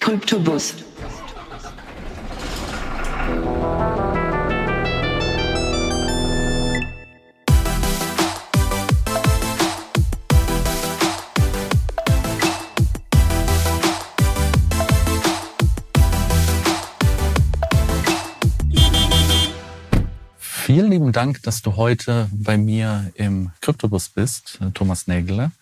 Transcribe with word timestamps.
Kryptobus. 0.00 0.74
Vielen 20.38 20.90
lieben 20.90 21.12
Dank, 21.12 21.42
dass 21.42 21.60
du 21.62 21.76
heute 21.76 22.28
bei 22.32 22.56
mir 22.56 23.12
im 23.14 23.52
Kryptobus 23.60 24.08
bist, 24.08 24.58
Thomas 24.72 25.06
Nägele. 25.06 25.52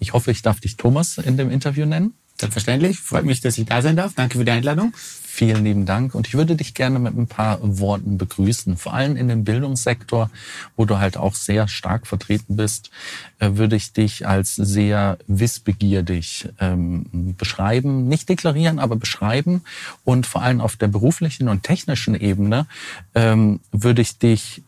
Ich 0.00 0.12
hoffe, 0.12 0.32
ich 0.32 0.42
darf 0.42 0.60
dich 0.60 0.76
Thomas 0.76 1.18
in 1.18 1.36
dem 1.36 1.50
Interview 1.50 1.86
nennen. 1.86 2.14
Selbstverständlich. 2.40 2.98
Freut 2.98 3.26
mich, 3.26 3.42
dass 3.42 3.58
ich 3.58 3.66
da 3.66 3.82
sein 3.82 3.96
darf. 3.96 4.14
Danke 4.14 4.38
für 4.38 4.46
die 4.46 4.50
Einladung. 4.50 4.94
Vielen 4.96 5.62
lieben 5.62 5.84
Dank. 5.84 6.14
Und 6.14 6.26
ich 6.26 6.32
würde 6.32 6.56
dich 6.56 6.72
gerne 6.72 6.98
mit 6.98 7.14
ein 7.14 7.26
paar 7.26 7.58
Worten 7.60 8.16
begrüßen. 8.16 8.78
Vor 8.78 8.94
allem 8.94 9.14
in 9.14 9.28
dem 9.28 9.44
Bildungssektor, 9.44 10.30
wo 10.74 10.86
du 10.86 10.98
halt 10.98 11.18
auch 11.18 11.34
sehr 11.34 11.68
stark 11.68 12.06
vertreten 12.06 12.56
bist, 12.56 12.90
äh, 13.40 13.50
würde 13.56 13.76
ich 13.76 13.92
dich 13.92 14.26
als 14.26 14.54
sehr 14.54 15.18
wissbegierig 15.26 16.48
ähm, 16.60 17.34
beschreiben. 17.36 18.08
Nicht 18.08 18.30
deklarieren, 18.30 18.78
aber 18.78 18.96
beschreiben. 18.96 19.60
Und 20.04 20.26
vor 20.26 20.40
allem 20.42 20.62
auf 20.62 20.76
der 20.76 20.88
beruflichen 20.88 21.46
und 21.46 21.62
technischen 21.62 22.14
Ebene 22.14 22.66
ähm, 23.14 23.60
würde 23.70 24.00
ich 24.00 24.16
dich 24.16 24.62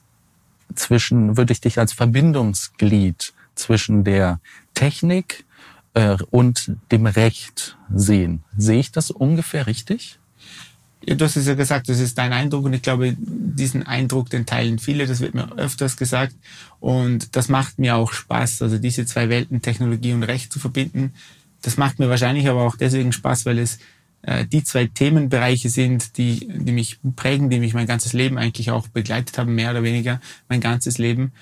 zwischen, 0.75 1.39
würde 1.39 1.55
ich 1.55 1.63
dich 1.63 1.79
als 1.79 1.95
Verbindungsglied 1.95 3.33
zwischen 3.55 4.05
der 4.05 4.41
Technik, 4.75 5.47
äh, 5.95 6.17
und 6.31 6.73
dem 6.91 7.07
Recht 7.07 7.77
sehen. 7.95 8.43
Sehe 8.57 8.81
ich 8.81 8.93
das 8.93 9.11
ungefähr 9.11 9.67
richtig? 9.67 10.19
Ja, 11.05 11.17
du 11.17 11.25
hast 11.25 11.37
es 11.37 11.47
ja 11.47 11.55
gesagt, 11.55 11.89
das 11.89 11.99
ist 11.99 12.17
dein 12.17 12.33
Eindruck 12.33 12.65
und 12.65 12.75
ich 12.75 12.83
glaube, 12.83 13.17
diesen 13.19 13.85
Eindruck, 13.85 14.31
den 14.31 14.47
teilen 14.47 14.79
viele, 14.79 15.07
das 15.07 15.21
wird 15.21 15.35
mir 15.35 15.53
öfters 15.59 15.97
gesagt 15.97 16.35
und 16.79 17.35
das 17.35 17.49
macht 17.49 17.79
mir 17.79 17.97
auch 17.97 18.13
Spaß, 18.13 18.63
also 18.63 18.79
diese 18.79 19.05
zwei 19.05 19.29
Welten, 19.29 19.63
Technologie 19.63 20.13
und 20.13 20.23
Recht 20.23 20.53
zu 20.53 20.61
verbinden. 20.61 21.13
Das 21.61 21.77
macht 21.77 21.99
mir 21.99 22.09
wahrscheinlich 22.09 22.49
aber 22.49 22.63
auch 22.63 22.77
deswegen 22.77 23.13
Spaß, 23.13 23.47
weil 23.47 23.59
es 23.59 23.79
äh, 24.23 24.47
die 24.47 24.63
zwei 24.63 24.87
Themenbereiche 24.87 25.69
sind, 25.69 26.17
die, 26.17 26.47
die 26.49 26.73
mich 26.73 27.01
prägen, 27.17 27.51
die 27.51 27.59
mich 27.59 27.75
mein 27.75 27.87
ganzes 27.87 28.13
Leben 28.13 28.39
eigentlich 28.39 28.71
auch 28.71 28.87
begleitet 28.87 29.39
haben, 29.39 29.55
mehr 29.55 29.73
oder 29.73 29.83
weniger 29.83 30.21
mein 30.49 30.61
ganzes 30.61 30.99
Leben. 30.99 31.33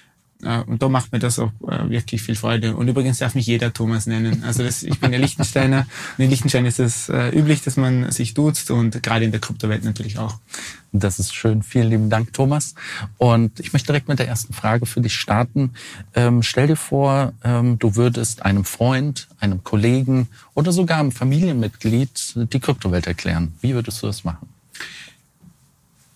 Und 0.42 0.82
da 0.82 0.88
macht 0.88 1.12
mir 1.12 1.18
das 1.18 1.38
auch 1.38 1.52
äh, 1.68 1.90
wirklich 1.90 2.22
viel 2.22 2.34
Freude. 2.34 2.74
Und 2.76 2.88
übrigens 2.88 3.18
darf 3.18 3.34
mich 3.34 3.46
jeder 3.46 3.72
Thomas 3.72 4.06
nennen. 4.06 4.42
Also 4.44 4.62
das, 4.62 4.82
ich 4.82 4.98
bin 4.98 5.12
ja 5.12 5.18
Lichtensteiner. 5.18 5.86
Und 6.16 6.24
in 6.24 6.30
Liechtenstein 6.30 6.64
ist 6.66 6.80
es 6.80 7.08
äh, 7.08 7.28
üblich, 7.28 7.62
dass 7.62 7.76
man 7.76 8.10
sich 8.10 8.34
duzt 8.34 8.70
und 8.70 9.02
gerade 9.02 9.24
in 9.24 9.32
der 9.32 9.40
Kryptowelt 9.40 9.84
natürlich 9.84 10.18
auch. 10.18 10.38
Das 10.92 11.18
ist 11.18 11.34
schön. 11.34 11.62
Vielen 11.62 11.90
lieben 11.90 12.10
Dank, 12.10 12.32
Thomas. 12.32 12.74
Und 13.18 13.60
ich 13.60 13.72
möchte 13.72 13.86
direkt 13.86 14.08
mit 14.08 14.18
der 14.18 14.28
ersten 14.28 14.52
Frage 14.52 14.86
für 14.86 15.00
dich 15.00 15.14
starten. 15.14 15.72
Ähm, 16.14 16.42
stell 16.42 16.66
dir 16.66 16.76
vor, 16.76 17.32
ähm, 17.44 17.78
du 17.78 17.96
würdest 17.96 18.44
einem 18.44 18.64
Freund, 18.64 19.28
einem 19.38 19.62
Kollegen 19.62 20.28
oder 20.54 20.72
sogar 20.72 20.98
einem 20.98 21.12
Familienmitglied 21.12 22.34
die 22.52 22.60
Kryptowelt 22.60 23.06
erklären. 23.06 23.54
Wie 23.60 23.74
würdest 23.74 24.02
du 24.02 24.06
das 24.06 24.24
machen? 24.24 24.48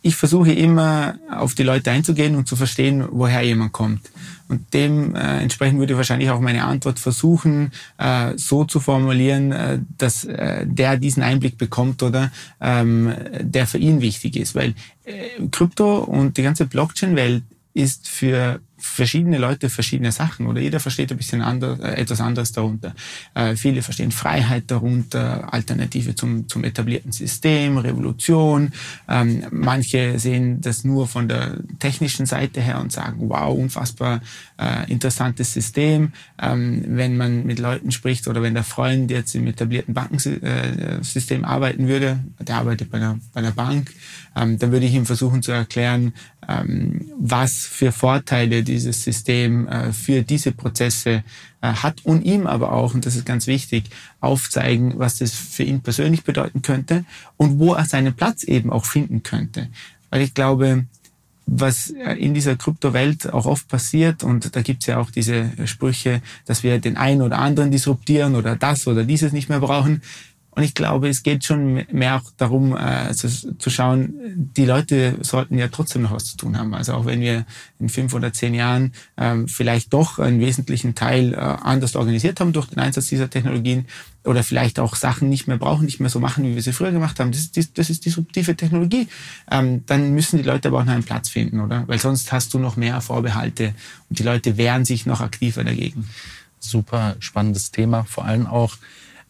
Ich 0.06 0.16
versuche 0.16 0.52
immer 0.52 1.14
auf 1.30 1.54
die 1.54 1.62
Leute 1.62 1.90
einzugehen 1.90 2.36
und 2.36 2.46
zu 2.46 2.56
verstehen, 2.56 3.06
woher 3.10 3.40
jemand 3.40 3.72
kommt. 3.72 4.10
Und 4.48 4.66
dementsprechend 4.74 5.76
äh, 5.76 5.80
würde 5.80 5.94
ich 5.94 5.96
wahrscheinlich 5.96 6.28
auch 6.28 6.40
meine 6.40 6.64
Antwort 6.64 6.98
versuchen, 6.98 7.72
äh, 7.96 8.36
so 8.36 8.64
zu 8.66 8.80
formulieren, 8.80 9.52
äh, 9.52 9.78
dass 9.96 10.28
der 10.28 10.98
diesen 10.98 11.22
Einblick 11.22 11.56
bekommt 11.56 12.02
oder 12.02 12.30
ähm, 12.60 13.14
der 13.40 13.66
für 13.66 13.78
ihn 13.78 14.02
wichtig 14.02 14.36
ist. 14.36 14.54
Weil 14.54 14.74
Krypto 15.50 16.00
und 16.00 16.36
die 16.36 16.42
ganze 16.42 16.66
Blockchain-Welt 16.66 17.42
ist 17.72 18.06
für 18.06 18.60
verschiedene 18.84 19.38
Leute 19.38 19.70
verschiedene 19.70 20.12
Sachen 20.12 20.46
oder 20.46 20.60
jeder 20.60 20.78
versteht 20.78 21.10
ein 21.10 21.16
bisschen 21.16 21.40
anders, 21.40 21.80
äh, 21.80 21.94
etwas 21.94 22.20
anderes 22.20 22.52
darunter. 22.52 22.94
Äh, 23.34 23.56
viele 23.56 23.82
verstehen 23.82 24.12
Freiheit 24.12 24.64
darunter, 24.70 25.52
Alternative 25.52 26.14
zum, 26.14 26.48
zum 26.48 26.64
etablierten 26.64 27.10
System, 27.10 27.78
Revolution. 27.78 28.72
Ähm, 29.08 29.46
manche 29.50 30.18
sehen 30.18 30.60
das 30.60 30.84
nur 30.84 31.08
von 31.08 31.28
der 31.28 31.56
technischen 31.78 32.26
Seite 32.26 32.60
her 32.60 32.80
und 32.80 32.92
sagen, 32.92 33.28
wow, 33.28 33.56
unfassbar 33.56 34.20
äh, 34.58 34.90
interessantes 34.90 35.52
System. 35.52 36.12
Ähm, 36.40 36.84
wenn 36.86 37.16
man 37.16 37.44
mit 37.44 37.58
Leuten 37.58 37.90
spricht 37.92 38.28
oder 38.28 38.42
wenn 38.42 38.54
der 38.54 38.64
Freund 38.64 39.10
jetzt 39.10 39.34
im 39.34 39.46
etablierten 39.46 39.94
Bankensystem 39.94 41.44
arbeiten 41.44 41.88
würde, 41.88 42.20
der 42.40 42.56
arbeitet 42.56 42.90
bei 42.90 42.98
einer, 42.98 43.18
bei 43.32 43.40
einer 43.40 43.52
Bank, 43.52 43.92
ähm, 44.36 44.58
dann 44.58 44.72
würde 44.72 44.86
ich 44.86 44.94
ihm 44.94 45.06
versuchen 45.06 45.42
zu 45.42 45.52
erklären, 45.52 46.12
ähm, 46.48 47.10
was 47.18 47.64
für 47.66 47.92
Vorteile 47.92 48.62
dieses 48.62 49.02
System 49.02 49.66
äh, 49.68 49.92
für 49.92 50.22
diese 50.22 50.52
Prozesse 50.52 51.24
äh, 51.60 51.72
hat 51.72 52.04
und 52.04 52.22
ihm 52.22 52.46
aber 52.46 52.72
auch, 52.72 52.94
und 52.94 53.06
das 53.06 53.16
ist 53.16 53.26
ganz 53.26 53.46
wichtig, 53.46 53.84
aufzeigen, 54.20 54.98
was 54.98 55.18
das 55.18 55.32
für 55.32 55.62
ihn 55.62 55.80
persönlich 55.80 56.24
bedeuten 56.24 56.62
könnte 56.62 57.04
und 57.36 57.58
wo 57.58 57.74
er 57.74 57.86
seinen 57.86 58.14
Platz 58.14 58.44
eben 58.44 58.70
auch 58.70 58.84
finden 58.84 59.22
könnte. 59.22 59.68
Weil 60.10 60.22
ich 60.22 60.34
glaube, 60.34 60.84
was 61.46 61.88
in 61.90 62.34
dieser 62.34 62.56
Kryptowelt 62.56 63.32
auch 63.32 63.46
oft 63.46 63.68
passiert, 63.68 64.24
und 64.24 64.56
da 64.56 64.62
gibt's 64.62 64.86
ja 64.86 64.98
auch 64.98 65.10
diese 65.10 65.50
Sprüche, 65.66 66.22
dass 66.46 66.62
wir 66.62 66.78
den 66.78 66.96
einen 66.96 67.22
oder 67.22 67.38
anderen 67.38 67.70
disruptieren 67.70 68.34
oder 68.34 68.56
das 68.56 68.86
oder 68.86 69.04
dieses 69.04 69.32
nicht 69.32 69.48
mehr 69.48 69.60
brauchen. 69.60 70.02
Und 70.54 70.62
ich 70.62 70.74
glaube, 70.74 71.08
es 71.08 71.22
geht 71.22 71.44
schon 71.44 71.84
mehr 71.90 72.16
auch 72.16 72.30
darum, 72.36 72.76
äh, 72.76 73.12
zu, 73.12 73.58
zu, 73.58 73.70
schauen, 73.70 74.14
die 74.36 74.64
Leute 74.64 75.16
sollten 75.20 75.58
ja 75.58 75.68
trotzdem 75.68 76.02
noch 76.02 76.12
was 76.12 76.26
zu 76.26 76.36
tun 76.36 76.56
haben. 76.56 76.74
Also 76.74 76.94
auch 76.94 77.06
wenn 77.06 77.20
wir 77.20 77.44
in 77.80 77.88
fünf 77.88 78.14
oder 78.14 78.32
zehn 78.32 78.54
Jahren 78.54 78.92
ähm, 79.16 79.48
vielleicht 79.48 79.92
doch 79.92 80.20
einen 80.20 80.40
wesentlichen 80.40 80.94
Teil 80.94 81.34
äh, 81.34 81.36
anders 81.36 81.96
organisiert 81.96 82.38
haben 82.38 82.52
durch 82.52 82.66
den 82.68 82.78
Einsatz 82.78 83.08
dieser 83.08 83.28
Technologien 83.28 83.86
oder 84.22 84.44
vielleicht 84.44 84.78
auch 84.78 84.94
Sachen 84.94 85.28
nicht 85.28 85.48
mehr 85.48 85.58
brauchen, 85.58 85.86
nicht 85.86 85.98
mehr 85.98 86.08
so 86.08 86.20
machen, 86.20 86.44
wie 86.44 86.54
wir 86.54 86.62
sie 86.62 86.72
früher 86.72 86.92
gemacht 86.92 87.18
haben. 87.18 87.32
Das 87.32 87.50
ist, 87.54 87.76
das 87.76 87.90
ist 87.90 88.04
disruptive 88.04 88.54
Technologie. 88.54 89.08
Ähm, 89.50 89.84
dann 89.86 90.14
müssen 90.14 90.36
die 90.36 90.44
Leute 90.44 90.68
aber 90.68 90.80
auch 90.80 90.84
noch 90.84 90.92
einen 90.92 91.02
Platz 91.02 91.28
finden, 91.28 91.60
oder? 91.60 91.82
Weil 91.88 91.98
sonst 91.98 92.30
hast 92.30 92.54
du 92.54 92.60
noch 92.60 92.76
mehr 92.76 93.00
Vorbehalte 93.00 93.74
und 94.08 94.20
die 94.20 94.22
Leute 94.24 94.56
wehren 94.56 94.84
sich 94.84 95.04
noch 95.04 95.20
aktiver 95.20 95.64
dagegen. 95.64 96.08
Super 96.60 97.16
spannendes 97.18 97.72
Thema, 97.72 98.04
vor 98.04 98.24
allem 98.24 98.46
auch 98.46 98.76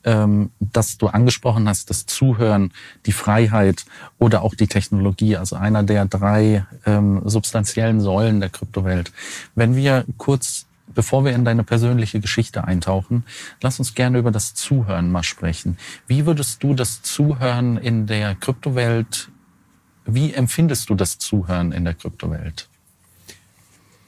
ähm, 0.05 0.51
dass 0.61 0.99
du 0.99 1.09
angesprochen 1.09 1.69
hast, 1.69 1.91
das 1.91 2.07
Zuhören, 2.07 2.73
die 3.07 3.13
Freiheit 3.13 3.85
oder 4.19 4.43
auch 4.43 4.55
die 4.55 4.67
Technologie, 4.67 5.37
also 5.37 5.57
einer 5.57 5.83
der 5.83 6.05
drei 6.07 6.67
ähm, 6.87 7.23
substanziellen 7.25 8.01
Säulen 8.01 8.41
der 8.41 8.51
Kryptowelt. 8.51 9.13
Wenn 9.55 9.77
wir 9.77 10.05
kurz 10.19 10.67
Bevor 10.95 11.25
wir 11.25 11.33
in 11.33 11.45
deine 11.45 11.65
persönliche 11.65 12.21
Geschichte 12.21 12.65
eintauchen, 12.65 13.25
lass 13.63 13.79
uns 13.79 13.95
gerne 13.95 14.19
über 14.19 14.31
das 14.31 14.55
Zuhören 14.55 15.11
mal 15.11 15.23
sprechen. 15.23 15.79
Wie 16.07 16.27
würdest 16.27 16.63
du 16.63 16.75
das 16.75 17.03
Zuhören 17.03 17.79
in 17.79 18.07
der 18.07 18.35
Kryptowelt, 18.35 19.31
wie 20.05 20.35
empfindest 20.35 20.91
du 20.91 20.95
das 20.95 21.19
Zuhören 21.19 21.73
in 21.73 21.85
der 21.85 21.95
Kryptowelt? 21.95 22.69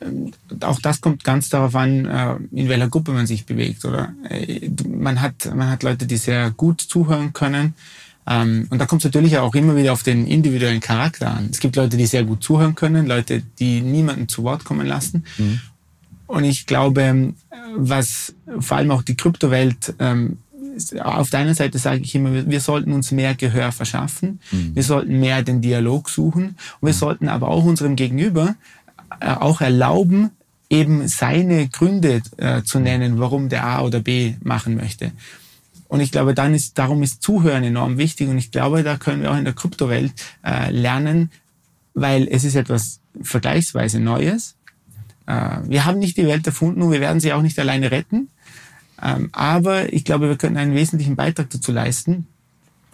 Ähm, 0.00 0.32
auch 0.60 0.80
das 0.80 1.00
kommt 1.00 1.24
ganz 1.24 1.48
darauf 1.48 1.74
an, 1.74 2.04
äh, 2.04 2.36
in 2.52 2.68
welcher 2.68 2.88
Gruppe 2.88 3.12
man 3.12 3.26
sich 3.26 3.46
bewegt, 3.46 3.84
oder? 3.84 4.12
Äh, 4.28 4.70
man 4.88 5.20
hat, 5.20 5.54
man 5.54 5.70
hat 5.70 5.82
Leute, 5.82 6.06
die 6.06 6.16
sehr 6.16 6.50
gut 6.50 6.80
zuhören 6.80 7.32
können. 7.32 7.74
Ähm, 8.26 8.66
und 8.70 8.78
da 8.78 8.86
kommt 8.86 9.02
es 9.02 9.06
natürlich 9.06 9.38
auch 9.38 9.54
immer 9.54 9.76
wieder 9.76 9.92
auf 9.92 10.02
den 10.02 10.26
individuellen 10.26 10.80
Charakter 10.80 11.32
an. 11.32 11.48
Es 11.50 11.60
gibt 11.60 11.76
Leute, 11.76 11.96
die 11.96 12.06
sehr 12.06 12.24
gut 12.24 12.42
zuhören 12.42 12.74
können, 12.74 13.06
Leute, 13.06 13.42
die 13.58 13.80
niemanden 13.80 14.28
zu 14.28 14.42
Wort 14.42 14.64
kommen 14.64 14.86
lassen. 14.86 15.24
Mhm. 15.38 15.60
Und 16.26 16.44
ich 16.44 16.66
glaube, 16.66 17.34
was 17.76 18.34
vor 18.58 18.78
allem 18.78 18.90
auch 18.90 19.02
die 19.02 19.16
Kryptowelt 19.16 19.94
ähm, 20.00 20.38
auf 21.00 21.30
der 21.30 21.40
einen 21.40 21.54
Seite 21.54 21.78
sage 21.78 22.02
ich 22.02 22.14
immer, 22.14 22.46
wir 22.48 22.60
sollten 22.60 22.92
uns 22.92 23.10
mehr 23.10 23.34
Gehör 23.34 23.72
verschaffen, 23.72 24.40
mhm. 24.50 24.74
wir 24.74 24.82
sollten 24.82 25.18
mehr 25.20 25.42
den 25.42 25.60
Dialog 25.60 26.10
suchen 26.10 26.56
und 26.80 26.88
wir 26.88 26.92
mhm. 26.92 26.98
sollten 26.98 27.28
aber 27.28 27.48
auch 27.48 27.64
unserem 27.64 27.96
Gegenüber 27.96 28.56
auch 29.20 29.60
erlauben, 29.60 30.30
eben 30.68 31.06
seine 31.08 31.68
Gründe 31.68 32.22
äh, 32.38 32.62
zu 32.62 32.80
nennen, 32.80 33.18
warum 33.18 33.48
der 33.48 33.64
A 33.64 33.82
oder 33.82 34.00
B 34.00 34.34
machen 34.42 34.76
möchte. 34.76 35.12
Und 35.88 36.00
ich 36.00 36.10
glaube, 36.10 36.34
dann 36.34 36.54
ist, 36.54 36.78
darum 36.78 37.02
ist 37.02 37.22
Zuhören 37.22 37.62
enorm 37.62 37.98
wichtig. 37.98 38.28
Und 38.28 38.38
ich 38.38 38.50
glaube, 38.50 38.82
da 38.82 38.96
können 38.96 39.22
wir 39.22 39.30
auch 39.30 39.36
in 39.36 39.44
der 39.44 39.54
Kryptowelt 39.54 40.12
äh, 40.44 40.70
lernen, 40.70 41.30
weil 41.94 42.26
es 42.28 42.44
ist 42.44 42.56
etwas 42.56 43.00
vergleichsweise 43.22 44.00
Neues. 44.00 44.56
Äh, 45.26 45.58
wir 45.64 45.84
haben 45.84 46.00
nicht 46.00 46.16
die 46.16 46.26
Welt 46.26 46.46
erfunden 46.46 46.82
und 46.82 46.92
wir 46.92 47.00
werden 47.00 47.20
sie 47.20 47.32
auch 47.32 47.42
nicht 47.42 47.58
alleine 47.58 47.90
retten. 47.90 48.28
Ähm, 49.00 49.28
aber 49.32 49.92
ich 49.92 50.04
glaube, 50.04 50.28
wir 50.28 50.36
können 50.36 50.56
einen 50.56 50.74
wesentlichen 50.74 51.16
Beitrag 51.16 51.50
dazu 51.50 51.70
leisten, 51.70 52.26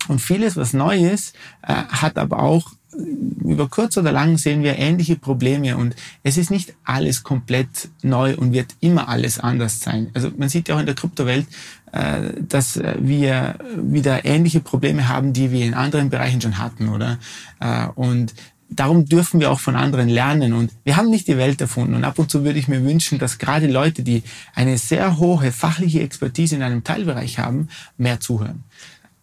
Und 0.08 0.20
vieles, 0.20 0.56
was 0.56 0.72
neu 0.72 0.98
ist, 0.98 1.34
äh, 1.62 1.72
hat 1.74 2.18
aber 2.18 2.40
auch 2.40 2.72
über 2.94 3.68
kurz 3.68 3.96
oder 3.96 4.12
lang 4.12 4.38
sehen 4.38 4.62
wir 4.62 4.78
ähnliche 4.78 5.16
Probleme 5.16 5.76
und 5.76 5.96
es 6.22 6.36
ist 6.36 6.50
nicht 6.50 6.74
alles 6.84 7.22
komplett 7.22 7.88
neu 8.02 8.34
und 8.36 8.52
wird 8.52 8.76
immer 8.80 9.08
alles 9.08 9.38
anders 9.38 9.80
sein. 9.80 10.10
Also 10.14 10.30
man 10.36 10.48
sieht 10.48 10.68
ja 10.68 10.76
auch 10.76 10.80
in 10.80 10.86
der 10.86 10.94
Kryptowelt, 10.94 11.46
äh, 11.92 12.20
dass 12.40 12.80
wir 12.98 13.56
wieder 13.76 14.24
ähnliche 14.24 14.60
Probleme 14.60 15.08
haben, 15.08 15.32
die 15.32 15.52
wir 15.52 15.64
in 15.64 15.74
anderen 15.74 16.10
Bereichen 16.10 16.40
schon 16.40 16.58
hatten, 16.58 16.88
oder? 16.88 17.18
Äh, 17.60 17.86
und 17.94 18.34
darum 18.68 19.06
dürfen 19.06 19.40
wir 19.40 19.50
auch 19.50 19.60
von 19.60 19.76
anderen 19.76 20.08
lernen 20.08 20.52
und 20.52 20.70
wir 20.84 20.96
haben 20.96 21.10
nicht 21.10 21.28
die 21.28 21.36
Welt 21.36 21.60
erfunden 21.60 21.94
und 21.94 22.04
ab 22.04 22.18
und 22.18 22.30
zu 22.30 22.44
würde 22.44 22.58
ich 22.58 22.68
mir 22.68 22.84
wünschen, 22.84 23.18
dass 23.18 23.38
gerade 23.38 23.66
Leute, 23.66 24.02
die 24.02 24.22
eine 24.54 24.78
sehr 24.78 25.18
hohe 25.18 25.52
fachliche 25.52 26.00
Expertise 26.00 26.56
in 26.56 26.62
einem 26.62 26.84
Teilbereich 26.84 27.38
haben, 27.38 27.68
mehr 27.98 28.20
zuhören 28.20 28.64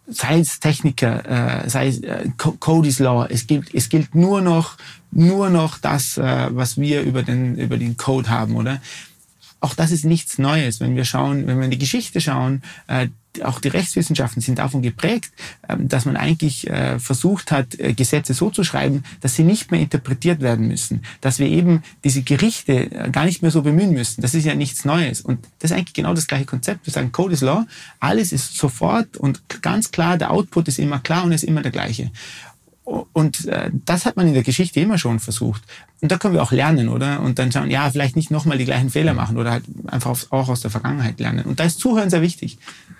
sei 0.10 0.40
es 0.40 0.60
Techniker, 0.60 1.64
äh, 1.64 1.70
sei 1.70 1.88
es 1.88 2.00
äh, 2.02 2.30
Cody's 2.38 3.00
Law, 3.00 3.28
es 3.30 3.48
gilt, 3.48 3.74
es 3.74 3.90
gilt 3.90 4.16
nur 4.16 4.42
noch, 4.42 4.78
nur 5.12 5.50
noch 5.50 5.78
das, 5.78 6.18
äh, 6.18 6.48
was 6.52 6.78
wir 6.78 7.02
über 7.02 7.24
den, 7.24 7.56
über 7.58 7.78
den 7.78 7.98
Code 7.98 8.30
haben, 8.30 8.56
oder? 8.56 8.82
Auch 9.60 9.74
das 9.74 9.92
ist 9.92 10.06
nichts 10.06 10.38
Neues. 10.38 10.80
Wenn 10.80 10.96
wir 10.96 11.06
schauen, 11.06 11.48
wenn 11.48 11.58
wir 11.58 11.66
in 11.66 11.72
die 11.72 11.78
Geschichte 11.78 12.22
schauen, 12.22 12.62
äh, 12.88 13.08
auch 13.44 13.60
die 13.60 13.68
Rechtswissenschaften 13.68 14.42
sind 14.42 14.60
davon 14.60 14.82
geprägt, 14.82 15.32
ähm, 15.68 15.88
dass 15.88 16.06
man 16.06 16.18
eigentlich 16.18 16.68
äh, 16.70 17.00
versucht 17.00 17.52
hat, 17.52 17.80
äh, 17.80 17.94
Gesetze 17.94 18.34
so 18.34 18.50
zu 18.50 18.64
schreiben, 18.64 19.04
dass 19.22 19.36
sie 19.36 19.44
nicht 19.44 19.72
mehr 19.72 19.80
interpretiert 19.80 20.42
werden 20.42 20.68
müssen, 20.68 21.04
dass 21.22 21.40
wir 21.40 21.48
eben 21.48 21.84
diese 22.04 22.24
Gerichte 22.24 22.92
äh, 22.92 23.10
gar 23.12 23.26
nicht 23.26 23.42
mehr 23.42 23.52
so 23.52 23.62
bemühen 23.62 23.94
müssen. 23.94 24.22
Das 24.22 24.34
ist 24.34 24.46
ja 24.46 24.56
nichts 24.56 24.84
Neues. 24.84 25.22
Und 25.22 25.46
das 25.60 25.72
ist 25.72 25.78
eigentlich 25.78 25.94
genau 25.94 26.14
das 26.14 26.28
gleiche 26.28 26.46
Konzept. 26.46 26.86
Wir 26.86 26.94
sagen, 26.94 27.12
Code 27.12 27.34
is 27.34 27.42
Law, 27.42 27.66
alles 28.00 28.32
ist 28.32 28.58
sofort 28.58 29.18
und 29.18 29.42
ganz 29.62 29.92
klar, 29.92 30.18
der 30.18 30.32
Output 30.32 30.68
ist 30.68 30.80
immer 30.80 31.00
klar 31.00 31.24
und 31.24 31.32
ist 31.32 31.44
immer 31.44 31.62
der 31.62 31.72
gleiche. 31.72 32.12
Und 32.90 33.46
äh, 33.46 33.70
das 33.86 34.06
hat 34.06 34.16
man 34.18 34.28
in 34.28 34.34
der 34.34 34.42
Geschichte 34.42 34.80
immer 34.80 34.98
schon 34.98 35.20
versucht. 35.20 35.62
Und 36.02 36.12
da 36.12 36.18
können 36.18 36.34
wir 36.34 36.42
auch 36.42 36.52
lernen, 36.52 36.90
oder? 36.90 37.20
Und 37.22 37.38
dann 37.38 37.52
schauen, 37.52 37.70
ja, 37.70 37.90
vielleicht 37.92 38.16
nicht 38.16 38.32
nochmal 38.32 38.58
die 38.58 38.66
gleichen 38.66 38.90
Fehler 38.90 39.14
machen 39.14 39.38
oder 39.38 39.52
halt 39.52 39.64
einfach 39.88 40.18
auch 40.32 40.50
aus 40.50 40.62
der 40.62 40.72
Vergangenheit 40.72 41.20
lernen. 41.20 41.46
Und 41.46 41.60
da 41.60 41.66
ist 41.66 41.80
Zuhören 41.80 42.10
sehr 42.10 42.24
wichtig. 42.24 42.58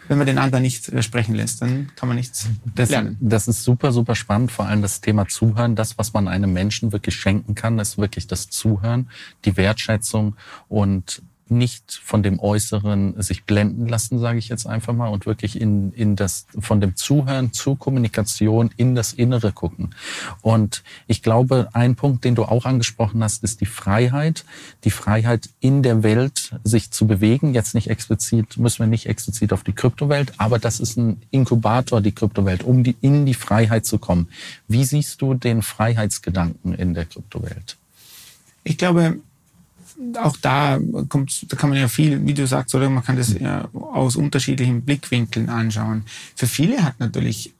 Wenn 0.08 0.20
man 0.20 0.28
den 0.28 0.38
anderen 0.38 0.62
nicht 0.62 0.90
äh, 0.90 1.02
sprechen 1.02 1.34
lässt, 1.34 1.64
dann 1.64 1.92
kann 1.96 2.08
man 2.08 2.18
nichts 2.18 2.48
das, 2.76 2.90
lernen. 2.90 3.18
Das 3.20 3.48
ist 3.48 3.64
super, 3.64 3.92
super 3.92 4.14
spannend. 4.16 4.52
Vor 4.52 4.66
allem 4.66 4.84
das 4.84 5.02
Thema 5.02 5.28
Zuhören. 5.28 5.76
Das, 5.76 5.98
was 5.98 6.14
man 6.14 6.28
einem 6.28 6.54
Menschen 6.54 6.92
wirklich 6.92 7.16
schenken 7.16 7.56
kann, 7.56 7.80
ist 7.80 7.98
wirklich 7.98 8.28
das 8.28 8.50
Zuhören, 8.50 9.10
die 9.46 9.58
Wertschätzung 9.58 10.36
und 10.68 11.24
nicht 11.52 12.00
von 12.04 12.24
dem 12.24 12.40
Äußeren 12.40 13.22
sich 13.22 13.44
blenden 13.44 13.88
lassen, 13.88 14.20
sage 14.20 14.40
ich 14.40 14.50
jetzt 14.50 14.66
einfach 14.66 14.94
mal, 14.94 15.08
und 15.08 15.26
wirklich 15.26 15.60
in, 15.60 15.92
in 15.94 16.16
das, 16.16 16.46
von 16.60 16.82
dem 16.82 16.96
Zuhören 16.96 17.54
zur 17.54 17.78
Kommunikation 17.78 18.72
in 18.78 18.96
das 18.96 19.14
Innere 19.14 19.52
gucken. 19.52 19.96
Und 20.42 20.84
ich 21.08 21.24
glaube, 21.24 21.70
ein 21.74 21.96
Punkt, 21.96 22.24
den 22.24 22.36
du 22.36 22.44
auch 22.44 22.66
angesprochen 22.66 23.24
hast, 23.24 23.44
ist 23.44 23.62
die 23.62 23.66
Freiheit. 23.66 24.46
Die 24.84 24.92
Freiheit 24.92 25.50
in 25.60 25.84
der 25.84 26.04
Welt, 26.04 26.56
sich 26.64 26.92
zu 26.92 27.08
bewegen. 27.08 27.54
Jetzt 27.54 27.76
nicht 27.76 27.90
explizit, 27.90 28.58
müssen 28.58 28.80
wir 28.80 28.88
nicht 28.88 29.08
explizit 29.08 29.54
auf 29.54 29.64
die 29.64 29.74
Kryptowelt, 29.74 30.34
aber 30.38 30.60
das 30.60 30.80
ist 30.80 30.98
ein 30.98 31.22
Inkubator, 31.32 32.02
die 32.02 32.12
Kryptowelt, 32.12 32.64
um 32.64 32.84
die, 32.84 32.96
in 33.02 33.26
die 33.26 33.34
Freiheit 33.34 33.86
zu 33.86 33.98
kommen. 33.98 34.30
Wie 34.68 34.84
siehst 34.84 35.22
du 35.22 35.34
den 35.34 35.62
Freiheitsgedanken 35.62 36.74
in 36.74 36.94
der 36.94 37.06
Kryptowelt? 37.06 37.78
Ich 38.64 38.78
glaube, 38.78 39.20
auch 40.18 40.38
da 40.38 40.80
kommt, 41.10 41.52
da 41.52 41.58
kann 41.58 41.70
man 41.70 41.80
ja 41.80 41.88
viel, 41.88 42.26
wie 42.26 42.34
du 42.34 42.48
sagst, 42.48 42.74
oder 42.76 42.90
man 42.90 43.04
kann 43.04 43.18
das 43.18 43.38
ja 43.38 43.68
aus 43.74 44.16
unterschiedlichen 44.16 44.82
Blickwinkeln 44.82 45.50
anschauen. 45.50 46.04
Für 46.36 46.48
viele 46.48 46.84
hat 46.84 47.00
natürlich 47.00 47.54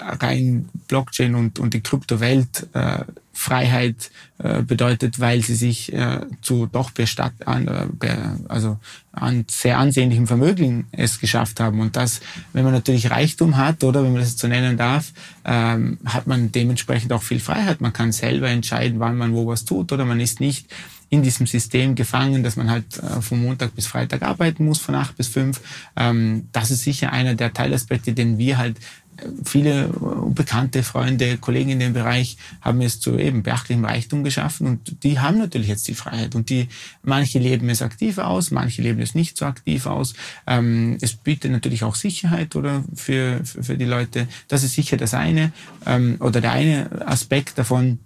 rein 0.00 0.68
Blockchain 0.88 1.34
und, 1.34 1.58
und 1.58 1.72
die 1.72 1.80
Kryptowelt 1.80 2.66
äh, 2.72 3.04
Freiheit 3.32 4.10
äh, 4.38 4.62
bedeutet, 4.62 5.20
weil 5.20 5.42
sie 5.42 5.54
sich 5.54 5.92
äh, 5.92 6.22
zu 6.42 6.66
doch 6.66 6.90
bestatt, 6.90 7.34
an, 7.46 7.68
äh, 7.68 8.16
also 8.48 8.78
an 9.12 9.44
sehr 9.48 9.78
ansehnlichem 9.78 10.26
Vermögen 10.26 10.88
es 10.90 11.20
geschafft 11.20 11.60
haben. 11.60 11.78
Und 11.78 11.94
das, 11.94 12.20
wenn 12.52 12.64
man 12.64 12.72
natürlich 12.72 13.12
Reichtum 13.12 13.56
hat, 13.56 13.84
oder 13.84 14.02
wenn 14.02 14.12
man 14.12 14.22
das 14.22 14.36
so 14.36 14.48
nennen 14.48 14.76
darf, 14.76 15.12
ähm, 15.44 15.98
hat 16.04 16.26
man 16.26 16.50
dementsprechend 16.50 17.12
auch 17.12 17.22
viel 17.22 17.38
Freiheit. 17.38 17.80
Man 17.80 17.92
kann 17.92 18.10
selber 18.10 18.48
entscheiden, 18.48 18.98
wann 18.98 19.16
man 19.16 19.32
wo 19.32 19.46
was 19.46 19.64
tut, 19.64 19.92
oder 19.92 20.04
man 20.04 20.18
ist 20.18 20.40
nicht 20.40 20.66
in 21.10 21.22
diesem 21.22 21.46
System 21.46 21.94
gefangen, 21.94 22.42
dass 22.42 22.56
man 22.56 22.70
halt 22.70 22.98
äh, 22.98 23.22
von 23.22 23.42
Montag 23.42 23.74
bis 23.74 23.86
Freitag 23.86 24.22
arbeiten 24.22 24.64
muss, 24.64 24.78
von 24.78 24.94
acht 24.94 25.16
bis 25.16 25.28
fünf. 25.28 25.60
Ähm, 25.96 26.48
das 26.52 26.70
ist 26.70 26.82
sicher 26.82 27.12
einer 27.12 27.34
der 27.34 27.52
Teilaspekte, 27.52 28.12
den 28.12 28.36
wir 28.36 28.58
halt 28.58 28.76
äh, 29.16 29.28
viele 29.44 29.88
bekannte 30.34 30.82
Freunde, 30.82 31.38
Kollegen 31.38 31.70
in 31.70 31.80
dem 31.80 31.94
Bereich 31.94 32.36
haben 32.60 32.82
es 32.82 33.00
zu 33.00 33.18
eben 33.18 33.42
beachtlichem 33.42 33.84
Reichtum 33.84 34.22
geschaffen 34.22 34.66
und 34.66 35.02
die 35.02 35.18
haben 35.18 35.38
natürlich 35.38 35.68
jetzt 35.68 35.88
die 35.88 35.94
Freiheit 35.94 36.34
und 36.34 36.50
die 36.50 36.68
manche 37.02 37.38
leben 37.38 37.70
es 37.70 37.80
aktiv 37.80 38.18
aus, 38.18 38.50
manche 38.50 38.82
leben 38.82 39.00
es 39.00 39.14
nicht 39.14 39.38
so 39.38 39.46
aktiv 39.46 39.86
aus. 39.86 40.12
Ähm, 40.46 40.98
es 41.00 41.14
bietet 41.14 41.52
natürlich 41.52 41.84
auch 41.84 41.94
Sicherheit 41.94 42.54
oder 42.54 42.84
für, 42.94 43.40
für, 43.44 43.62
für 43.62 43.78
die 43.78 43.86
Leute. 43.86 44.28
Das 44.48 44.62
ist 44.62 44.74
sicher 44.74 44.98
das 44.98 45.14
eine 45.14 45.52
ähm, 45.86 46.16
oder 46.20 46.42
der 46.42 46.52
eine 46.52 47.06
Aspekt 47.06 47.56
davon 47.56 48.00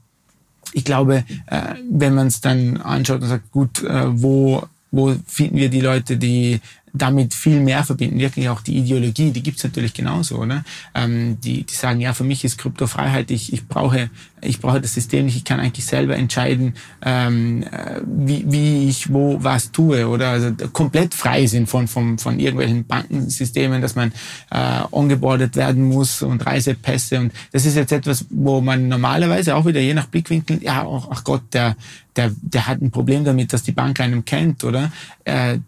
ich 0.72 0.84
glaube, 0.84 1.24
äh, 1.46 1.74
wenn 1.90 2.14
man 2.14 2.28
es 2.28 2.40
dann 2.40 2.76
anschaut 2.78 3.22
und 3.22 3.28
sagt, 3.28 3.50
gut, 3.52 3.82
äh, 3.82 4.04
wo, 4.08 4.62
wo 4.90 5.14
finden 5.26 5.56
wir 5.56 5.68
die 5.68 5.80
Leute, 5.80 6.16
die 6.16 6.60
damit 6.92 7.34
viel 7.34 7.60
mehr 7.60 7.84
verbinden, 7.84 8.18
wirklich 8.18 8.48
auch 8.48 8.60
die 8.60 8.76
Ideologie, 8.76 9.30
die 9.30 9.42
gibt's 9.42 9.64
natürlich 9.64 9.94
genauso, 9.94 10.38
oder? 10.38 10.64
Ähm, 10.94 11.38
die, 11.40 11.64
die 11.64 11.74
sagen, 11.74 12.00
ja, 12.00 12.12
für 12.12 12.24
mich 12.24 12.44
ist 12.44 12.58
Kryptofreiheit, 12.58 13.30
ich, 13.30 13.52
ich 13.52 13.66
brauche 13.66 14.10
ich 14.42 14.60
brauche 14.60 14.80
das 14.80 14.94
System 14.94 15.26
nicht, 15.26 15.36
ich 15.36 15.44
kann 15.44 15.60
eigentlich 15.60 15.86
selber 15.86 16.16
entscheiden, 16.16 16.74
ähm, 17.02 17.62
äh, 17.62 18.00
wie, 18.04 18.44
wie 18.50 18.88
ich 18.88 19.12
wo 19.12 19.38
was 19.40 19.70
tue 19.72 20.08
oder 20.08 20.30
also 20.30 20.50
komplett 20.72 21.14
frei 21.14 21.46
sind 21.46 21.68
von, 21.68 21.88
von, 21.88 22.18
von 22.18 22.38
irgendwelchen 22.38 22.84
Bankensystemen, 22.84 23.80
dass 23.80 23.94
man 23.94 24.12
äh, 24.50 24.82
ongeboardet 24.90 25.56
werden 25.56 25.84
muss 25.84 26.22
und 26.22 26.44
Reisepässe 26.44 27.20
und 27.20 27.32
das 27.52 27.64
ist 27.64 27.76
jetzt 27.76 27.92
etwas, 27.92 28.26
wo 28.30 28.60
man 28.60 28.88
normalerweise 28.88 29.54
auch 29.54 29.64
wieder 29.64 29.80
je 29.80 29.94
nach 29.94 30.06
Blickwinkel, 30.06 30.62
ja, 30.62 30.86
ach, 30.86 31.08
ach 31.10 31.24
Gott, 31.24 31.42
der, 31.52 31.76
der, 32.16 32.32
der 32.42 32.66
hat 32.66 32.82
ein 32.82 32.90
Problem 32.90 33.24
damit, 33.24 33.52
dass 33.52 33.62
die 33.62 33.72
Bank 33.72 34.00
einem 34.00 34.24
kennt, 34.24 34.64
oder? 34.64 34.92
Äh, 35.24 35.58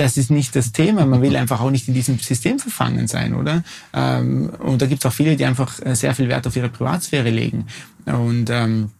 das 0.00 0.16
ist 0.16 0.30
nicht 0.30 0.56
das 0.56 0.72
Thema. 0.72 1.04
Man 1.04 1.20
will 1.20 1.36
einfach 1.36 1.60
auch 1.60 1.70
nicht 1.70 1.86
in 1.86 1.92
diesem 1.92 2.18
System 2.18 2.58
verfangen 2.58 3.06
sein, 3.06 3.34
oder? 3.34 3.62
Ähm, 3.92 4.48
und 4.58 4.80
da 4.80 4.86
gibt 4.86 5.04
es 5.04 5.06
auch 5.06 5.12
viele, 5.12 5.36
die 5.36 5.44
einfach 5.44 5.78
äh, 5.84 5.94
sehr 5.94 6.14
viel 6.14 6.28
Wert 6.28 6.46
auf 6.46 6.56
ihre 6.56 6.70
Privatsphäre 6.70 7.28
legen. 7.28 7.66
Und 8.06 8.48
ähm, 8.48 8.92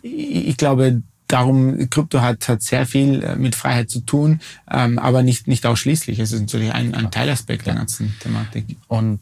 ich, 0.00 0.48
ich 0.48 0.56
glaube, 0.56 1.02
darum, 1.26 1.90
Krypto 1.90 2.20
hat, 2.20 2.48
hat 2.48 2.62
sehr 2.62 2.86
viel 2.86 3.24
äh, 3.24 3.34
mit 3.34 3.56
Freiheit 3.56 3.90
zu 3.90 4.00
tun, 4.00 4.40
ähm, 4.70 5.00
aber 5.00 5.24
nicht, 5.24 5.48
nicht 5.48 5.66
ausschließlich. 5.66 6.20
Es 6.20 6.30
ist 6.30 6.40
natürlich 6.40 6.72
ein, 6.72 6.94
ein 6.94 7.10
Teilaspekt 7.10 7.66
der 7.66 7.74
ganzen 7.74 8.14
Thematik. 8.20 8.76
Und 8.86 9.20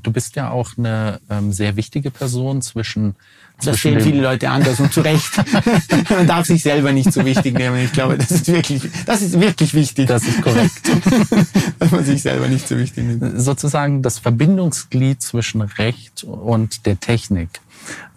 du 0.00 0.12
bist 0.12 0.36
ja 0.36 0.50
auch 0.50 0.78
eine 0.78 1.20
ähm, 1.28 1.52
sehr 1.52 1.74
wichtige 1.74 2.12
Person 2.12 2.62
zwischen 2.62 3.16
das 3.64 3.80
sehen 3.80 4.00
viele 4.00 4.22
Leute 4.22 4.50
anders 4.50 4.80
und 4.80 4.92
zu 4.92 5.00
Recht. 5.00 5.32
Man 6.10 6.26
darf 6.26 6.46
sich 6.46 6.62
selber 6.62 6.92
nicht 6.92 7.12
so 7.12 7.24
wichtig 7.24 7.56
nehmen. 7.56 7.78
Ich 7.78 7.92
glaube, 7.92 8.18
das 8.18 8.30
ist 8.30 8.48
wirklich, 8.48 8.82
das 9.06 9.22
ist 9.22 9.40
wirklich 9.40 9.74
wichtig. 9.74 10.08
Das 10.08 10.26
ist 10.26 10.42
korrekt. 10.42 10.82
Dass 11.78 11.90
man 11.90 12.04
sich 12.04 12.22
selber 12.22 12.48
nicht 12.48 12.68
so 12.68 12.78
wichtig 12.78 13.04
nimmt. 13.04 13.40
Sozusagen 13.40 14.02
das 14.02 14.18
Verbindungsglied 14.18 15.20
zwischen 15.20 15.62
Recht 15.62 16.24
und 16.24 16.86
der 16.86 17.00
Technik. 17.00 17.48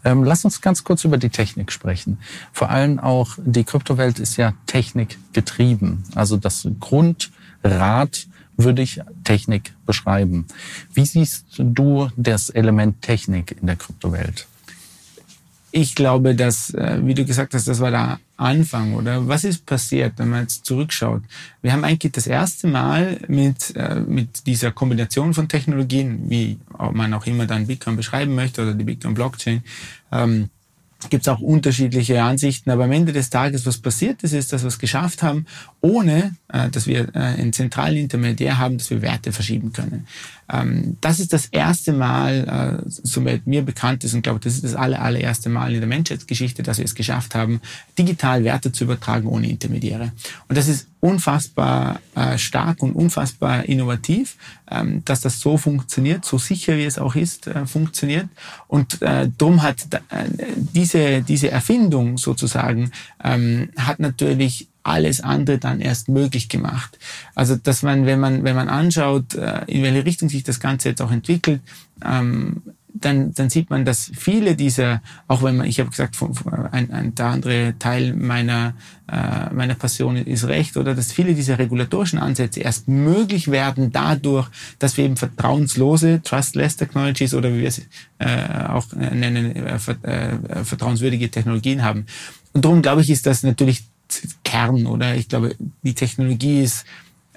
Ähm, 0.03 0.23
lass 0.23 0.45
uns 0.45 0.61
ganz 0.61 0.83
kurz 0.83 1.03
über 1.03 1.17
die 1.17 1.29
Technik 1.29 1.71
sprechen. 1.71 2.19
Vor 2.53 2.69
allem 2.69 2.99
auch 2.99 3.37
die 3.43 3.63
Kryptowelt 3.63 4.19
ist 4.19 4.37
ja 4.37 4.53
Technik 4.67 5.17
getrieben. 5.33 6.03
Also 6.13 6.37
das 6.37 6.67
Grundrad 6.79 8.27
würde 8.57 8.81
ich 8.81 9.01
Technik 9.23 9.73
beschreiben. 9.85 10.45
Wie 10.93 11.05
siehst 11.05 11.45
du 11.57 12.09
das 12.15 12.49
Element 12.49 13.01
Technik 13.01 13.57
in 13.59 13.67
der 13.67 13.75
Kryptowelt? 13.75 14.47
Ich 15.75 15.93
glaube, 15.93 16.35
dass, 16.35 16.73
äh, 16.73 17.01
wie 17.03 17.13
du 17.13 17.25
gesagt 17.25 17.53
hast, 17.53 17.67
das 17.67 17.81
war 17.81 17.91
der 17.91 18.19
Anfang, 18.37 18.93
oder? 18.93 19.27
Was 19.27 19.43
ist 19.43 19.65
passiert, 19.65 20.13
wenn 20.15 20.29
man 20.29 20.43
jetzt 20.43 20.65
zurückschaut? 20.65 21.21
Wir 21.61 21.73
haben 21.73 21.83
eigentlich 21.83 22.13
das 22.13 22.27
erste 22.27 22.67
Mal 22.67 23.19
mit, 23.27 23.75
äh, 23.75 23.95
mit 23.95 24.47
dieser 24.47 24.71
Kombination 24.71 25.33
von 25.33 25.49
Technologien, 25.49 26.29
wie 26.29 26.57
man 26.93 27.13
auch 27.13 27.25
immer 27.25 27.45
dann 27.45 27.67
Bitcoin 27.67 27.97
beschreiben 27.97 28.35
möchte 28.35 28.61
oder 28.61 28.73
die 28.73 28.85
Bitcoin-Blockchain, 28.85 29.63
ähm, 30.13 30.49
gibt 31.09 31.23
es 31.23 31.27
auch 31.27 31.39
unterschiedliche 31.39 32.23
Ansichten, 32.23 32.71
aber 32.71 32.85
am 32.85 32.91
Ende 32.91 33.13
des 33.13 33.29
Tages, 33.29 33.65
was 33.65 33.77
passiert 33.77 34.23
ist, 34.23 34.33
ist, 34.33 34.53
dass 34.53 34.63
wir 34.63 34.69
es 34.69 34.79
geschafft 34.79 35.23
haben, 35.23 35.45
ohne 35.81 36.35
äh, 36.47 36.69
dass 36.69 36.87
wir 36.87 37.13
äh, 37.13 37.19
einen 37.19 37.53
zentralen 37.53 37.97
Intermediär 37.97 38.57
haben, 38.57 38.77
dass 38.77 38.89
wir 38.89 39.01
Werte 39.01 39.31
verschieben 39.31 39.71
können. 39.71 40.07
Ähm, 40.51 40.97
das 41.01 41.19
ist 41.19 41.33
das 41.33 41.47
erste 41.47 41.93
Mal, 41.93 42.81
äh, 42.85 42.89
soweit 42.89 43.45
mir 43.45 43.63
bekannt 43.63 44.03
ist, 44.03 44.13
und 44.13 44.21
glaube, 44.21 44.39
das 44.39 44.53
ist 44.53 44.63
das 44.63 44.75
aller, 44.75 45.01
allererste 45.01 45.49
Mal 45.49 45.73
in 45.73 45.81
der 45.81 45.89
Menschheitsgeschichte, 45.89 46.63
dass 46.63 46.77
wir 46.77 46.85
es 46.85 46.95
geschafft 46.95 47.35
haben, 47.35 47.61
digital 47.97 48.43
Werte 48.43 48.71
zu 48.71 48.85
übertragen 48.85 49.27
ohne 49.27 49.49
Intermediäre. 49.49 50.11
Und 50.47 50.57
das 50.57 50.67
ist 50.67 50.87
unfassbar 51.05 51.99
äh, 52.15 52.37
stark 52.39 52.81
und 52.81 52.93
unfassbar 52.93 53.65
innovativ, 53.65 54.37
ähm, 54.71 55.03
dass 55.05 55.21
das 55.21 55.39
so 55.39 55.55
funktioniert, 55.57 56.25
so 56.25 56.39
sicher 56.39 56.77
wie 56.77 56.85
es 56.85 56.97
auch 56.97 57.15
ist, 57.15 57.45
äh, 57.45 57.67
funktioniert. 57.67 58.27
Und 58.67 59.03
äh, 59.03 59.29
drum 59.37 59.61
hat 59.61 59.85
äh, 59.93 59.99
diese, 60.55 61.21
diese 61.21 61.51
Erfindung 61.51 62.17
sozusagen, 62.17 62.91
ähm, 63.23 63.69
hat 63.77 63.99
natürlich 63.99 64.67
alles 64.81 65.21
andere 65.21 65.59
dann 65.59 65.79
erst 65.79 66.09
möglich 66.09 66.49
gemacht. 66.49 66.97
Also 67.35 67.55
dass 67.55 67.83
man, 67.83 68.07
wenn 68.07 68.19
man, 68.19 68.43
wenn 68.43 68.55
man 68.55 68.69
anschaut, 68.69 69.35
äh, 69.35 69.61
in 69.67 69.83
welche 69.83 70.05
Richtung 70.05 70.29
sich 70.29 70.43
das 70.43 70.59
Ganze 70.59 70.89
jetzt 70.89 71.01
auch 71.03 71.11
entwickelt, 71.11 71.61
ähm, 72.03 72.63
dann, 73.01 73.33
dann 73.33 73.49
sieht 73.49 73.69
man, 73.69 73.83
dass 73.85 74.11
viele 74.15 74.55
dieser, 74.55 75.01
auch 75.27 75.43
wenn 75.43 75.57
man, 75.57 75.67
ich 75.67 75.79
habe 75.79 75.89
gesagt, 75.89 76.17
ein, 76.71 76.91
ein 76.91 77.15
der 77.15 77.25
andere 77.25 77.73
Teil 77.77 78.13
meiner, 78.13 78.73
äh, 79.11 79.53
meiner 79.53 79.75
Passion 79.75 80.15
ist 80.15 80.47
Recht, 80.47 80.77
oder 80.77 80.95
dass 80.95 81.11
viele 81.11 81.35
dieser 81.35 81.59
regulatorischen 81.59 82.19
Ansätze 82.19 82.61
erst 82.61 82.87
möglich 82.87 83.51
werden 83.51 83.91
dadurch, 83.91 84.47
dass 84.79 84.95
wir 84.97 85.05
eben 85.05 85.17
vertrauenslose, 85.17 86.21
trustless 86.23 86.77
Technologies 86.77 87.33
oder 87.33 87.53
wie 87.53 87.59
wir 87.59 87.67
es 87.67 87.81
äh, 88.19 88.67
auch 88.69 88.85
nennen, 88.93 89.55
äh, 89.55 89.75
äh, 89.75 90.63
vertrauenswürdige 90.63 91.29
Technologien 91.29 91.83
haben. 91.83 92.05
Und 92.53 92.63
darum 92.63 92.81
glaube 92.81 93.01
ich, 93.01 93.09
ist 93.09 93.25
das 93.25 93.43
natürlich 93.43 93.83
Kern, 94.43 94.85
oder? 94.85 95.15
Ich 95.15 95.27
glaube, 95.27 95.55
die 95.83 95.95
Technologie 95.95 96.63
ist 96.63 96.85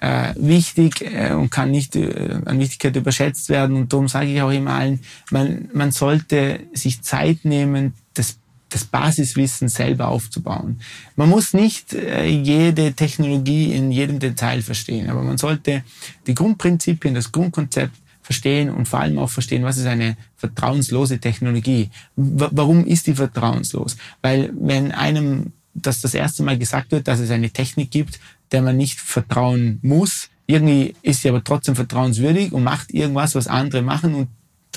äh, 0.00 0.34
wichtig 0.36 1.02
äh, 1.02 1.32
und 1.32 1.50
kann 1.50 1.70
nicht 1.70 1.96
äh, 1.96 2.40
an 2.44 2.58
Wichtigkeit 2.58 2.96
überschätzt 2.96 3.48
werden. 3.48 3.76
Und 3.76 3.92
darum 3.92 4.08
sage 4.08 4.32
ich 4.32 4.42
auch 4.42 4.50
immer 4.50 4.72
allen, 4.72 5.00
man, 5.30 5.68
man 5.72 5.92
sollte 5.92 6.60
sich 6.72 7.02
Zeit 7.02 7.44
nehmen, 7.44 7.94
das, 8.14 8.38
das 8.68 8.84
Basiswissen 8.84 9.68
selber 9.68 10.08
aufzubauen. 10.08 10.80
Man 11.16 11.28
muss 11.28 11.54
nicht 11.54 11.94
äh, 11.94 12.26
jede 12.26 12.92
Technologie 12.92 13.72
in 13.72 13.90
jedem 13.90 14.18
Detail 14.18 14.62
verstehen, 14.62 15.10
aber 15.10 15.22
man 15.22 15.38
sollte 15.38 15.82
die 16.26 16.34
Grundprinzipien, 16.34 17.14
das 17.14 17.32
Grundkonzept 17.32 17.96
verstehen 18.22 18.68
und 18.68 18.86
vor 18.86 19.00
allem 19.00 19.18
auch 19.18 19.30
verstehen, 19.30 19.64
was 19.64 19.78
ist 19.78 19.86
eine 19.86 20.18
vertrauenslose 20.36 21.18
Technologie. 21.18 21.88
Warum 22.14 22.84
ist 22.84 23.06
die 23.06 23.14
vertrauenslos? 23.14 23.96
Weil 24.20 24.52
wenn 24.54 24.92
einem 24.92 25.52
das 25.82 26.00
das 26.00 26.14
erste 26.14 26.42
Mal 26.42 26.58
gesagt 26.58 26.92
wird, 26.92 27.08
dass 27.08 27.20
es 27.20 27.30
eine 27.30 27.50
Technik 27.50 27.90
gibt, 27.90 28.20
der 28.52 28.62
man 28.62 28.76
nicht 28.76 28.98
vertrauen 28.98 29.78
muss. 29.82 30.28
Irgendwie 30.46 30.94
ist 31.02 31.22
sie 31.22 31.28
aber 31.28 31.44
trotzdem 31.44 31.76
vertrauenswürdig 31.76 32.52
und 32.52 32.64
macht 32.64 32.92
irgendwas, 32.92 33.34
was 33.34 33.48
andere 33.48 33.82
machen. 33.82 34.14
Und, 34.14 34.28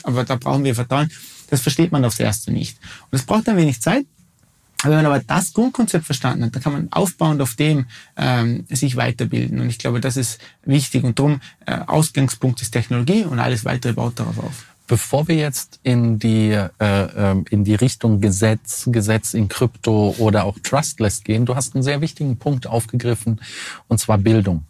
aber 0.03 0.23
da 0.23 0.35
brauchen 0.35 0.63
wir 0.63 0.75
Vertrauen. 0.75 1.09
Das 1.49 1.61
versteht 1.61 1.91
man 1.91 2.05
aufs 2.05 2.19
Erste 2.19 2.51
nicht. 2.51 2.77
Und 3.09 3.19
es 3.19 3.25
braucht 3.25 3.47
ein 3.47 3.57
wenig 3.57 3.81
Zeit. 3.81 4.05
Wenn 4.83 4.93
man 4.93 5.05
aber 5.05 5.19
das 5.19 5.53
Grundkonzept 5.53 6.05
verstanden 6.05 6.45
hat, 6.45 6.55
dann 6.55 6.63
kann 6.63 6.73
man 6.73 6.91
aufbauend 6.91 7.41
auf 7.41 7.55
dem 7.55 7.85
ähm, 8.17 8.65
sich 8.69 8.95
weiterbilden. 8.95 9.59
Und 9.59 9.69
ich 9.69 9.77
glaube, 9.77 10.01
das 10.01 10.17
ist 10.17 10.39
wichtig. 10.65 11.03
Und 11.03 11.19
darum, 11.19 11.39
äh, 11.65 11.73
Ausgangspunkt 11.85 12.61
ist 12.61 12.71
Technologie 12.71 13.23
und 13.23 13.39
alles 13.39 13.63
weitere 13.63 13.93
baut 13.93 14.19
darauf 14.19 14.39
auf. 14.39 14.65
Bevor 14.91 15.29
wir 15.29 15.35
jetzt 15.35 15.79
in 15.83 16.19
die, 16.19 16.49
äh, 16.49 16.67
ähm, 16.79 17.45
in 17.49 17.63
die 17.63 17.75
Richtung 17.75 18.19
Gesetz, 18.19 18.89
Gesetz 18.91 19.33
in 19.33 19.47
Krypto 19.47 20.13
oder 20.17 20.43
auch 20.43 20.59
Trustless 20.59 21.23
gehen, 21.23 21.45
du 21.45 21.55
hast 21.55 21.75
einen 21.75 21.81
sehr 21.81 22.01
wichtigen 22.01 22.35
Punkt 22.35 22.67
aufgegriffen, 22.67 23.39
und 23.87 23.99
zwar 24.01 24.17
Bildung. 24.17 24.65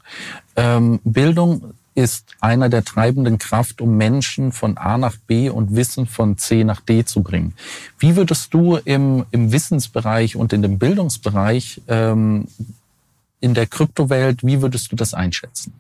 Ähm, 0.56 1.00
Bildung 1.04 1.74
ist 1.96 2.36
einer 2.40 2.70
der 2.70 2.86
treibenden 2.86 3.40
Kraft, 3.40 3.82
um 3.82 3.98
Menschen 3.98 4.52
von 4.52 4.78
A 4.78 5.00
nach 5.00 5.16
B 5.26 5.50
und 5.50 5.76
Wissen 5.76 6.06
von 6.06 6.38
C 6.38 6.64
nach 6.64 6.82
D 6.82 7.04
zu 7.04 7.24
bringen. 7.24 7.56
Wie 7.98 8.16
würdest 8.16 8.54
du 8.54 8.76
im, 8.76 9.26
im 9.32 9.52
Wissensbereich 9.52 10.36
und 10.36 10.54
in 10.54 10.62
dem 10.62 10.78
Bildungsbereich 10.78 11.82
ähm, 11.88 12.48
in 13.40 13.56
der 13.56 13.66
Kryptowelt, 13.66 14.46
wie 14.46 14.62
würdest 14.62 14.92
du 14.92 14.96
das 14.96 15.16
einschätzen? 15.16 15.74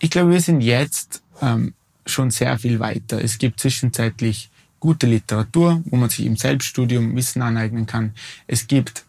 Ich 0.00 0.10
glaube, 0.10 0.32
wir 0.32 0.40
sind 0.42 0.60
jetzt 0.60 1.22
ähm, 1.40 1.72
schon 2.06 2.30
sehr 2.30 2.58
viel 2.58 2.80
weiter. 2.80 3.22
Es 3.22 3.38
gibt 3.38 3.60
zwischenzeitlich 3.60 4.50
gute 4.80 5.06
Literatur, 5.06 5.82
wo 5.86 5.96
man 5.96 6.10
sich 6.10 6.26
im 6.26 6.36
Selbststudium 6.36 7.14
Wissen 7.14 7.42
aneignen 7.42 7.86
kann. 7.86 8.12
Es 8.46 8.66
gibt 8.66 9.04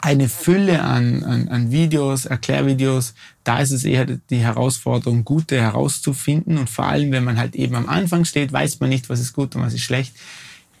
eine 0.00 0.28
Fülle 0.28 0.82
an, 0.82 1.22
an, 1.24 1.48
an 1.48 1.70
Videos, 1.70 2.26
Erklärvideos. 2.26 3.14
Da 3.44 3.60
ist 3.60 3.70
es 3.70 3.84
eher 3.84 4.04
die 4.04 4.38
Herausforderung, 4.38 5.24
gute 5.24 5.60
herauszufinden. 5.60 6.58
Und 6.58 6.68
vor 6.70 6.86
allem, 6.86 7.12
wenn 7.12 7.24
man 7.24 7.38
halt 7.38 7.54
eben 7.54 7.74
am 7.74 7.88
Anfang 7.88 8.24
steht, 8.24 8.52
weiß 8.52 8.80
man 8.80 8.90
nicht, 8.90 9.08
was 9.08 9.20
ist 9.20 9.32
gut 9.32 9.56
und 9.56 9.62
was 9.62 9.74
ist 9.74 9.82
schlecht. 9.82 10.14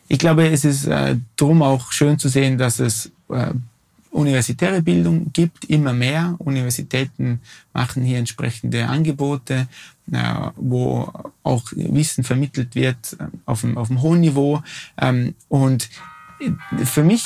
Ich 0.08 0.18
glaube, 0.18 0.48
es 0.48 0.64
ist 0.64 0.86
äh, 0.86 1.16
drum 1.36 1.62
auch 1.62 1.92
schön 1.92 2.18
zu 2.18 2.28
sehen, 2.28 2.58
dass 2.58 2.78
es 2.78 3.10
äh, 3.30 3.52
universitäre 4.16 4.82
Bildung 4.82 5.32
gibt, 5.32 5.64
immer 5.66 5.92
mehr. 5.92 6.34
Universitäten 6.38 7.40
machen 7.72 8.02
hier 8.02 8.18
entsprechende 8.18 8.86
Angebote, 8.86 9.68
äh, 10.10 10.18
wo 10.56 11.12
auch 11.42 11.64
Wissen 11.72 12.24
vermittelt 12.24 12.74
wird 12.74 13.16
äh, 13.18 13.26
auf 13.44 13.64
einem, 13.64 13.78
auf 13.78 13.90
einem 13.90 14.02
hohen 14.02 14.20
Niveau. 14.20 14.62
Ähm, 14.98 15.34
und 15.48 15.88
für 16.84 17.02
mich, 17.02 17.24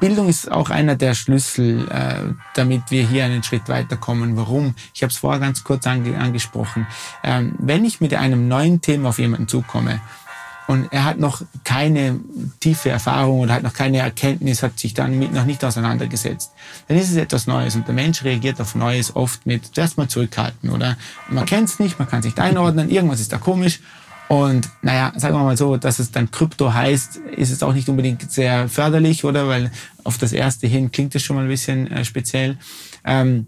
Bildung 0.00 0.28
ist 0.28 0.50
auch 0.50 0.70
einer 0.70 0.96
der 0.96 1.14
Schlüssel, 1.14 1.88
äh, 1.88 2.34
damit 2.54 2.90
wir 2.90 3.06
hier 3.06 3.24
einen 3.24 3.42
Schritt 3.44 3.68
weiterkommen. 3.68 4.36
Warum? 4.36 4.74
Ich 4.92 5.02
habe 5.02 5.12
es 5.12 5.18
vorher 5.18 5.40
ganz 5.40 5.62
kurz 5.62 5.86
angesprochen. 5.86 6.86
Ähm, 7.22 7.54
wenn 7.58 7.84
ich 7.84 8.00
mit 8.00 8.12
einem 8.14 8.48
neuen 8.48 8.80
Thema 8.80 9.10
auf 9.10 9.18
jemanden 9.18 9.46
zukomme, 9.46 10.00
und 10.66 10.92
er 10.92 11.04
hat 11.04 11.18
noch 11.18 11.42
keine 11.62 12.20
tiefe 12.60 12.90
Erfahrung 12.90 13.40
oder 13.40 13.54
hat 13.54 13.62
noch 13.62 13.74
keine 13.74 13.98
Erkenntnis, 13.98 14.62
hat 14.62 14.78
sich 14.78 14.94
damit 14.94 15.32
noch 15.32 15.44
nicht 15.44 15.64
auseinandergesetzt. 15.64 16.52
Dann 16.88 16.96
ist 16.96 17.10
es 17.10 17.16
etwas 17.16 17.46
Neues 17.46 17.76
und 17.76 17.86
der 17.86 17.94
Mensch 17.94 18.24
reagiert 18.24 18.60
auf 18.60 18.74
Neues 18.74 19.14
oft 19.14 19.46
mit 19.46 19.74
zuerst 19.74 19.98
mal 19.98 20.08
zurückhalten 20.08 20.70
oder 20.70 20.96
man 21.28 21.46
kennt 21.46 21.68
es 21.68 21.78
nicht, 21.78 21.98
man 21.98 22.08
kann 22.08 22.22
sich 22.22 22.38
einordnen, 22.38 22.90
irgendwas 22.90 23.20
ist 23.20 23.32
da 23.32 23.38
komisch 23.38 23.80
und 24.28 24.70
naja, 24.82 25.12
sagen 25.16 25.36
wir 25.36 25.44
mal 25.44 25.56
so, 25.56 25.76
dass 25.76 25.98
es 25.98 26.10
dann 26.10 26.30
Krypto 26.30 26.72
heißt, 26.72 27.16
ist 27.36 27.50
es 27.50 27.62
auch 27.62 27.74
nicht 27.74 27.88
unbedingt 27.88 28.30
sehr 28.30 28.68
förderlich, 28.68 29.24
oder? 29.24 29.48
Weil 29.48 29.70
auf 30.02 30.18
das 30.18 30.32
erste 30.32 30.66
hin 30.66 30.90
klingt 30.90 31.14
es 31.14 31.22
schon 31.22 31.36
mal 31.36 31.42
ein 31.42 31.48
bisschen 31.48 31.90
äh, 31.90 32.04
speziell. 32.04 32.58
Ähm, 33.04 33.46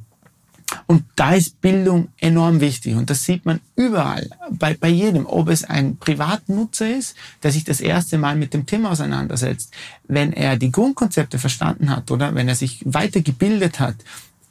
und 0.86 1.04
da 1.16 1.34
ist 1.34 1.60
Bildung 1.60 2.08
enorm 2.18 2.60
wichtig. 2.60 2.94
Und 2.94 3.10
das 3.10 3.24
sieht 3.24 3.44
man 3.44 3.60
überall, 3.76 4.28
bei, 4.50 4.74
bei 4.74 4.88
jedem. 4.88 5.26
Ob 5.26 5.48
es 5.48 5.64
ein 5.64 5.96
Privatnutzer 5.96 6.96
ist, 6.96 7.16
der 7.42 7.52
sich 7.52 7.64
das 7.64 7.80
erste 7.80 8.18
Mal 8.18 8.36
mit 8.36 8.54
dem 8.54 8.66
Thema 8.66 8.90
auseinandersetzt. 8.90 9.72
Wenn 10.06 10.32
er 10.32 10.56
die 10.56 10.72
Grundkonzepte 10.72 11.38
verstanden 11.38 11.90
hat 11.90 12.10
oder 12.10 12.34
wenn 12.34 12.48
er 12.48 12.54
sich 12.54 12.80
weitergebildet 12.84 13.80
hat, 13.80 13.96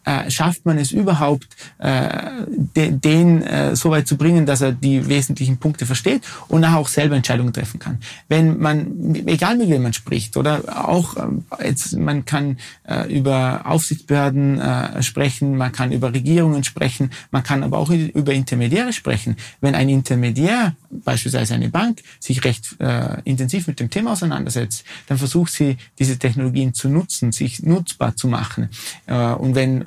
äh, 0.05 0.29
schafft 0.29 0.65
man 0.65 0.77
es 0.77 0.91
überhaupt, 0.91 1.47
äh, 1.79 2.07
den, 2.47 3.01
den 3.01 3.41
äh, 3.41 3.75
so 3.75 3.89
weit 3.89 4.07
zu 4.07 4.17
bringen, 4.17 4.45
dass 4.45 4.61
er 4.61 4.71
die 4.71 5.07
wesentlichen 5.07 5.57
Punkte 5.57 5.85
versteht 5.85 6.21
und 6.47 6.61
nachher 6.61 6.77
auch 6.77 6.87
selber 6.87 7.15
Entscheidungen 7.15 7.53
treffen 7.53 7.79
kann. 7.79 7.99
Wenn 8.27 8.59
man, 8.59 9.15
egal 9.25 9.57
mit 9.57 9.69
wem 9.69 9.83
man 9.83 9.93
spricht, 9.93 10.37
oder 10.37 10.87
auch 10.87 11.17
äh, 11.17 11.67
jetzt, 11.67 11.97
man 11.97 12.25
kann 12.25 12.57
äh, 12.87 13.11
über 13.13 13.63
Aufsichtsbehörden 13.65 14.59
äh, 14.59 15.03
sprechen, 15.03 15.57
man 15.57 15.71
kann 15.71 15.91
über 15.91 16.13
Regierungen 16.13 16.63
sprechen, 16.63 17.11
man 17.31 17.43
kann 17.43 17.63
aber 17.63 17.77
auch 17.77 17.89
über 17.89 18.33
Intermediäre 18.33 18.93
sprechen. 18.93 19.35
Wenn 19.61 19.75
ein 19.75 19.89
Intermediär, 19.89 20.75
beispielsweise 20.89 21.55
eine 21.55 21.69
Bank, 21.69 22.01
sich 22.19 22.43
recht 22.43 22.75
äh, 22.79 23.21
intensiv 23.23 23.67
mit 23.67 23.79
dem 23.79 23.89
Thema 23.89 24.11
auseinandersetzt, 24.13 24.83
dann 25.07 25.17
versucht 25.17 25.51
sie, 25.51 25.77
diese 25.99 26.17
Technologien 26.17 26.73
zu 26.73 26.89
nutzen, 26.89 27.31
sich 27.31 27.63
nutzbar 27.63 28.15
zu 28.15 28.27
machen. 28.27 28.69
Äh, 29.07 29.33
und 29.33 29.55
wenn 29.55 29.81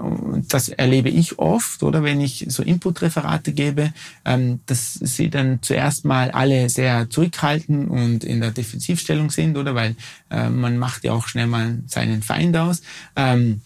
das 0.48 0.68
erlebe 0.68 1.08
ich 1.08 1.38
oft, 1.38 1.82
oder 1.82 2.02
wenn 2.02 2.20
ich 2.20 2.46
so 2.48 2.62
Input-Referate 2.62 3.52
gebe, 3.52 3.92
ähm, 4.24 4.60
dass 4.66 4.94
sie 4.94 5.30
dann 5.30 5.60
zuerst 5.62 6.04
mal 6.04 6.30
alle 6.30 6.68
sehr 6.68 7.10
zurückhalten 7.10 7.88
und 7.88 8.24
in 8.24 8.40
der 8.40 8.50
Defensivstellung 8.50 9.30
sind, 9.30 9.56
oder 9.56 9.74
weil 9.74 9.96
äh, 10.30 10.48
man 10.48 10.78
macht 10.78 11.04
ja 11.04 11.12
auch 11.12 11.28
schnell 11.28 11.46
mal 11.46 11.78
seinen 11.86 12.22
Feind 12.22 12.56
aus. 12.56 12.82
Ähm, 13.16 13.60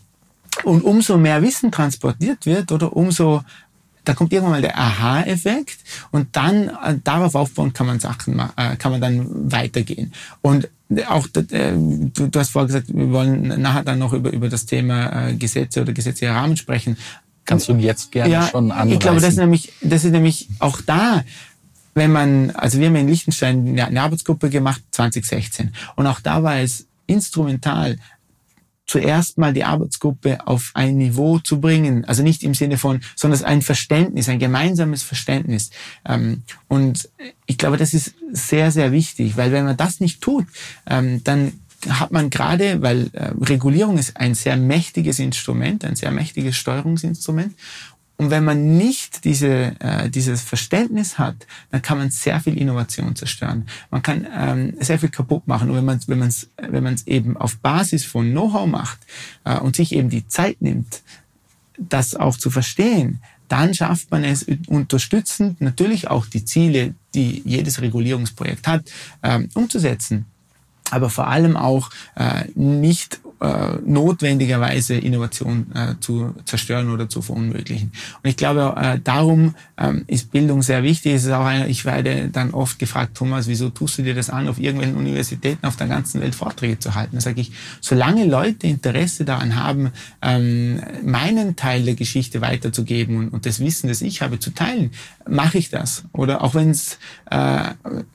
und 0.65 0.83
umso 0.83 1.17
mehr 1.17 1.43
Wissen 1.43 1.73
transportiert 1.73 2.47
wird, 2.47 2.73
oder 2.73 2.95
umso 2.95 3.43
da 4.05 4.15
kommt 4.15 4.33
irgendwann 4.33 4.53
mal 4.53 4.63
der 4.63 4.79
Aha-Effekt 4.79 5.79
und 6.11 6.35
dann 6.35 6.69
äh, 6.69 6.99
darauf 7.05 7.35
aufbauen 7.35 7.73
kann 7.73 7.87
man 7.87 8.01
Sachen, 8.01 8.39
äh, 8.57 8.77
kann 8.77 8.93
man 8.93 9.01
dann 9.01 9.53
weitergehen. 9.53 10.13
Und 10.41 10.69
auch, 11.09 11.27
äh, 11.35 11.73
du, 11.73 12.29
du 12.29 12.39
hast 12.39 12.51
vorher 12.51 12.67
gesagt, 12.67 12.95
wir 12.95 13.11
wollen 13.11 13.61
nachher 13.61 13.83
dann 13.83 13.99
noch 13.99 14.13
über, 14.13 14.33
über 14.33 14.49
das 14.49 14.67
Thema 14.67 15.29
äh, 15.29 15.35
Gesetze 15.35 15.83
oder 15.83 15.93
gesetzliche 15.93 16.33
Rahmen 16.33 16.57
sprechen. 16.57 16.97
Kannst 17.45 17.69
du 17.69 17.75
jetzt 17.75 18.13
gerne 18.13 18.33
ja, 18.33 18.49
schon 18.49 18.71
anreißen? 18.71 18.93
Ich 18.93 19.01
glaube, 19.01 19.21
das 19.21 19.31
ist 19.31 19.39
nämlich, 19.39 19.73
das 19.81 20.05
ist 20.05 20.13
nämlich 20.13 20.49
auch 20.61 20.81
da, 20.81 21.25
wenn 21.95 22.13
man, 22.13 22.51
also 22.53 22.79
wir 22.79 22.87
haben 22.87 22.97
in 22.97 23.09
Liechtenstein 23.09 23.79
eine 23.79 24.01
Arbeitsgruppe 24.01 24.49
gemacht, 24.49 24.83
2016. 24.93 25.75
Und 25.97 26.07
auch 26.07 26.21
da 26.21 26.43
war 26.43 26.57
es 26.59 26.87
instrumental, 27.07 27.99
zuerst 28.87 29.39
mal 29.39 29.53
die 29.53 29.65
Arbeitsgruppe 29.65 30.47
auf 30.47 30.73
ein 30.75 30.99
Niveau 30.99 31.39
zu 31.39 31.61
bringen. 31.61 32.05
Also 32.05 32.23
nicht 32.23 32.43
im 32.43 32.55
Sinne 32.55 32.79
von, 32.79 33.01
sondern 33.17 33.43
ein 33.45 33.63
Verständnis, 33.63 34.29
ein 34.29 34.39
gemeinsames 34.39 35.03
Verständnis. 35.03 35.71
Ähm, 36.07 36.43
und 36.69 37.09
ich 37.47 37.59
glaube, 37.59 37.77
das 37.77 37.95
ist 37.95 38.15
sehr, 38.33 38.71
sehr 38.71 38.93
wichtig, 38.93 39.37
weil 39.37 39.53
wenn 39.53 39.65
man 39.65 39.77
das 39.77 40.01
nicht 40.01 40.21
tut, 40.21 40.47
ähm, 40.87 41.23
dann 41.25 41.53
hat 41.89 42.13
man 42.13 42.31
gerade, 42.31 42.81
weil 42.83 43.11
äh, 43.13 43.33
Regulierung 43.41 43.99
ist 43.99 44.17
ein 44.17 44.35
sehr 44.35 44.57
mächtiges 44.57 45.19
Instrument, 45.19 45.85
ein 45.85 45.97
sehr 45.97 46.11
mächtiges 46.11 46.57
Steuerungsinstrument. 46.57 47.55
Und 48.23 48.31
wenn 48.31 48.45
man 48.45 48.77
nicht 48.77 49.25
diese, 49.25 49.75
äh, 49.81 50.09
dieses 50.09 50.43
Verständnis 50.43 51.19
hat, 51.19 51.35
dann 51.73 51.83
kann 51.83 51.99
man 51.99 52.11
sehr 52.11 52.39
viel 52.39 52.57
Innovation 52.57 53.17
zerstören. 53.17 53.67
Man 53.91 54.01
kann 54.03 54.29
ähm, 54.33 54.75
sehr 54.79 55.01
viel 55.01 55.09
kaputt 55.09 55.49
machen. 55.49 55.71
Und 55.71 55.77
wenn 55.77 55.85
man 55.85 55.99
es 55.99 56.09
wenn 56.09 56.21
man's, 56.21 56.49
wenn 56.57 56.85
man's 56.85 57.05
eben 57.09 57.37
auf 57.37 57.59
Basis 57.59 58.05
von 58.05 58.31
Know-how 58.31 58.69
macht 58.69 59.01
äh, 59.43 59.59
und 59.59 59.75
sich 59.75 59.93
eben 59.93 60.09
die 60.09 60.29
Zeit 60.29 60.63
nimmt, 60.63 61.03
das 61.79 62.15
auch 62.15 62.37
zu 62.37 62.49
verstehen, 62.49 63.21
dann 63.49 63.75
schafft 63.75 64.13
man 64.13 64.23
es 64.23 64.47
unterstützend 64.69 65.61
natürlich 65.61 66.07
auch 66.07 66.27
die 66.27 66.45
Ziele, 66.45 66.95
die 67.17 67.43
jedes 67.45 67.81
Regulierungsprojekt 67.81 68.69
hat, 68.69 68.85
ähm, 69.25 69.49
umzusetzen 69.55 70.27
aber 70.93 71.09
vor 71.09 71.27
allem 71.27 71.57
auch 71.57 71.89
äh, 72.17 72.45
nicht 72.55 73.21
äh, 73.43 73.79
notwendigerweise 73.85 74.95
Innovation 74.95 75.67
äh, 75.75 75.95
zu 75.99 76.33
zerstören 76.45 76.91
oder 76.91 77.09
zu 77.09 77.23
verunmöglichen. 77.23 77.91
Und 78.23 78.31
ich 78.31 78.37
glaube, 78.37 78.75
äh, 78.81 79.01
darum 79.03 79.57
ähm, 79.77 80.05
ist 80.07 80.31
Bildung 80.31 80.63
sehr 80.63 80.85
wichtig. 80.85 81.15
Es 81.15 81.25
ist 81.25 81.33
auch 81.33 81.45
eine, 81.45 81.67
ich 81.67 81.85
werde 81.85 82.29
dann 82.29 82.53
oft 82.53 82.79
gefragt, 82.79 83.17
Thomas, 83.17 83.49
wieso 83.49 83.69
tust 83.71 83.99
du 83.99 84.03
dir 84.03 84.15
das 84.15 84.31
an, 84.31 84.47
auf 84.47 84.61
irgendwelchen 84.61 84.97
Universitäten 84.97 85.67
auf 85.67 85.75
der 85.75 85.89
ganzen 85.89 86.21
Welt 86.21 86.37
Vorträge 86.37 86.79
zu 86.79 86.95
halten? 86.95 87.17
Da 87.17 87.21
sage 87.21 87.41
ich, 87.41 87.51
solange 87.81 88.27
Leute 88.27 88.69
Interesse 88.69 89.25
daran 89.25 89.57
haben, 89.57 89.91
ähm, 90.23 90.81
meinen 91.05 91.57
Teil 91.57 91.83
der 91.83 91.95
Geschichte 91.95 92.43
weiterzugeben 92.43 93.17
und, 93.17 93.29
und 93.31 93.45
das 93.45 93.59
Wissen, 93.59 93.89
das 93.89 94.03
ich 94.03 94.23
habe, 94.23 94.39
zu 94.39 94.51
teilen, 94.51 94.93
mache 95.29 95.59
ich 95.59 95.69
das. 95.69 96.05
Oder 96.13 96.45
auch 96.45 96.55
wenn 96.55 96.71
es, 96.71 96.99
äh, 97.29 97.37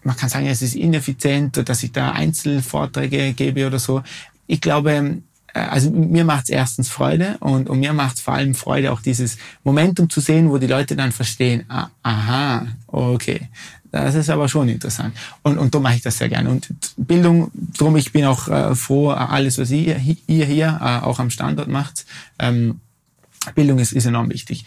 man 0.03 0.15
kann 0.15 0.29
sagen, 0.29 0.47
es 0.47 0.61
ist 0.61 0.75
ineffizient, 0.75 1.67
dass 1.67 1.83
ich 1.83 1.91
da 1.91 2.11
Einzelvorträge 2.11 3.33
gebe 3.33 3.67
oder 3.67 3.79
so 3.79 4.03
ich 4.47 4.61
glaube, 4.61 5.21
äh, 5.53 5.59
also 5.59 5.91
mir 5.91 6.25
macht 6.25 6.45
es 6.45 6.49
erstens 6.49 6.89
Freude 6.89 7.37
und, 7.39 7.69
und 7.69 7.79
mir 7.79 7.93
macht 7.93 8.17
es 8.17 8.21
vor 8.21 8.33
allem 8.33 8.55
Freude, 8.55 8.91
auch 8.91 9.01
dieses 9.01 9.37
Momentum 9.63 10.09
zu 10.09 10.21
sehen, 10.21 10.49
wo 10.49 10.57
die 10.57 10.67
Leute 10.67 10.95
dann 10.95 11.11
verstehen, 11.11 11.65
ah, 11.69 11.89
aha, 12.03 12.67
okay, 12.87 13.49
das 13.91 14.15
ist 14.15 14.29
aber 14.29 14.49
schon 14.49 14.69
interessant. 14.69 15.15
Und, 15.43 15.57
und 15.57 15.73
da 15.73 15.79
mache 15.79 15.95
ich 15.95 16.01
das 16.01 16.17
sehr 16.17 16.29
gerne. 16.29 16.49
Und 16.49 16.73
Bildung, 16.97 17.51
drum 17.77 17.95
ich 17.95 18.11
bin 18.11 18.25
auch 18.25 18.47
äh, 18.47 18.75
froh, 18.75 19.09
alles, 19.09 19.57
was 19.57 19.71
ihr, 19.71 19.99
ihr 20.27 20.45
hier 20.45 20.79
äh, 20.81 21.05
auch 21.05 21.19
am 21.19 21.29
Standort 21.29 21.67
macht, 21.67 22.05
ähm, 22.39 22.79
Bildung 23.55 23.79
ist, 23.79 23.93
ist 23.93 24.05
enorm 24.05 24.29
wichtig. 24.29 24.65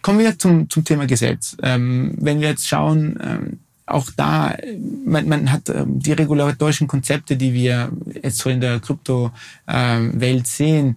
Kommen 0.00 0.18
wir 0.18 0.38
zum, 0.38 0.68
zum 0.70 0.84
Thema 0.84 1.06
Gesetz. 1.06 1.56
Ähm, 1.62 2.14
wenn 2.18 2.40
wir 2.40 2.48
jetzt 2.48 2.66
schauen, 2.66 3.18
ähm, 3.22 3.60
auch 3.86 4.10
da, 4.16 4.56
man, 5.04 5.28
man 5.28 5.52
hat 5.52 5.68
ähm, 5.68 5.98
die 5.98 6.12
regulatorischen 6.12 6.86
Konzepte, 6.86 7.36
die 7.36 7.52
wir 7.52 7.92
jetzt 8.22 8.38
so 8.38 8.48
in 8.48 8.60
der 8.60 8.80
Krypto-Welt 8.80 10.46
sehen, 10.46 10.96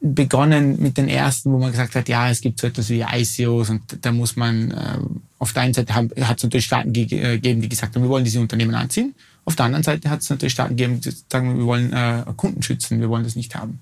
begonnen 0.00 0.80
mit 0.82 0.98
den 0.98 1.08
ersten, 1.08 1.50
wo 1.52 1.58
man 1.58 1.70
gesagt 1.70 1.94
hat, 1.94 2.08
ja, 2.08 2.28
es 2.28 2.42
gibt 2.42 2.60
so 2.60 2.66
etwas 2.66 2.90
wie 2.90 3.02
ICOs 3.02 3.70
und 3.70 3.82
da 4.02 4.12
muss 4.12 4.36
man, 4.36 4.70
äh, 4.70 4.98
auf 5.38 5.54
der 5.54 5.62
einen 5.62 5.74
Seite 5.74 5.94
hat 5.94 6.10
es 6.36 6.42
natürlich 6.42 6.66
Staaten 6.66 6.94
äh, 6.94 7.06
gegeben, 7.06 7.62
die 7.62 7.68
gesagt 7.68 7.94
haben, 7.94 8.02
wir 8.02 8.10
wollen 8.10 8.24
diese 8.24 8.40
Unternehmen 8.40 8.74
anziehen. 8.74 9.14
Auf 9.46 9.56
der 9.56 9.66
anderen 9.66 9.82
Seite 9.82 10.10
hat 10.10 10.20
es 10.20 10.28
natürlich 10.28 10.52
Staaten 10.52 10.76
gegeben, 10.76 11.00
die 11.00 11.10
sagen, 11.30 11.56
wir 11.56 11.64
wollen 11.64 11.92
äh, 11.92 12.22
Kunden 12.36 12.62
schützen, 12.62 13.00
wir 13.00 13.08
wollen 13.08 13.24
das 13.24 13.36
nicht 13.36 13.54
haben. 13.54 13.80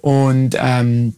Und 0.00 0.56
ähm, 0.58 1.14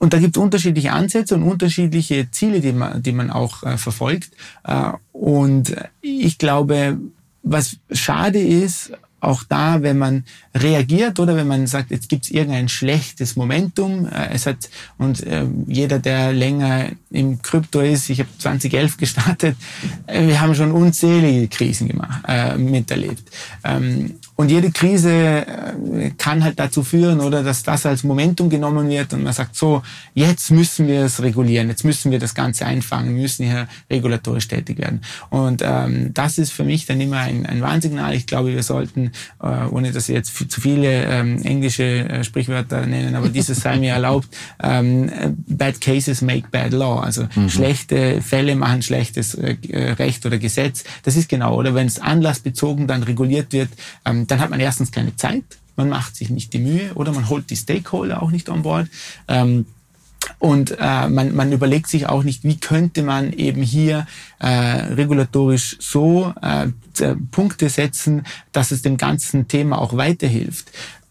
und 0.00 0.14
da 0.14 0.18
gibt 0.18 0.36
es 0.36 0.42
unterschiedliche 0.42 0.92
Ansätze 0.92 1.34
und 1.34 1.42
unterschiedliche 1.42 2.30
Ziele, 2.30 2.60
die 2.60 2.72
man, 2.72 3.02
die 3.02 3.12
man 3.12 3.30
auch 3.30 3.62
äh, 3.62 3.76
verfolgt. 3.76 4.30
Äh, 4.64 4.92
und 5.12 5.76
ich 6.00 6.38
glaube, 6.38 6.98
was 7.42 7.76
schade 7.92 8.40
ist, 8.40 8.92
auch 9.20 9.42
da, 9.44 9.82
wenn 9.82 9.98
man 9.98 10.24
reagiert 10.54 11.20
oder 11.20 11.36
wenn 11.36 11.46
man 11.46 11.66
sagt, 11.66 11.90
jetzt 11.90 12.08
gibt 12.08 12.24
es 12.24 12.30
irgendein 12.30 12.68
schlechtes 12.68 13.36
Momentum, 13.36 14.06
äh, 14.06 14.30
es 14.32 14.46
hat 14.46 14.68
und 14.98 15.22
äh, 15.26 15.46
jeder, 15.66 15.98
der 15.98 16.32
länger 16.32 16.90
im 17.10 17.42
Krypto 17.42 17.80
ist, 17.80 18.08
ich 18.10 18.20
habe 18.20 18.30
2011 18.38 18.96
gestartet, 18.96 19.56
äh, 20.06 20.26
wir 20.26 20.40
haben 20.40 20.54
schon 20.54 20.72
unzählige 20.72 21.48
Krisen 21.48 21.88
gemacht, 21.88 22.22
äh, 22.26 22.56
miterlebt. 22.56 23.30
Ähm, 23.64 24.14
und 24.40 24.50
jede 24.50 24.70
Krise 24.70 25.10
äh, 25.10 26.10
kann 26.16 26.42
halt 26.42 26.58
dazu 26.58 26.82
führen, 26.82 27.20
oder 27.20 27.42
dass 27.42 27.62
das 27.62 27.84
als 27.84 28.04
Momentum 28.04 28.48
genommen 28.48 28.88
wird 28.88 29.12
und 29.12 29.22
man 29.22 29.34
sagt, 29.34 29.54
so, 29.54 29.82
jetzt 30.14 30.50
müssen 30.50 30.88
wir 30.88 31.02
es 31.02 31.20
regulieren, 31.20 31.68
jetzt 31.68 31.84
müssen 31.84 32.10
wir 32.10 32.18
das 32.18 32.34
Ganze 32.34 32.64
einfangen, 32.64 33.20
müssen 33.20 33.44
hier 33.44 33.68
regulatorisch 33.90 34.48
tätig 34.48 34.78
werden. 34.78 35.02
Und 35.28 35.60
ähm, 35.62 36.14
das 36.14 36.38
ist 36.38 36.52
für 36.52 36.64
mich 36.64 36.86
dann 36.86 37.02
immer 37.02 37.18
ein, 37.18 37.44
ein 37.44 37.60
Warnsignal. 37.60 38.14
Ich 38.14 38.26
glaube, 38.26 38.54
wir 38.54 38.62
sollten, 38.62 39.09
äh, 39.42 39.66
ohne 39.70 39.92
dass 39.92 40.08
ich 40.08 40.14
jetzt 40.14 40.50
zu 40.50 40.60
viele 40.60 41.04
ähm, 41.04 41.42
englische 41.42 42.08
äh, 42.08 42.24
Sprichwörter 42.24 42.86
nennen, 42.86 43.14
aber 43.14 43.28
dieses 43.28 43.60
sei 43.60 43.76
mir 43.78 43.92
erlaubt, 43.92 44.28
ähm, 44.62 45.10
bad 45.46 45.80
cases 45.80 46.22
make 46.22 46.48
bad 46.50 46.72
law. 46.72 47.00
Also 47.00 47.26
mhm. 47.34 47.48
schlechte 47.48 48.22
Fälle 48.22 48.54
machen 48.56 48.82
schlechtes 48.82 49.34
äh, 49.34 49.56
Recht 49.98 50.24
oder 50.26 50.38
Gesetz. 50.38 50.84
Das 51.02 51.16
ist 51.16 51.28
genau, 51.28 51.56
oder 51.56 51.74
wenn 51.74 51.86
es 51.86 51.98
anlassbezogen 51.98 52.86
dann 52.86 53.02
reguliert 53.02 53.52
wird, 53.52 53.70
ähm, 54.04 54.26
dann 54.26 54.40
hat 54.40 54.50
man 54.50 54.60
erstens 54.60 54.92
keine 54.92 55.16
Zeit, 55.16 55.44
man 55.76 55.88
macht 55.88 56.16
sich 56.16 56.30
nicht 56.30 56.52
die 56.52 56.58
Mühe 56.58 56.92
oder 56.94 57.12
man 57.12 57.28
holt 57.28 57.50
die 57.50 57.56
Stakeholder 57.56 58.22
auch 58.22 58.30
nicht 58.30 58.50
an 58.50 58.62
Bord. 58.62 58.88
Ähm, 59.28 59.66
und 60.38 60.76
äh, 60.78 61.08
man, 61.08 61.34
man 61.34 61.52
überlegt 61.52 61.88
sich 61.88 62.06
auch 62.06 62.22
nicht, 62.22 62.44
wie 62.44 62.58
könnte 62.58 63.02
man 63.02 63.32
eben 63.32 63.62
hier 63.62 64.06
äh, 64.38 64.48
regulatorisch 64.48 65.76
so 65.80 66.32
äh, 66.42 66.68
Punkte 67.30 67.68
setzen, 67.68 68.24
dass 68.52 68.70
es 68.70 68.82
dem 68.82 68.96
ganzen 68.96 69.48
Thema 69.48 69.78
auch 69.78 69.96
weiterhilft. 69.96 70.70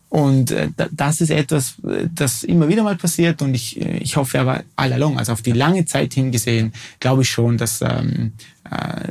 Und 0.10 0.50
äh, 0.52 0.70
das 0.92 1.22
ist 1.22 1.30
etwas, 1.30 1.76
das 2.14 2.44
immer 2.44 2.68
wieder 2.68 2.82
mal 2.82 2.96
passiert 2.96 3.42
und 3.44 3.54
ich, 3.54 3.80
ich 3.80 4.18
hoffe 4.18 4.40
aber 4.40 4.64
all 4.76 4.92
along, 4.92 5.20
also 5.20 5.34
auf 5.34 5.44
die 5.44 5.52
lange 5.52 5.86
Zeit 5.86 6.14
hingesehen, 6.16 6.74
glaube 7.00 7.22
ich 7.22 7.30
schon, 7.30 7.58
dass 7.58 7.82
ähm, 7.82 8.34
äh, 8.59 8.59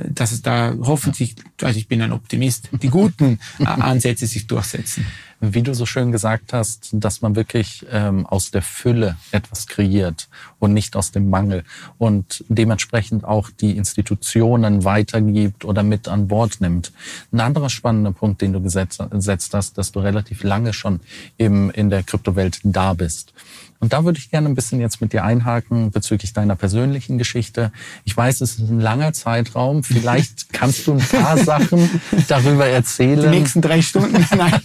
dass 0.09 0.33
es 0.33 0.43
da 0.43 0.75
hoffentlich, 0.83 1.35
also 1.63 1.79
ich 1.79 1.89
bin 1.89 2.01
ein 2.03 2.13
Optimist, 2.13 2.69
die 2.73 2.89
guten 2.89 3.39
äh, 3.59 3.65
Ansätze 3.65 4.27
sich 4.27 4.47
durchsetzen. 4.47 5.07
Wie 5.41 5.63
du 5.63 5.73
so 5.73 5.87
schön 5.87 6.11
gesagt 6.11 6.53
hast, 6.53 6.89
dass 6.93 7.23
man 7.23 7.37
wirklich 7.37 7.87
ähm, 7.91 8.27
aus 8.27 8.51
der 8.51 8.63
Fülle 8.63 9.17
etwas 9.31 9.69
kreiert 9.69 10.29
und 10.59 10.75
nicht 10.75 10.97
aus 10.97 11.13
dem 11.13 11.31
Mangel 11.31 11.63
und 11.97 12.45
dementsprechend 12.49 13.25
auch 13.25 13.51
die 13.51 13.77
Institutionen 13.77 14.85
weitergibt 14.85 15.65
oder 15.65 15.85
mit 15.85 16.09
an 16.09 16.27
Bord 16.27 16.61
nimmt. 16.61 16.93
Ein 17.33 17.41
anderer 17.41 17.71
spannender 17.71 18.13
Punkt, 18.13 18.43
den 18.43 18.53
du 18.53 18.61
gesetzt, 18.61 19.01
gesetzt 19.11 19.55
hast, 19.55 19.79
dass 19.79 19.93
du 19.93 20.01
relativ 20.01 20.43
lange 20.43 20.73
schon 20.73 21.01
im, 21.37 21.71
in 21.71 21.89
der 21.89 22.03
Kryptowelt 22.03 22.61
da 22.65 22.95
bist. 22.95 23.33
Und 23.81 23.93
da 23.93 24.05
würde 24.05 24.19
ich 24.19 24.31
gerne 24.31 24.49
ein 24.49 24.55
bisschen 24.55 24.81
jetzt 24.81 25.01
mit 25.01 25.13
dir 25.13 25.25
einhaken 25.25 25.91
bezüglich 25.91 26.33
deiner 26.33 26.57
persönlichen 26.57 27.17
Geschichte. 27.17 27.71
Ich 28.05 28.17
weiß, 28.17 28.41
es 28.41 28.59
ist 28.59 28.71
ein 28.71 28.81
langer 28.81 29.13
Zeitraum. 29.13 29.85
Vielleicht 29.85 30.53
kannst 30.53 30.87
du 30.87 30.95
ein 30.95 30.99
paar 30.99 31.39
Sachen 31.39 31.89
darüber 32.29 32.67
erzählen. 32.67 33.21
Die 33.21 33.39
nächsten 33.39 33.61
drei 33.61 33.81
Stunden. 33.83 34.27
Nein. 34.37 34.61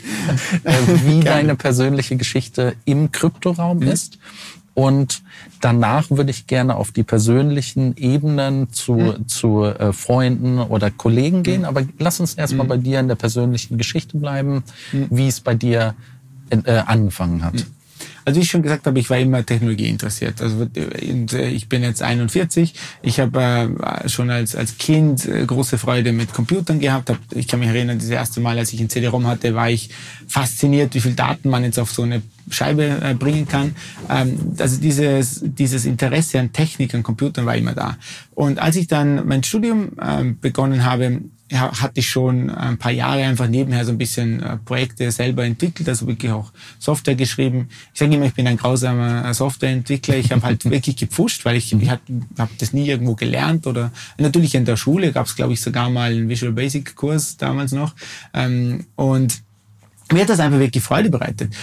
Äh, 0.64 0.74
wie 1.06 1.20
deine 1.20 1.56
persönliche 1.56 2.16
Geschichte 2.16 2.76
im 2.86 3.12
Kryptoraum 3.12 3.80
mhm. 3.80 3.88
ist. 3.88 4.18
Und 4.76 5.22
danach 5.62 6.10
würde 6.10 6.32
ich 6.32 6.48
gerne 6.48 6.76
auf 6.76 6.92
die 6.92 7.04
persönlichen 7.04 7.96
Ebenen 7.96 8.74
zu, 8.74 8.96
mhm. 8.96 9.28
zu 9.28 9.66
äh, 9.66 9.94
Freunden 9.94 10.58
oder 10.58 10.90
Kollegen 10.90 11.44
gehen. 11.44 11.62
Mhm. 11.62 11.68
Aber 11.68 11.84
lass 12.00 12.20
uns 12.20 12.34
erstmal 12.34 12.66
mhm. 12.66 12.70
bei 12.70 12.78
dir 12.78 13.00
in 13.00 13.08
der 13.08 13.16
persönlichen 13.16 13.78
Geschichte 13.78 14.18
bleiben, 14.18 14.64
mhm. 14.92 15.08
wie 15.12 15.28
es 15.28 15.42
bei 15.42 15.54
dir 15.54 15.94
äh, 16.50 16.72
angefangen 16.72 17.44
hat. 17.44 17.66
Also 18.26 18.40
wie 18.40 18.44
ich 18.44 18.50
schon 18.50 18.62
gesagt 18.62 18.88
habe, 18.88 19.00
ich 19.00 19.10
war 19.10 19.18
immer 19.18 19.46
Technologie 19.46 19.88
interessiert. 19.88 20.42
Also 20.42 20.68
äh, 20.76 21.50
ich 21.50 21.70
bin 21.70 21.84
jetzt 21.84 22.02
41. 22.02 22.74
Ich 23.02 23.20
habe 23.20 23.76
äh, 23.82 24.10
schon 24.10 24.30
als, 24.30 24.56
als 24.56 24.78
Kind 24.78 25.26
äh, 25.26 25.46
große 25.46 25.78
Freude 25.78 26.14
mit 26.14 26.34
Computern 26.34 26.80
gehabt. 26.80 27.12
Ich 27.32 27.48
kann 27.48 27.60
mich 27.60 27.70
erinnern, 27.70 28.00
das 28.00 28.10
erste 28.10 28.40
Mal, 28.40 28.58
als 28.58 28.74
ich 28.74 28.80
ein 28.80 28.90
CD-ROM 28.90 29.28
hatte, 29.28 29.54
war 29.56 29.70
ich 29.70 29.90
fasziniert, 30.28 30.94
wie 30.96 31.02
viel 31.02 31.14
Daten 31.14 31.50
man 31.50 31.64
jetzt 31.64 31.80
auf 31.80 31.92
so 31.92 32.04
eine 32.04 32.22
Scheibe 32.50 33.16
bringen 33.20 33.48
kann. 33.48 33.76
Ähm, 34.10 34.38
also 34.58 34.80
dieses, 34.80 35.42
dieses 35.44 35.86
Interesse 35.86 36.40
an 36.40 36.54
Technik, 36.54 36.94
an 36.96 37.04
Computern 37.04 37.46
war 37.46 37.56
immer 37.56 37.74
da. 37.74 37.98
Und 38.36 38.60
als 38.60 38.76
ich 38.76 38.88
dann 38.88 39.28
mein 39.28 39.44
Studium 39.44 39.92
ähm, 40.02 40.40
begonnen 40.40 40.86
habe, 40.86 41.22
hatte 41.54 42.00
ich 42.00 42.10
schon 42.10 42.50
ein 42.50 42.78
paar 42.78 42.92
Jahre 42.92 43.24
einfach 43.24 43.48
nebenher 43.48 43.86
so 43.86 43.92
ein 43.92 43.98
bisschen 43.98 44.42
äh, 44.42 44.58
Projekte 44.58 45.12
selber 45.12 45.46
entwickelt, 45.46 45.88
also 45.88 46.08
wirklich 46.08 46.32
auch 46.32 46.52
Software 46.80 47.16
geschrieben. 47.16 47.70
Ich 47.94 48.00
sage 48.00 48.16
immer, 48.16 48.26
ich 48.26 48.34
bin 48.34 48.48
ein 48.48 48.58
grausamer 48.58 49.26
äh, 49.26 49.34
Softwareentwickler. 49.34 50.18
Ich 50.18 50.32
habe 50.32 50.42
halt 50.44 50.66
wirklich 50.70 50.96
gepfuscht, 50.96 51.46
weil 51.46 51.56
ich, 51.56 51.72
ich 51.74 51.90
habe 51.90 52.02
das 52.58 52.74
nie 52.74 52.88
irgendwo 52.88 53.16
gelernt 53.16 53.68
oder 53.68 53.92
natürlich 54.18 54.56
in 54.56 54.66
der 54.66 54.78
Schule 54.78 55.12
gab 55.12 55.28
es, 55.28 55.36
glaube 55.36 55.54
ich, 55.54 55.62
sogar 55.62 55.90
mal 55.90 56.12
einen 56.12 56.30
Visual 56.30 56.54
Basic 56.54 56.96
Kurs 56.96 57.38
damals 57.38 57.72
noch. 57.72 57.94
Ähm, 58.34 58.86
und 58.96 59.42
mir 60.12 60.22
hat 60.22 60.30
das 60.30 60.40
einfach 60.40 60.60
wirklich 60.60 60.84
Freude 60.84 61.10
bereitet. 61.10 61.54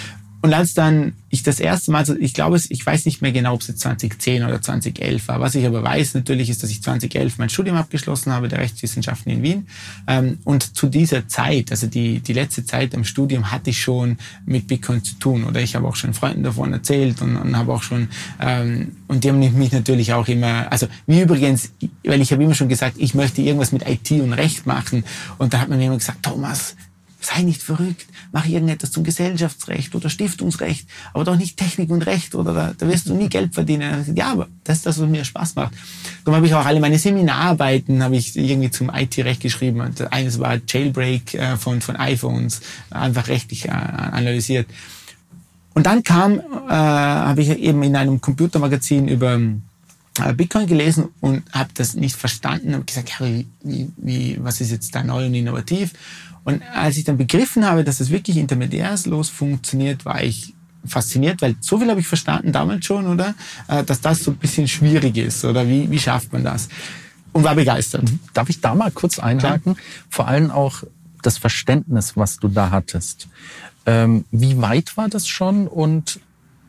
Und 0.43 0.55
als 0.55 0.75
dann 0.75 1.13
ich 1.29 1.43
das 1.43 1.61
erste 1.61 1.91
Mal, 1.91 1.99
also 1.99 2.17
ich 2.17 2.35
glaube, 2.35 2.59
ich 2.69 2.85
weiß 2.85 3.05
nicht 3.05 3.21
mehr 3.21 3.31
genau, 3.31 3.55
ob 3.55 3.61
es 3.61 3.69
jetzt 3.69 3.81
2010 3.81 4.43
oder 4.43 4.61
2011 4.61 5.29
war. 5.29 5.41
Was 5.41 5.55
ich 5.55 5.67
aber 5.67 5.83
weiß 5.83 6.15
natürlich 6.15 6.49
ist, 6.49 6.63
dass 6.63 6.71
ich 6.71 6.83
2011 6.83 7.39
mein 7.39 7.51
Studium 7.51 7.77
abgeschlossen 7.77 8.33
habe, 8.33 8.49
der 8.49 8.59
Rechtswissenschaften 8.59 9.31
in 9.31 9.43
Wien. 9.43 9.67
Ähm, 10.07 10.39
und 10.45 10.77
zu 10.77 10.89
dieser 10.89 11.29
Zeit, 11.29 11.71
also 11.71 11.87
die, 11.87 12.21
die 12.21 12.33
letzte 12.33 12.65
Zeit 12.65 12.95
im 12.95 13.05
Studium, 13.05 13.51
hatte 13.51 13.71
ich 13.71 13.81
schon 13.81 14.17
mit 14.47 14.67
Bitcoin 14.67 15.05
zu 15.05 15.15
tun. 15.17 15.45
Oder 15.45 15.61
ich 15.61 15.77
habe 15.77 15.87
auch 15.87 15.97
schon 15.97 16.15
Freunden 16.15 16.43
davon 16.43 16.73
erzählt 16.73 17.21
und, 17.21 17.37
und 17.37 17.57
habe 17.57 17.73
auch 17.73 17.83
schon, 17.83 18.09
ähm, 18.41 18.93
und 19.09 19.23
die 19.23 19.29
haben 19.29 19.39
mich 19.39 19.73
natürlich 19.73 20.13
auch 20.15 20.27
immer, 20.27 20.73
also 20.73 20.89
wie 21.07 21.21
übrigens, 21.21 21.73
weil 22.05 22.21
ich 22.23 22.33
habe 22.33 22.43
immer 22.43 22.55
schon 22.55 22.69
gesagt, 22.69 22.97
ich 22.99 23.15
möchte 23.15 23.43
irgendwas 23.43 23.73
mit 23.73 23.87
IT 23.87 24.11
und 24.13 24.33
Recht 24.33 24.67
machen. 24.67 25.05
Und 25.39 25.53
da 25.53 25.61
hat 25.61 25.69
man 25.69 25.79
mir 25.79 25.87
immer 25.87 25.99
gesagt, 25.99 26.23
Thomas, 26.23 26.77
sei 27.21 27.43
nicht 27.43 27.63
verrückt, 27.63 28.07
mach 28.33 28.47
irgendetwas 28.47 28.93
zum 28.93 29.05
Gesellschaftsrecht 29.05 29.95
oder 29.95 30.09
Stiftungsrecht, 30.09 30.89
aber 31.13 31.25
doch 31.25 31.37
nicht 31.37 31.57
Technik 31.57 31.91
und 31.91 32.03
Recht 32.07 32.35
oder 32.35 32.55
da, 32.55 32.73
da 32.77 32.89
wirst 32.89 33.09
du 33.09 33.15
nie 33.15 33.29
Geld 33.29 33.55
verdienen. 33.55 34.05
Ja, 34.15 34.33
aber 34.33 34.49
das 34.65 34.79
ist 34.79 34.87
das, 34.87 35.01
was 35.01 35.09
mir 35.09 35.25
Spaß 35.25 35.55
macht. 35.57 35.73
Darum 36.25 36.37
habe 36.37 36.47
ich 36.47 36.55
auch 36.55 36.65
alle 36.65 36.81
meine 36.81 36.99
Seminararbeiten 36.99 38.03
habe 38.03 38.17
ich 38.17 38.37
irgendwie 38.37 38.71
zum 38.71 38.91
IT-Recht 38.93 39.41
geschrieben. 39.41 39.81
Und 39.81 40.13
eines 40.13 40.39
war 40.39 40.59
Jailbreak 40.67 41.35
äh, 41.35 41.57
von, 41.57 41.81
von 41.81 41.97
iPhones, 41.97 42.61
einfach 42.91 43.29
rechtlich 43.29 43.67
äh, 43.67 43.71
analysiert. 43.71 44.67
Und 45.75 45.87
dann 45.87 46.03
kam, 46.03 46.39
äh, 46.39 46.43
habe 46.73 47.43
ich 47.43 47.51
eben 47.51 47.83
in 47.83 47.97
einem 47.97 48.21
Computermagazin 48.21 49.09
über 49.09 49.39
äh, 50.19 50.35
Bitcoin 50.35 50.67
gelesen 50.67 51.09
und 51.21 51.43
habe 51.53 51.71
das 51.75 51.95
nicht 51.95 52.17
verstanden, 52.17 52.75
habe 52.75 52.85
gesagt, 52.85 53.11
ja, 53.11 53.27
wie, 53.27 53.47
wie, 53.97 54.39
was 54.41 54.61
ist 54.61 54.73
jetzt 54.73 54.95
da 54.95 55.03
neu 55.03 55.27
und 55.27 55.35
innovativ? 55.35 55.93
Und 56.45 56.63
als 56.75 56.97
ich 56.97 57.05
dann 57.05 57.19
begriffen 57.19 57.65
habe, 57.67 57.85
dass 57.85 58.01
es 58.01 58.11
wirklich 58.11 58.37
intermediärslos 58.37 59.29
funktioniert, 59.29 60.05
war 60.05 60.23
ich 60.23 60.55
fasziniert, 60.87 61.43
weil 61.43 61.57
so 61.61 61.79
viel 61.79 61.91
habe 61.91 62.01
ich 62.01 62.07
verstanden 62.07 62.53
damals 62.53 62.87
schon, 62.87 63.07
oder? 63.07 63.35
Äh, 63.69 63.85
dass 63.85 64.01
das 64.01 64.25
so 64.25 64.31
ein 64.31 64.37
bisschen 64.37 64.67
schwierig 64.67 65.17
ist, 65.17 65.45
oder 65.45 65.69
wie, 65.69 65.91
wie 65.91 65.99
schafft 65.99 66.33
man 66.33 66.45
das? 66.45 66.69
Und 67.33 67.45
war 67.45 67.55
begeistert. 67.55 68.05
Mhm. 68.05 68.19
Darf 68.33 68.49
ich 68.49 68.61
da 68.61 68.75
mal 68.75 68.91
kurz 68.91 69.19
einhaken? 69.19 69.75
Klar. 69.75 69.87
Vor 70.09 70.29
allem 70.29 70.51
auch 70.51 70.83
das 71.23 71.39
Verständnis, 71.39 72.17
was 72.17 72.39
du 72.39 72.49
da 72.49 72.71
hattest. 72.71 73.29
Ähm, 73.87 74.25
wie 74.31 74.61
weit 74.61 74.97
war 74.97 75.09
das 75.09 75.29
schon 75.29 75.69
und 75.69 76.21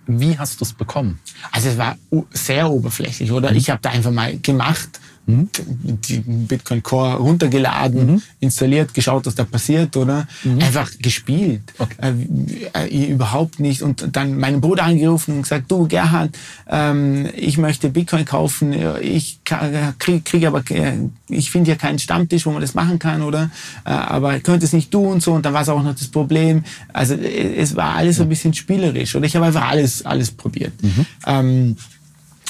wie 0.07 0.37
hast 0.37 0.59
du 0.59 0.65
es 0.65 0.73
bekommen? 0.73 1.19
Also 1.51 1.69
es 1.69 1.77
war 1.77 1.97
sehr 2.31 2.69
oberflächlich, 2.69 3.31
oder? 3.31 3.51
Mhm. 3.51 3.57
Ich 3.57 3.69
habe 3.69 3.81
da 3.81 3.91
einfach 3.91 4.11
mal 4.11 4.37
gemacht 4.39 4.99
mhm. 5.25 5.49
die 5.53 6.19
Bitcoin 6.19 6.83
Core 6.83 7.15
runtergeladen, 7.15 8.13
mhm. 8.13 8.21
installiert, 8.39 8.93
geschaut, 8.93 9.25
was 9.25 9.35
da 9.35 9.43
passiert, 9.43 9.95
oder? 9.97 10.27
Mhm. 10.43 10.59
Einfach 10.61 10.89
gespielt. 10.99 11.61
Okay. 11.77 11.95
Äh, 12.73 12.87
äh, 12.87 13.07
überhaupt 13.11 13.59
nicht. 13.59 13.81
Und 13.81 14.15
dann 14.15 14.37
meinen 14.37 14.61
Bruder 14.61 14.83
angerufen 14.83 15.35
und 15.35 15.41
gesagt, 15.43 15.71
du 15.71 15.87
Gerhard, 15.87 16.37
ähm, 16.69 17.29
ich 17.35 17.57
möchte 17.57 17.89
Bitcoin 17.89 18.25
kaufen, 18.25 18.73
ich 19.01 19.39
kriege 19.99 20.21
krieg 20.21 20.45
aber, 20.45 20.63
äh, 20.71 20.93
ich 21.29 21.51
finde 21.51 21.71
ja 21.71 21.75
keinen 21.75 21.99
Stammtisch, 21.99 22.45
wo 22.45 22.51
man 22.51 22.61
das 22.61 22.73
machen 22.73 22.99
kann, 22.99 23.21
oder? 23.21 23.49
Äh, 23.85 23.91
aber 23.91 24.39
könnte 24.39 24.65
es 24.65 24.73
nicht 24.73 24.93
du 24.93 25.05
und 25.05 25.21
so. 25.21 25.33
Und 25.33 25.45
dann 25.45 25.53
war 25.53 25.61
es 25.61 25.69
auch 25.69 25.83
noch 25.83 25.95
das 25.95 26.07
Problem. 26.07 26.63
Also 26.93 27.15
äh, 27.15 27.55
es 27.55 27.75
war 27.75 27.95
alles 27.95 28.17
so 28.17 28.23
ein 28.23 28.29
bisschen 28.29 28.53
spielerisch. 28.53 29.15
Oder 29.15 29.25
ich 29.25 29.35
habe 29.35 29.45
einfach 29.45 29.67
alles, 29.67 30.05
alles 30.05 30.31
probiert. 30.31 30.73
Mhm. 30.81 31.05
Ähm, 31.25 31.75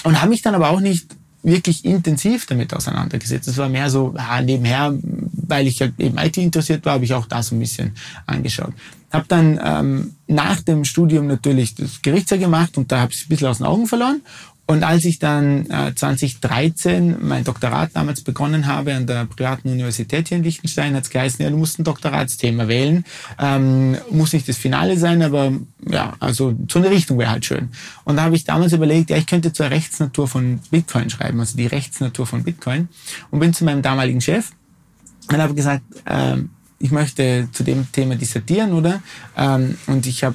und 0.04 0.20
habe 0.20 0.30
mich 0.30 0.42
dann 0.42 0.56
aber 0.56 0.70
auch 0.70 0.80
nicht 0.80 1.08
wirklich 1.44 1.86
intensiv 1.86 2.46
damit 2.46 2.74
auseinandergesetzt. 2.74 3.48
Es 3.48 3.58
war 3.58 3.70
mehr 3.70 3.90
so 3.90 4.14
ja, 4.16 4.42
nebenher, 4.42 4.94
weil 5.34 5.68
ich 5.68 5.82
halt 5.82 5.94
eben 6.00 6.18
IT 6.18 6.38
interessiert 6.38 6.86
war, 6.86 6.94
habe 6.94 7.06
ich 7.06 7.14
auch 7.14 7.26
das 7.26 7.52
ein 7.52 7.60
bisschen 7.60 7.96
angeschaut. 8.28 8.74
Habe 9.12 9.26
dann 9.28 9.60
ähm, 9.64 10.16
nach 10.28 10.62
dem 10.62 10.86
Studium 10.86 11.28
natürlich 11.28 11.76
das 11.76 12.02
Gerichtsjahr 12.02 12.40
gemacht 12.40 12.78
und 12.78 12.92
da 12.92 13.02
habe 13.02 13.12
ich 13.12 13.26
ein 13.26 13.30
bisschen 13.30 13.48
aus 13.48 13.58
den 13.58 13.68
Augen 13.68 13.88
verloren 13.88 14.22
und 14.72 14.86
als 14.86 15.04
ich 15.04 15.20
dann 15.20 15.70
äh, 15.70 15.94
2013 15.94 17.18
mein 17.20 17.44
Doktorat 17.44 17.90
damals 17.94 18.22
begonnen 18.22 18.68
habe 18.68 18.94
an 18.94 19.06
der 19.06 19.26
privaten 19.26 19.68
Universität 19.68 20.30
hier 20.30 20.38
in 20.38 20.46
Liechtenstein, 20.46 20.96
hat 20.96 21.04
es 21.04 21.10
geheißen, 21.10 21.44
ja, 21.44 21.52
du 21.52 21.58
musst 21.58 21.78
ein 21.78 21.84
Doktoratsthema 21.84 22.70
wählen. 22.70 23.04
Ähm, 23.38 23.98
muss 24.12 24.32
nicht 24.32 24.48
das 24.48 24.56
Finale 24.56 24.96
sein, 24.96 25.24
aber 25.24 25.52
ja, 25.90 26.14
also 26.22 26.56
so 26.70 26.80
eine 26.80 26.90
Richtung 26.90 27.20
wäre 27.20 27.32
halt 27.32 27.44
schön. 27.44 27.68
Und 28.06 28.16
da 28.16 28.24
habe 28.24 28.36
ich 28.38 28.46
damals 28.46 28.72
überlegt, 28.72 29.10
ja, 29.10 29.18
ich 29.18 29.28
könnte 29.28 29.52
zur 29.52 29.70
Rechtsnatur 29.70 30.30
von 30.30 30.62
Bitcoin 30.72 31.10
schreiben, 31.10 31.42
also 31.42 31.58
die 31.58 31.68
Rechtsnatur 31.68 32.26
von 32.26 32.46
Bitcoin. 32.46 32.88
Und 33.30 33.42
bin 33.42 33.54
zu 33.54 33.66
meinem 33.66 33.82
damaligen 33.82 34.22
Chef 34.22 34.52
und 35.30 35.38
habe 35.38 35.54
gesagt, 35.54 35.84
ähm, 36.06 36.50
ich 36.82 36.92
möchte 36.92 37.48
zu 37.52 37.64
dem 37.64 37.92
Thema 37.92 38.16
dissertieren, 38.16 38.74
oder? 38.74 39.02
Ähm, 39.38 39.78
und 39.88 40.06
ich 40.08 40.24
hab, 40.24 40.34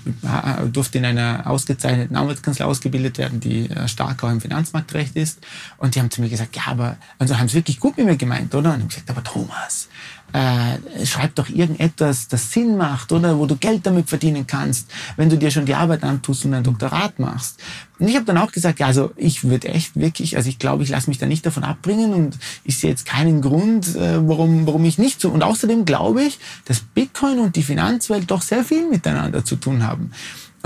durfte 0.73 0.99
in 0.99 1.05
einer 1.05 1.47
ausgezeichneten 1.47 2.17
Anwaltskanzlei 2.17 2.65
ausgebildet 2.65 3.19
werden, 3.19 3.41
die 3.41 3.69
äh, 3.69 3.89
stark 3.89 4.23
auch 4.23 4.31
im 4.31 4.41
Finanzmarktrecht 4.41 5.17
ist. 5.17 5.41
Und 5.79 5.95
die 5.95 6.01
haben 6.01 6.11
zu 6.11 6.21
mir 6.21 6.29
gesagt, 6.29 6.57
ja, 6.57 6.63
aber, 6.67 6.97
also 7.19 7.39
haben 7.39 7.47
es 7.47 7.55
wirklich 7.55 7.81
gut 7.81 7.97
mit 7.97 8.07
mir 8.07 8.17
gemeint, 8.17 8.55
oder? 8.55 8.75
Und 8.75 8.83
ich 8.83 8.89
gesagt, 8.89 9.11
aber 9.11 9.25
Thomas, 9.25 9.89
äh, 10.33 11.07
schreib 11.07 11.35
doch 11.35 11.49
irgendetwas, 11.49 12.29
das 12.29 12.53
Sinn 12.53 12.77
macht, 12.77 13.12
oder 13.12 13.39
wo 13.39 13.47
du 13.47 13.57
Geld 13.57 13.87
damit 13.87 14.09
verdienen 14.09 14.47
kannst, 14.47 14.91
wenn 15.17 15.29
du 15.29 15.39
dir 15.39 15.51
schon 15.51 15.67
die 15.67 15.75
Arbeit 15.75 16.03
antust 16.03 16.45
und 16.45 16.55
ein 16.55 16.65
Doktorat 16.65 17.19
machst. 17.19 17.61
Und 17.99 18.09
ich 18.09 18.17
habe 18.17 18.27
dann 18.27 18.37
auch 18.39 18.53
gesagt, 18.53 18.79
ja, 18.79 18.87
also 18.87 19.12
ich 19.17 19.45
würde 19.45 19.69
echt 19.69 19.97
wirklich, 19.97 20.37
also 20.37 20.49
ich 20.49 20.59
glaube, 20.59 20.83
ich 20.83 20.91
lasse 20.91 21.09
mich 21.09 21.19
da 21.19 21.27
nicht 21.27 21.47
davon 21.47 21.65
abbringen 21.65 22.12
und 22.12 22.39
ich 22.65 22.79
sehe 22.79 22.91
jetzt 22.91 23.07
keinen 23.07 23.41
Grund, 23.41 23.97
äh, 23.97 24.27
warum, 24.29 24.67
warum 24.67 24.85
ich 24.85 24.99
nicht 24.99 25.21
so. 25.21 25.31
Und 25.31 25.43
außerdem 25.43 25.85
glaube 25.85 26.23
ich, 26.23 26.39
dass 26.67 26.81
Bitcoin 26.81 27.39
und 27.39 27.57
die 27.57 27.62
Finanzwelt 27.62 28.31
doch 28.31 28.43
sehr 28.43 28.65
viel 28.65 28.89
miteinander 28.89 29.45
zu 29.45 29.57
tun 29.57 29.87
haben. 29.87 30.11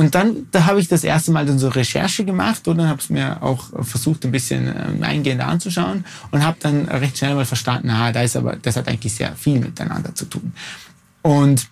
Und 0.00 0.14
dann, 0.14 0.46
da 0.50 0.64
habe 0.64 0.80
ich 0.80 0.88
das 0.88 1.04
erste 1.04 1.30
Mal 1.30 1.44
dann 1.44 1.58
so 1.58 1.68
Recherche 1.68 2.24
gemacht 2.24 2.66
und 2.66 2.78
dann 2.78 2.88
habe 2.88 3.00
es 3.00 3.10
mir 3.10 3.42
auch 3.42 3.64
versucht, 3.84 4.24
ein 4.24 4.32
bisschen 4.32 4.66
ähm, 4.66 5.02
eingehender 5.02 5.46
anzuschauen 5.46 6.06
und 6.30 6.42
habe 6.42 6.56
dann 6.58 6.88
recht 6.88 7.18
schnell 7.18 7.34
mal 7.34 7.44
verstanden, 7.44 7.90
ah, 7.90 8.10
da 8.10 8.22
ist 8.22 8.34
aber, 8.34 8.56
das 8.56 8.76
hat 8.76 8.88
eigentlich 8.88 9.12
sehr 9.12 9.36
viel 9.36 9.60
miteinander 9.60 10.14
zu 10.14 10.24
tun. 10.24 10.54
Und 11.20 11.68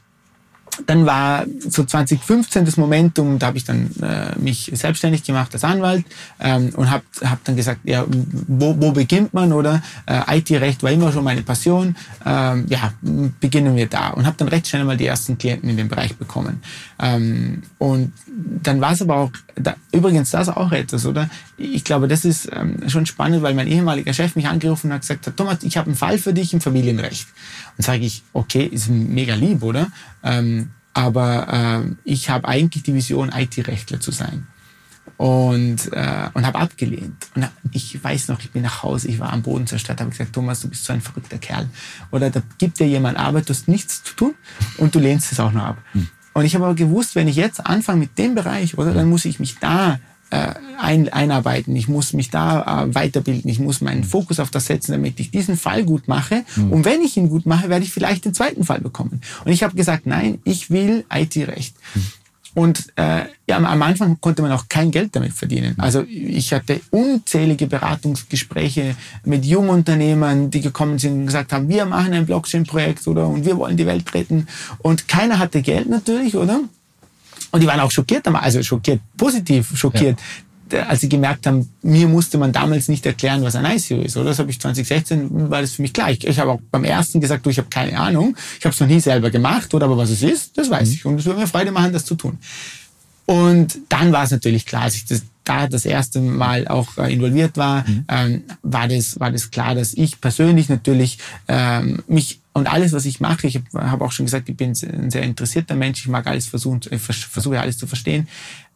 dann 0.86 1.06
war 1.06 1.44
so 1.60 1.84
2015 1.84 2.64
das 2.64 2.76
Momentum, 2.76 3.38
da 3.38 3.48
habe 3.48 3.58
ich 3.58 3.64
dann 3.64 3.90
äh, 4.02 4.38
mich 4.38 4.70
selbstständig 4.74 5.24
gemacht 5.24 5.52
als 5.52 5.64
Anwalt 5.64 6.04
ähm, 6.40 6.70
und 6.76 6.90
habe 6.90 7.04
hab 7.22 7.42
dann 7.44 7.56
gesagt, 7.56 7.80
ja, 7.84 8.04
wo, 8.46 8.76
wo 8.78 8.92
beginnt 8.92 9.34
man 9.34 9.52
oder? 9.52 9.82
Äh, 10.06 10.38
IT-Recht 10.38 10.82
war 10.82 10.90
immer 10.90 11.12
schon 11.12 11.24
meine 11.24 11.42
Passion, 11.42 11.96
ähm, 12.24 12.66
ja, 12.68 12.92
beginnen 13.40 13.76
wir 13.76 13.86
da. 13.86 14.10
Und 14.10 14.26
habe 14.26 14.36
dann 14.38 14.48
recht 14.48 14.68
schnell 14.68 14.84
mal 14.84 14.96
die 14.96 15.06
ersten 15.06 15.38
Klienten 15.38 15.68
in 15.68 15.76
dem 15.76 15.88
Bereich 15.88 16.16
bekommen. 16.16 16.62
Ähm, 17.00 17.62
und 17.78 18.12
dann 18.62 18.80
war 18.80 18.92
es 18.92 19.02
aber 19.02 19.16
auch, 19.16 19.30
da, 19.61 19.77
übrigens 19.92 20.31
das 20.31 20.49
auch 20.49 20.73
etwas, 20.73 21.07
oder? 21.07 21.29
Ich 21.57 21.85
glaube, 21.85 22.09
das 22.09 22.25
ist 22.25 22.49
ähm, 22.53 22.88
schon 22.88 23.07
spannend, 23.07 23.42
weil 23.42 23.55
mein 23.55 23.68
ehemaliger 23.68 24.12
Chef 24.12 24.37
mich 24.37 24.47
angerufen 24.47 24.92
hat 24.92 25.03
gesagt 25.03 25.27
hat, 25.27 25.37
Thomas, 25.37 25.59
ich 25.62 25.77
habe 25.77 25.87
einen 25.87 25.97
Fall 25.97 26.18
für 26.18 26.33
dich 26.33 26.53
im 26.53 26.61
Familienrecht. 26.61 27.29
Und 27.77 27.85
sage 27.85 28.05
ich, 28.05 28.23
okay, 28.33 28.64
ist 28.64 28.88
mega 28.88 29.35
lieb, 29.35 29.62
oder? 29.62 29.88
Ähm, 30.23 30.71
aber 30.94 31.85
äh, 31.85 31.94
ich 32.05 32.31
habe 32.31 32.49
eigentlich 32.49 32.83
die 32.83 32.94
Vision, 32.94 33.33
IT-Rechtler 33.35 34.01
zu 34.01 34.11
sein. 34.11 34.47
Und, 35.16 35.92
äh, 35.92 36.29
und 36.35 36.47
habe 36.47 36.59
abgelehnt. 36.59 37.29
Und 37.35 37.49
ich 37.73 38.03
weiß 38.03 38.29
noch, 38.29 38.40
ich 38.40 38.51
bin 38.51 38.62
nach 38.62 38.83
Hause, 38.83 39.09
ich 39.09 39.18
war 39.18 39.33
am 39.33 39.42
Boden 39.42 39.66
zerstört, 39.66 40.01
habe 40.01 40.11
gesagt, 40.11 40.33
Thomas, 40.33 40.61
du 40.61 40.68
bist 40.68 40.85
so 40.85 40.92
ein 40.92 41.01
verrückter 41.01 41.38
Kerl. 41.38 41.68
Oder 42.11 42.31
da 42.31 42.42
gibt 42.59 42.79
dir 42.79 42.87
jemand 42.87 43.18
Arbeit, 43.18 43.49
du 43.49 43.53
hast 43.53 43.68
nichts 43.68 44.05
zu 44.05 44.14
tun 44.14 44.35
und 44.77 44.94
du 44.94 45.01
lehnst 45.01 45.33
es 45.33 45.40
auch 45.40 45.53
noch 45.53 45.64
ab. 45.64 45.79
Hm. 45.92 46.09
Und 46.38 46.44
ich 46.44 46.55
habe 46.55 46.66
aber 46.66 46.77
gewusst, 46.77 47.16
wenn 47.16 47.27
ich 47.27 47.35
jetzt 47.35 47.66
anfange 47.66 47.98
mit 47.98 48.16
dem 48.16 48.37
Bereich, 48.37 48.79
oder, 48.79 48.94
dann 48.94 49.11
muss 49.11 49.24
ich 49.24 49.40
mich 49.40 49.59
da 49.59 49.98
äh, 50.31 50.55
ein, 50.79 51.09
einarbeiten, 51.09 51.74
ich 51.74 51.88
muss 51.88 52.12
mich 52.12 52.31
da 52.31 52.85
äh, 52.85 52.94
weiterbilden, 52.94 53.51
ich 53.51 53.59
muss 53.59 53.81
meinen 53.81 54.05
Fokus 54.05 54.38
auf 54.38 54.51
das 54.51 54.66
setzen, 54.66 54.92
damit 54.92 55.18
ich 55.18 55.33
diesen 55.33 55.57
Fall 55.57 55.85
gut 55.85 56.07
mache. 56.07 56.44
Mhm. 56.55 56.70
Und 56.70 56.85
wenn 56.85 57.01
ich 57.01 57.16
ihn 57.16 57.29
gut 57.29 57.44
mache, 57.44 57.68
werde 57.68 57.85
ich 57.85 57.92
vielleicht 57.92 58.24
den 58.24 58.35
zweiten 58.35 58.62
Fall 58.62 58.81
bekommen. 58.81 59.20
Und 59.44 59.51
ich 59.51 59.64
habe 59.64 59.74
gesagt, 59.74 60.07
nein, 60.07 60.38
ich 60.44 60.70
will 60.70 61.05
IT-Recht. 61.12 61.74
Mhm. 61.94 62.05
Und 62.59 62.92
äh, 62.97 63.21
ja, 63.49 63.57
am 63.57 63.83
Anfang 63.83 64.21
konnte 64.21 64.42
man 64.42 64.51
auch 64.51 64.68
kein 64.68 64.90
Geld 64.90 65.14
damit 65.14 65.33
verdienen. 65.33 65.75
Mhm. 65.77 65.81
Also 65.81 66.03
ich 66.09 66.53
hatte 66.53 66.81
unzählige 66.90 67.68
Beratungsgespräche 67.68 68.97
mit 69.25 69.44
Jungunternehmern, 69.44 70.51
die 70.51 70.61
gekommen 70.61 70.99
sind 70.99 71.21
und 71.21 71.27
gesagt 71.27 71.53
haben, 71.53 71.68
wir 71.68 71.87
machen 71.87 72.12
ein 72.14 72.27
Blockchain-Projekt 72.27 73.07
oder 73.07 73.29
und 73.29 73.44
wir 73.44 73.57
wollen 73.57 73.77
die 73.77 73.87
Welt 73.87 74.12
retten. 74.12 74.49
Und 74.79 75.07
keiner 75.07 75.38
hatte 75.38 75.62
Geld 75.62 75.88
natürlich, 75.88 76.35
oder? 76.35 76.62
Und 77.53 77.62
die 77.62 77.66
waren 77.68 77.79
auch 77.79 77.92
schockiert, 77.92 78.27
also 78.27 78.61
schockiert, 78.64 79.03
positiv 79.16 79.79
schockiert, 79.79 80.18
ja. 80.18 80.25
Als 80.74 81.00
sie 81.00 81.09
gemerkt 81.09 81.46
haben, 81.46 81.68
mir 81.83 82.09
musste 82.09 82.38
man 82.38 82.52
damals 82.52 82.88
nicht 82.88 83.04
erklären, 83.07 83.42
was 83.42 83.54
ein 83.57 83.64
ICO 83.64 84.00
ist. 84.00 84.16
Oder 84.16 84.31
das 84.31 84.38
habe 84.38 84.50
ich 84.50 84.61
2016, 84.61 85.50
war 85.50 85.61
das 85.61 85.72
für 85.72 85.83
mich 85.83 85.92
klar. 85.92 86.11
Ich, 86.11 86.26
ich 86.26 86.38
habe 86.38 86.52
auch 86.52 86.61
beim 86.70 86.85
ersten 86.85 87.20
gesagt, 87.20 87.46
du, 87.46 87.50
ich 87.50 87.59
habe 87.59 87.68
keine 87.68 87.98
Ahnung, 87.98 88.37
ich 88.59 88.64
habe 88.64 88.74
es 88.74 88.81
noch 88.81 88.87
nie 88.87 89.00
selber 89.00 89.31
gemacht, 89.31 89.72
oder 89.74 89.87
aber 89.87 89.96
was 89.96 90.11
es 90.11 90.22
ist, 90.22 90.57
das 90.59 90.70
weiß 90.70 90.88
mhm. 90.88 90.94
ich. 90.94 91.04
Und 91.04 91.18
es 91.18 91.24
würde 91.24 91.40
mir 91.40 91.46
Freude 91.46 91.70
machen, 91.70 91.92
das 91.92 92.04
zu 92.04 92.14
tun. 92.14 92.38
Und 93.26 93.78
dann 93.90 94.11
war 94.12 94.24
es 94.24 94.31
natürlich 94.31 94.64
klar, 94.64 94.85
als 94.85 94.94
ich 94.94 95.04
das, 95.04 95.22
da 95.44 95.66
das 95.66 95.85
erste 95.85 96.20
Mal 96.20 96.66
auch 96.66 96.96
äh, 96.96 97.12
involviert 97.12 97.57
war, 97.59 97.87
mhm. 97.87 98.04
ähm, 98.09 98.42
war, 98.62 98.88
das, 98.88 99.20
war 99.20 99.31
das 99.31 99.50
klar, 99.50 99.74
dass 99.74 99.92
ich 99.92 100.20
persönlich 100.20 100.68
natürlich 100.68 101.18
ähm, 101.46 102.02
mich 102.07 102.40
und 102.54 102.66
alles, 102.66 102.92
was 102.92 103.04
ich 103.04 103.20
mache, 103.20 103.46
ich 103.46 103.57
habe 103.57 103.90
hab 103.90 104.00
auch 104.00 104.11
schon 104.11 104.26
gesagt, 104.26 104.48
ich 104.48 104.57
bin 104.57 104.70
ein 104.70 105.11
sehr 105.11 105.22
interessierter 105.22 105.76
Mensch, 105.76 106.00
ich 106.00 106.09
mag 106.09 106.26
alles 106.26 106.46
versuchen, 106.46 106.81
ich 106.90 107.00
versuche 107.00 107.61
alles 107.61 107.78
zu 107.78 107.87
verstehen 107.87 108.26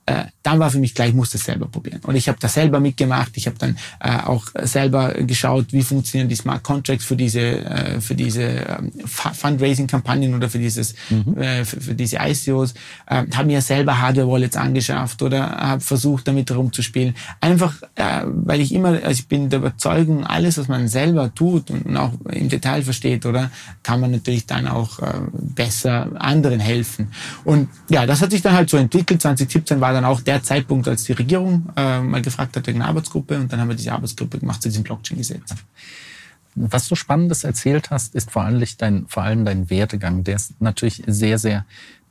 äh, 0.07 0.25
dann 0.43 0.59
war 0.59 0.71
für 0.71 0.79
mich 0.79 0.95
klar, 0.95 1.07
ich 1.07 1.15
muss 1.15 1.31
das 1.31 1.45
selber 1.45 1.67
probieren. 1.67 2.01
Und 2.05 2.17
ich 2.17 2.29
habe 2.29 2.39
das 2.41 2.55
selber 2.55 2.81
mitgemacht. 2.81 3.31
Ich 3.37 3.47
habe 3.47 3.57
dann 3.59 3.77
äh, 4.01 4.19
auch 4.25 4.47
selber 4.63 5.15
geschaut, 5.15 5.67
wie 5.73 5.83
funktionieren 5.83 6.29
die 6.29 6.35
Smart 6.35 6.65
Contracts 6.65 7.05
für 7.05 7.15
diese 7.15 7.41
äh, 7.41 8.01
für 8.01 8.17
diese 8.17 8.43
ähm, 8.43 8.91
Fundraising-Kampagnen 9.07 10.35
oder 10.35 10.51
für 10.51 10.59
dieses 10.59 10.97
mhm. 11.09 11.37
äh, 11.39 11.65
für, 11.65 11.81
für, 11.81 11.95
diese 11.95 12.17
ICOs. 12.17 12.75
Äh, 13.07 13.25
habe 13.33 13.47
mir 13.47 13.63
selber 13.63 14.01
Hardware-Wallets 14.01 14.57
angeschafft 14.57 15.23
oder 15.23 15.49
habe 15.51 15.81
versucht, 15.81 16.27
damit 16.27 16.51
herumzuspielen. 16.51 17.15
Einfach, 17.41 17.75
äh, 17.95 18.23
weil 18.25 18.61
ich 18.61 18.75
immer, 18.75 18.89
also 18.89 19.11
ich 19.11 19.29
bin 19.29 19.51
der 19.51 19.61
Überzeugung, 19.61 20.27
alles, 20.27 20.59
was 20.59 20.67
man 20.67 20.89
selber 20.89 21.33
tut 21.33 21.71
und, 21.71 21.87
und 21.87 21.97
auch 21.97 22.13
im 22.31 22.49
Detail 22.49 22.83
versteht, 22.83 23.25
oder 23.25 23.53
kann 23.85 24.01
man 24.01 24.11
natürlich 24.11 24.47
dann 24.47 24.67
auch 24.67 24.99
äh, 24.99 25.13
besser 25.33 26.11
anderen 26.19 26.59
helfen. 26.59 27.13
Und 27.45 27.69
ja, 27.89 28.05
das 28.07 28.21
hat 28.21 28.33
sich 28.33 28.43
dann 28.43 28.55
halt 28.55 28.69
so 28.69 28.77
entwickelt. 28.77 29.23
2017 29.23 29.81
war 29.81 29.92
dann 29.93 30.05
auch 30.05 30.21
der 30.21 30.43
Zeitpunkt, 30.43 30.89
als 30.89 31.05
die 31.05 31.13
Regierung 31.13 31.71
äh, 31.77 32.01
mal 32.01 32.23
gefragt 32.23 32.57
hat 32.57 32.67
wegen 32.67 32.81
einer 32.81 32.89
Arbeitsgruppe 32.91 33.39
und 33.39 33.53
dann 33.53 33.61
haben 33.61 33.69
wir 33.69 33.77
diese 33.77 33.93
Arbeitsgruppe 33.93 34.39
gemacht 34.39 34.63
zu 34.63 34.69
diesem 34.69 34.85
Blockchain-Gesetz. 34.85 35.55
Was 36.55 36.89
du 36.89 36.95
Spannendes 36.95 37.45
erzählt 37.45 37.91
hast, 37.91 38.15
ist 38.15 38.31
vor 38.31 38.43
allem 38.43 38.63
dein, 38.79 39.07
vor 39.09 39.23
allem 39.23 39.45
dein 39.45 39.71
Werdegang. 39.71 40.23
Der 40.25 40.37
ist 40.37 40.61
natürlich 40.61 41.03
sehr, 41.07 41.39
sehr 41.39 41.65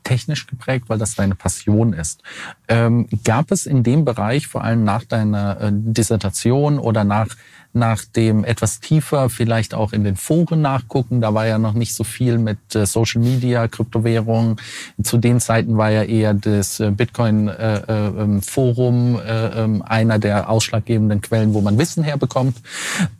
technisch 0.04 0.48
geprägt, 0.48 0.86
weil 0.88 0.98
das 0.98 1.15
deine 1.15 1.36
Passion 1.36 1.94
ist. 1.94 2.24
Ähm, 2.67 3.08
gab 3.24 3.52
es 3.52 3.67
in 3.67 3.84
dem 3.84 4.04
Bereich, 4.04 4.48
vor 4.48 4.63
allem 4.63 4.84
nach 4.84 5.04
deiner 5.04 5.62
äh, 5.62 5.70
Dissertation 5.72 6.80
oder 6.80 7.04
nach 7.04 7.28
nach 7.74 8.06
dem 8.06 8.44
etwas 8.44 8.80
tiefer 8.80 9.30
vielleicht 9.30 9.74
auch 9.74 9.94
in 9.94 10.04
den 10.04 10.16
Foren 10.16 10.62
nachgucken. 10.62 11.22
Da 11.22 11.34
war 11.34 11.48
ja 11.48 11.58
noch 11.58 11.74
nicht 11.74 11.96
so 11.96 12.04
viel 12.04 12.38
mit 12.38 12.60
äh, 12.76 12.86
Social 12.86 13.22
Media, 13.22 13.68
Kryptowährungen. 13.68 14.58
Zu 15.02 15.18
den 15.18 15.40
Zeiten 15.40 15.78
war 15.78 15.90
ja 15.90 16.04
eher 16.04 16.34
das 16.34 16.80
äh, 16.80 16.92
Bitcoin-Forum 16.92 19.20
äh, 19.20 19.64
ähm, 19.64 19.82
einer 19.82 20.20
der 20.20 20.50
ausschlaggebenden 20.50 21.22
Quellen, 21.22 21.54
wo 21.54 21.62
man 21.62 21.78
Wissen 21.78 22.04
herbekommt. 22.04 22.58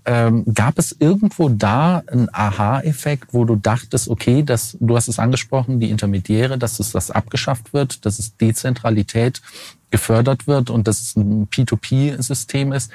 Ähm, 0.06 0.46
gab 0.54 0.78
es 0.78 0.96
irgendwo 1.00 1.50
da 1.50 2.04
einen 2.08 2.30
Aha-Effekt, 2.32 3.34
wo 3.34 3.46
du 3.46 3.56
dachtest, 3.56 4.10
okay, 4.10 4.44
das, 4.44 4.78
du 4.80 4.96
hast 4.96 5.08
es 5.08 5.20
angesprochen, 5.20 5.80
die 5.80 5.90
Intermediäre, 5.90 6.58
dass 6.58 6.80
es 6.80 6.92
das 6.92 7.12
abgeschafft 7.12 7.74
wird, 7.74 8.06
dass 8.06 8.20
es 8.20 8.38
Dezentralität 8.38 9.42
gefördert 9.92 10.48
wird 10.48 10.70
und 10.70 10.88
dass 10.88 11.02
es 11.02 11.16
ein 11.16 11.48
P2P-System 11.48 12.72
ist. 12.72 12.92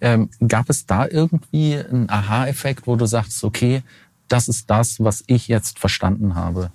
Ähm, 0.00 0.28
gab 0.46 0.68
es 0.68 0.86
da 0.86 1.06
irgendwie 1.06 1.76
einen 1.76 2.10
Aha-Effekt, 2.10 2.86
wo 2.86 2.96
du 2.96 3.06
sagst, 3.06 3.42
okay, 3.44 3.82
das 4.28 4.48
ist 4.48 4.68
das, 4.68 5.00
was 5.00 5.24
ich 5.26 5.48
jetzt 5.48 5.78
verstanden 5.78 6.34
habe? 6.34 6.70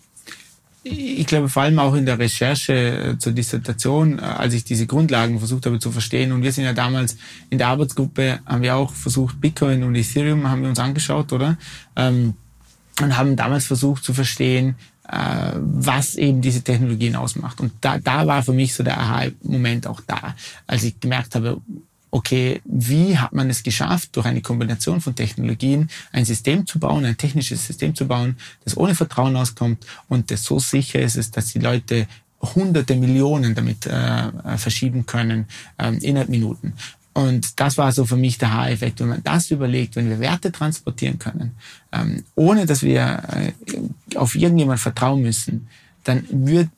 Ich 0.87 1.25
glaube 1.25 1.49
vor 1.49 1.63
allem 1.63 1.79
auch 1.79 1.95
in 1.95 2.05
der 2.05 2.19
Recherche 2.19 2.73
äh, 2.73 3.17
zur 3.17 3.31
Dissertation, 3.31 4.19
äh, 4.19 4.21
als 4.21 4.53
ich 4.53 4.63
diese 4.63 4.85
Grundlagen 4.85 5.39
versucht 5.39 5.65
habe 5.65 5.79
zu 5.79 5.91
verstehen. 5.91 6.31
Und 6.31 6.43
wir 6.43 6.51
sind 6.51 6.63
ja 6.63 6.73
damals 6.73 7.17
in 7.49 7.57
der 7.57 7.69
Arbeitsgruppe, 7.69 8.39
haben 8.45 8.61
wir 8.61 8.75
auch 8.75 8.93
versucht, 8.93 9.41
Bitcoin 9.41 9.83
und 9.83 9.95
Ethereum 9.95 10.47
haben 10.47 10.61
wir 10.61 10.69
uns 10.69 10.79
angeschaut, 10.79 11.33
oder? 11.33 11.57
Ähm, 11.95 12.35
und 13.01 13.17
haben 13.17 13.35
damals 13.35 13.65
versucht 13.65 14.03
zu 14.03 14.13
verstehen, 14.13 14.75
was 15.07 16.15
eben 16.15 16.41
diese 16.41 16.61
Technologien 16.61 17.15
ausmacht. 17.15 17.59
Und 17.59 17.73
da, 17.81 17.99
da 17.99 18.25
war 18.25 18.43
für 18.43 18.53
mich 18.53 18.73
so 18.73 18.83
der 18.83 18.99
Aha-Moment 18.99 19.87
auch 19.87 20.01
da, 20.05 20.35
als 20.67 20.83
ich 20.83 20.99
gemerkt 20.99 21.35
habe, 21.35 21.61
okay, 22.15 22.61
wie 22.63 23.17
hat 23.17 23.33
man 23.33 23.49
es 23.49 23.61
geschafft, 23.61 24.15
durch 24.15 24.25
eine 24.25 24.41
Kombination 24.41 25.01
von 25.01 25.15
Technologien 25.15 25.89
ein 26.13 26.23
System 26.23 26.65
zu 26.65 26.79
bauen, 26.79 27.03
ein 27.03 27.17
technisches 27.17 27.67
System 27.67 27.93
zu 27.93 28.07
bauen, 28.07 28.37
das 28.63 28.77
ohne 28.77 28.95
Vertrauen 28.95 29.35
auskommt 29.35 29.85
und 30.07 30.31
das 30.31 30.43
so 30.43 30.57
sicher 30.57 31.01
ist, 31.01 31.35
dass 31.35 31.47
die 31.47 31.59
Leute 31.59 32.07
hunderte 32.41 32.95
Millionen 32.95 33.53
damit 33.53 33.85
äh, 33.85 34.57
verschieben 34.57 35.05
können 35.05 35.45
äh, 35.77 35.93
innerhalb 35.97 36.29
Minuten. 36.29 36.73
Und 37.15 37.59
das 37.61 37.77
war 37.77 37.93
so 37.93 38.05
für 38.05 38.17
mich 38.17 38.37
der 38.37 38.53
Haareffekt. 38.53 38.99
Wenn 38.99 39.07
man 39.07 39.23
das 39.23 39.49
überlegt, 39.49 39.95
wenn 39.95 40.09
wir 40.09 40.19
Werte 40.19 40.51
transportieren 40.51 41.17
können, 41.17 41.55
ähm, 41.93 42.23
ohne 42.35 42.65
dass 42.65 42.83
wir 42.83 43.23
äh, 43.31 44.17
auf 44.17 44.35
irgendjemand 44.35 44.81
vertrauen 44.81 45.21
müssen, 45.21 45.67
dann 46.03 46.25
wird 46.29 46.69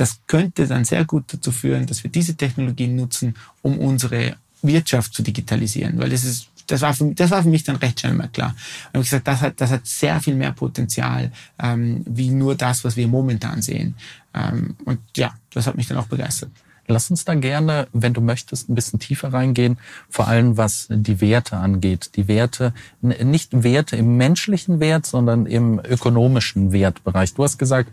das 0.00 0.18
könnte 0.26 0.66
dann 0.66 0.86
sehr 0.86 1.04
gut 1.04 1.24
dazu 1.26 1.52
führen, 1.52 1.86
dass 1.86 2.02
wir 2.02 2.10
diese 2.10 2.34
Technologien 2.34 2.96
nutzen, 2.96 3.34
um 3.60 3.78
unsere 3.78 4.36
Wirtschaft 4.62 5.12
zu 5.12 5.22
digitalisieren. 5.22 5.98
Weil 5.98 6.08
das 6.08 6.24
ist, 6.24 6.48
das 6.68 6.80
war 6.80 6.94
für, 6.94 7.14
das 7.14 7.30
war 7.30 7.42
für 7.42 7.50
mich 7.50 7.64
dann 7.64 7.76
recht 7.76 8.00
schnell 8.00 8.14
mal 8.14 8.28
klar. 8.28 8.56
Und 8.92 9.00
ich 9.00 9.10
gesagt, 9.10 9.28
das 9.28 9.42
hat, 9.42 9.60
das 9.60 9.70
hat 9.70 9.86
sehr 9.86 10.18
viel 10.20 10.34
mehr 10.34 10.52
Potenzial, 10.52 11.30
ähm, 11.62 12.02
wie 12.06 12.30
nur 12.30 12.54
das, 12.54 12.82
was 12.82 12.96
wir 12.96 13.08
momentan 13.08 13.60
sehen. 13.60 13.94
Ähm, 14.32 14.74
und 14.86 15.00
ja, 15.16 15.34
das 15.52 15.66
hat 15.66 15.76
mich 15.76 15.86
dann 15.86 15.98
auch 15.98 16.06
begeistert. 16.06 16.50
Lass 16.90 17.10
uns 17.10 17.24
da 17.24 17.34
gerne, 17.34 17.86
wenn 17.92 18.12
du 18.12 18.20
möchtest, 18.20 18.68
ein 18.68 18.74
bisschen 18.74 18.98
tiefer 18.98 19.32
reingehen, 19.32 19.78
vor 20.08 20.26
allem 20.26 20.56
was 20.56 20.88
die 20.90 21.20
Werte 21.20 21.56
angeht. 21.56 22.10
Die 22.16 22.26
Werte, 22.26 22.74
nicht 23.00 23.62
Werte 23.62 23.96
im 23.96 24.16
menschlichen 24.16 24.80
Wert, 24.80 25.06
sondern 25.06 25.46
im 25.46 25.78
ökonomischen 25.78 26.72
Wertbereich. 26.72 27.34
Du 27.34 27.44
hast 27.44 27.58
gesagt, 27.58 27.92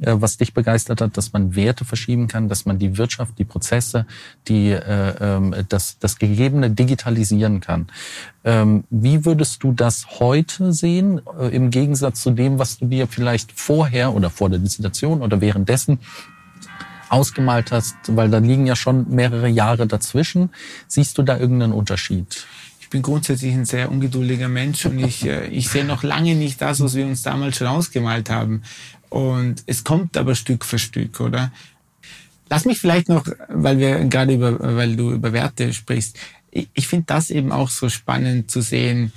äh, 0.00 0.14
was 0.16 0.36
dich 0.36 0.52
begeistert 0.52 1.00
hat, 1.00 1.16
dass 1.16 1.32
man 1.32 1.56
Werte 1.56 1.84
verschieben 1.84 2.28
kann, 2.28 2.48
dass 2.48 2.66
man 2.66 2.78
die 2.78 2.98
Wirtschaft, 2.98 3.38
die 3.38 3.44
Prozesse, 3.44 4.06
die, 4.46 4.70
äh, 4.70 5.14
ähm, 5.20 5.54
das, 5.68 5.98
das 5.98 6.18
Gegebene 6.18 6.70
digitalisieren 6.70 7.60
kann. 7.60 7.86
Ähm, 8.44 8.84
wie 8.90 9.24
würdest 9.24 9.62
du 9.62 9.72
das 9.72 10.20
heute 10.20 10.74
sehen, 10.74 11.22
äh, 11.40 11.48
im 11.48 11.70
Gegensatz 11.70 12.22
zu 12.22 12.30
dem, 12.32 12.58
was 12.58 12.78
du 12.78 12.86
dir 12.86 13.06
vielleicht 13.06 13.52
vorher 13.52 14.12
oder 14.14 14.28
vor 14.28 14.50
der 14.50 14.58
Dissertation 14.58 15.22
oder 15.22 15.40
währenddessen 15.40 16.00
ausgemalt 17.14 17.72
hast, 17.72 17.96
weil 18.08 18.30
da 18.30 18.38
liegen 18.38 18.66
ja 18.66 18.76
schon 18.76 19.08
mehrere 19.08 19.48
Jahre 19.48 19.86
dazwischen. 19.86 20.50
Siehst 20.88 21.16
du 21.16 21.22
da 21.22 21.38
irgendeinen 21.38 21.72
Unterschied? 21.72 22.46
Ich 22.80 22.90
bin 22.90 23.02
grundsätzlich 23.02 23.54
ein 23.54 23.64
sehr 23.64 23.90
ungeduldiger 23.90 24.48
Mensch 24.48 24.84
und 24.86 24.98
ich, 24.98 25.24
äh, 25.24 25.46
ich 25.46 25.68
sehe 25.68 25.84
noch 25.84 26.02
lange 26.02 26.34
nicht 26.34 26.60
das, 26.60 26.80
was 26.80 26.94
wir 26.94 27.06
uns 27.06 27.22
damals 27.22 27.56
schon 27.56 27.66
ausgemalt 27.66 28.30
haben. 28.30 28.62
Und 29.08 29.62
es 29.66 29.84
kommt 29.84 30.16
aber 30.16 30.34
Stück 30.34 30.64
für 30.64 30.78
Stück, 30.78 31.20
oder? 31.20 31.52
Lass 32.50 32.64
mich 32.64 32.78
vielleicht 32.78 33.08
noch, 33.08 33.26
weil 33.48 33.78
wir 33.78 34.04
gerade 34.04 34.34
über, 34.34 34.76
weil 34.76 34.96
du 34.96 35.12
über 35.12 35.32
Werte 35.32 35.72
sprichst, 35.72 36.18
ich, 36.50 36.68
ich 36.74 36.88
finde 36.88 37.06
das 37.06 37.30
eben 37.30 37.52
auch 37.52 37.70
so 37.70 37.88
spannend 37.88 38.50
zu 38.50 38.60
sehen, 38.60 39.12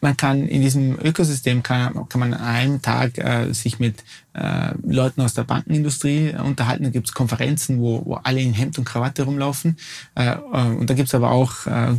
man 0.00 0.16
kann 0.16 0.46
in 0.46 0.62
diesem 0.62 0.98
Ökosystem 1.00 1.62
kann, 1.62 2.08
kann 2.08 2.20
man 2.20 2.34
an 2.34 2.40
einem 2.40 2.82
Tag 2.82 3.18
äh, 3.18 3.52
sich 3.52 3.78
mit 3.78 4.02
äh, 4.34 4.72
Leuten 4.82 5.20
aus 5.20 5.34
der 5.34 5.44
Bankenindustrie 5.44 6.34
unterhalten. 6.34 6.84
Da 6.84 6.90
gibt's 6.90 7.12
Konferenzen, 7.12 7.80
wo, 7.80 8.02
wo 8.04 8.14
alle 8.14 8.40
in 8.40 8.52
Hemd 8.52 8.78
und 8.78 8.84
Krawatte 8.84 9.24
rumlaufen. 9.24 9.76
Äh, 10.14 10.30
äh 10.30 10.76
und 10.78 10.88
da 10.88 10.94
gibt's 10.94 11.14
aber 11.14 11.30
auch 11.30 11.66
äh, 11.66 11.94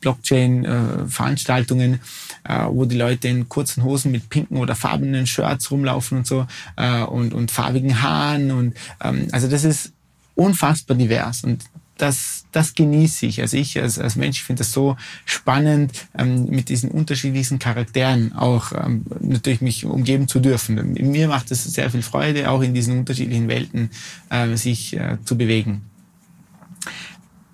Blockchain-Veranstaltungen, 0.00 2.00
äh, 2.44 2.66
wo 2.68 2.84
die 2.84 2.96
Leute 2.96 3.28
in 3.28 3.48
kurzen 3.48 3.82
Hosen 3.82 4.12
mit 4.12 4.28
pinken 4.28 4.58
oder 4.58 4.74
farbenen 4.74 5.26
Shirts 5.26 5.70
rumlaufen 5.70 6.18
und 6.18 6.26
so 6.26 6.46
äh, 6.76 7.02
und, 7.02 7.34
und 7.34 7.50
farbigen 7.50 8.02
Haaren. 8.02 8.50
Und 8.50 8.76
ähm, 9.02 9.28
also 9.32 9.48
das 9.48 9.64
ist 9.64 9.92
unfassbar 10.34 10.96
divers. 10.96 11.42
Und 11.42 11.64
das, 11.98 12.44
das 12.52 12.74
genieße 12.74 13.26
ich. 13.26 13.40
Also 13.40 13.56
ich 13.56 13.80
als, 13.80 13.98
als 13.98 14.16
Mensch 14.16 14.42
finde 14.42 14.60
das 14.60 14.72
so 14.72 14.96
spannend, 15.24 15.92
ähm, 16.16 16.46
mit 16.46 16.68
diesen 16.68 16.90
unterschiedlichen 16.90 17.58
Charakteren 17.58 18.32
auch 18.34 18.72
ähm, 18.72 19.04
natürlich 19.20 19.60
mich 19.60 19.84
umgeben 19.84 20.28
zu 20.28 20.40
dürfen. 20.40 20.92
Mir 20.92 21.28
macht 21.28 21.50
es 21.50 21.64
sehr 21.64 21.90
viel 21.90 22.02
Freude, 22.02 22.50
auch 22.50 22.62
in 22.62 22.74
diesen 22.74 22.98
unterschiedlichen 22.98 23.48
Welten 23.48 23.90
äh, 24.30 24.56
sich 24.56 24.96
äh, 24.96 25.18
zu 25.24 25.36
bewegen. 25.36 25.82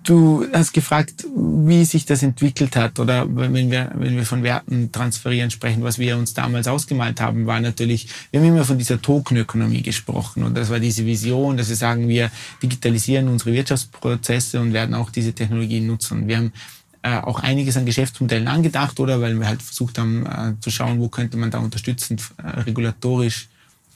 Du 0.03 0.45
hast 0.51 0.73
gefragt, 0.73 1.25
wie 1.33 1.85
sich 1.85 2.05
das 2.05 2.23
entwickelt 2.23 2.75
hat 2.75 2.99
oder? 2.99 3.25
Wenn 3.33 3.71
wir, 3.71 3.91
wenn 3.95 4.17
wir 4.17 4.25
von 4.25 4.43
Werten 4.43 4.91
transferieren 4.91 5.49
sprechen, 5.49 5.81
was 5.81 5.97
wir 5.97 6.17
uns 6.17 6.33
damals 6.33 6.67
ausgemalt 6.67 7.21
haben, 7.21 7.45
war 7.45 7.61
natürlich, 7.61 8.09
wir 8.29 8.41
haben 8.41 8.47
immer 8.47 8.65
von 8.65 8.77
dieser 8.77 9.01
Tokenökonomie 9.01 9.81
gesprochen 9.81 10.43
und 10.43 10.55
das 10.55 10.69
war 10.69 10.81
diese 10.81 11.05
Vision, 11.05 11.55
dass 11.55 11.69
wir 11.69 11.77
sagen, 11.77 12.09
wir 12.09 12.31
digitalisieren 12.61 13.29
unsere 13.29 13.53
Wirtschaftsprozesse 13.53 14.59
und 14.59 14.73
werden 14.73 14.93
auch 14.93 15.09
diese 15.09 15.31
Technologien 15.31 15.87
nutzen. 15.87 16.27
Wir 16.27 16.37
haben 16.37 16.53
äh, 17.01 17.19
auch 17.19 17.39
einiges 17.39 17.77
an 17.77 17.85
Geschäftsmodellen 17.85 18.49
angedacht, 18.49 18.99
oder? 18.99 19.21
Weil 19.21 19.39
wir 19.39 19.47
halt 19.47 19.61
versucht 19.61 19.97
haben 19.97 20.25
äh, 20.25 20.59
zu 20.59 20.69
schauen, 20.69 20.99
wo 20.99 21.07
könnte 21.07 21.37
man 21.37 21.49
da 21.49 21.59
unterstützend 21.59 22.21
äh, 22.37 22.59
regulatorisch 22.61 23.47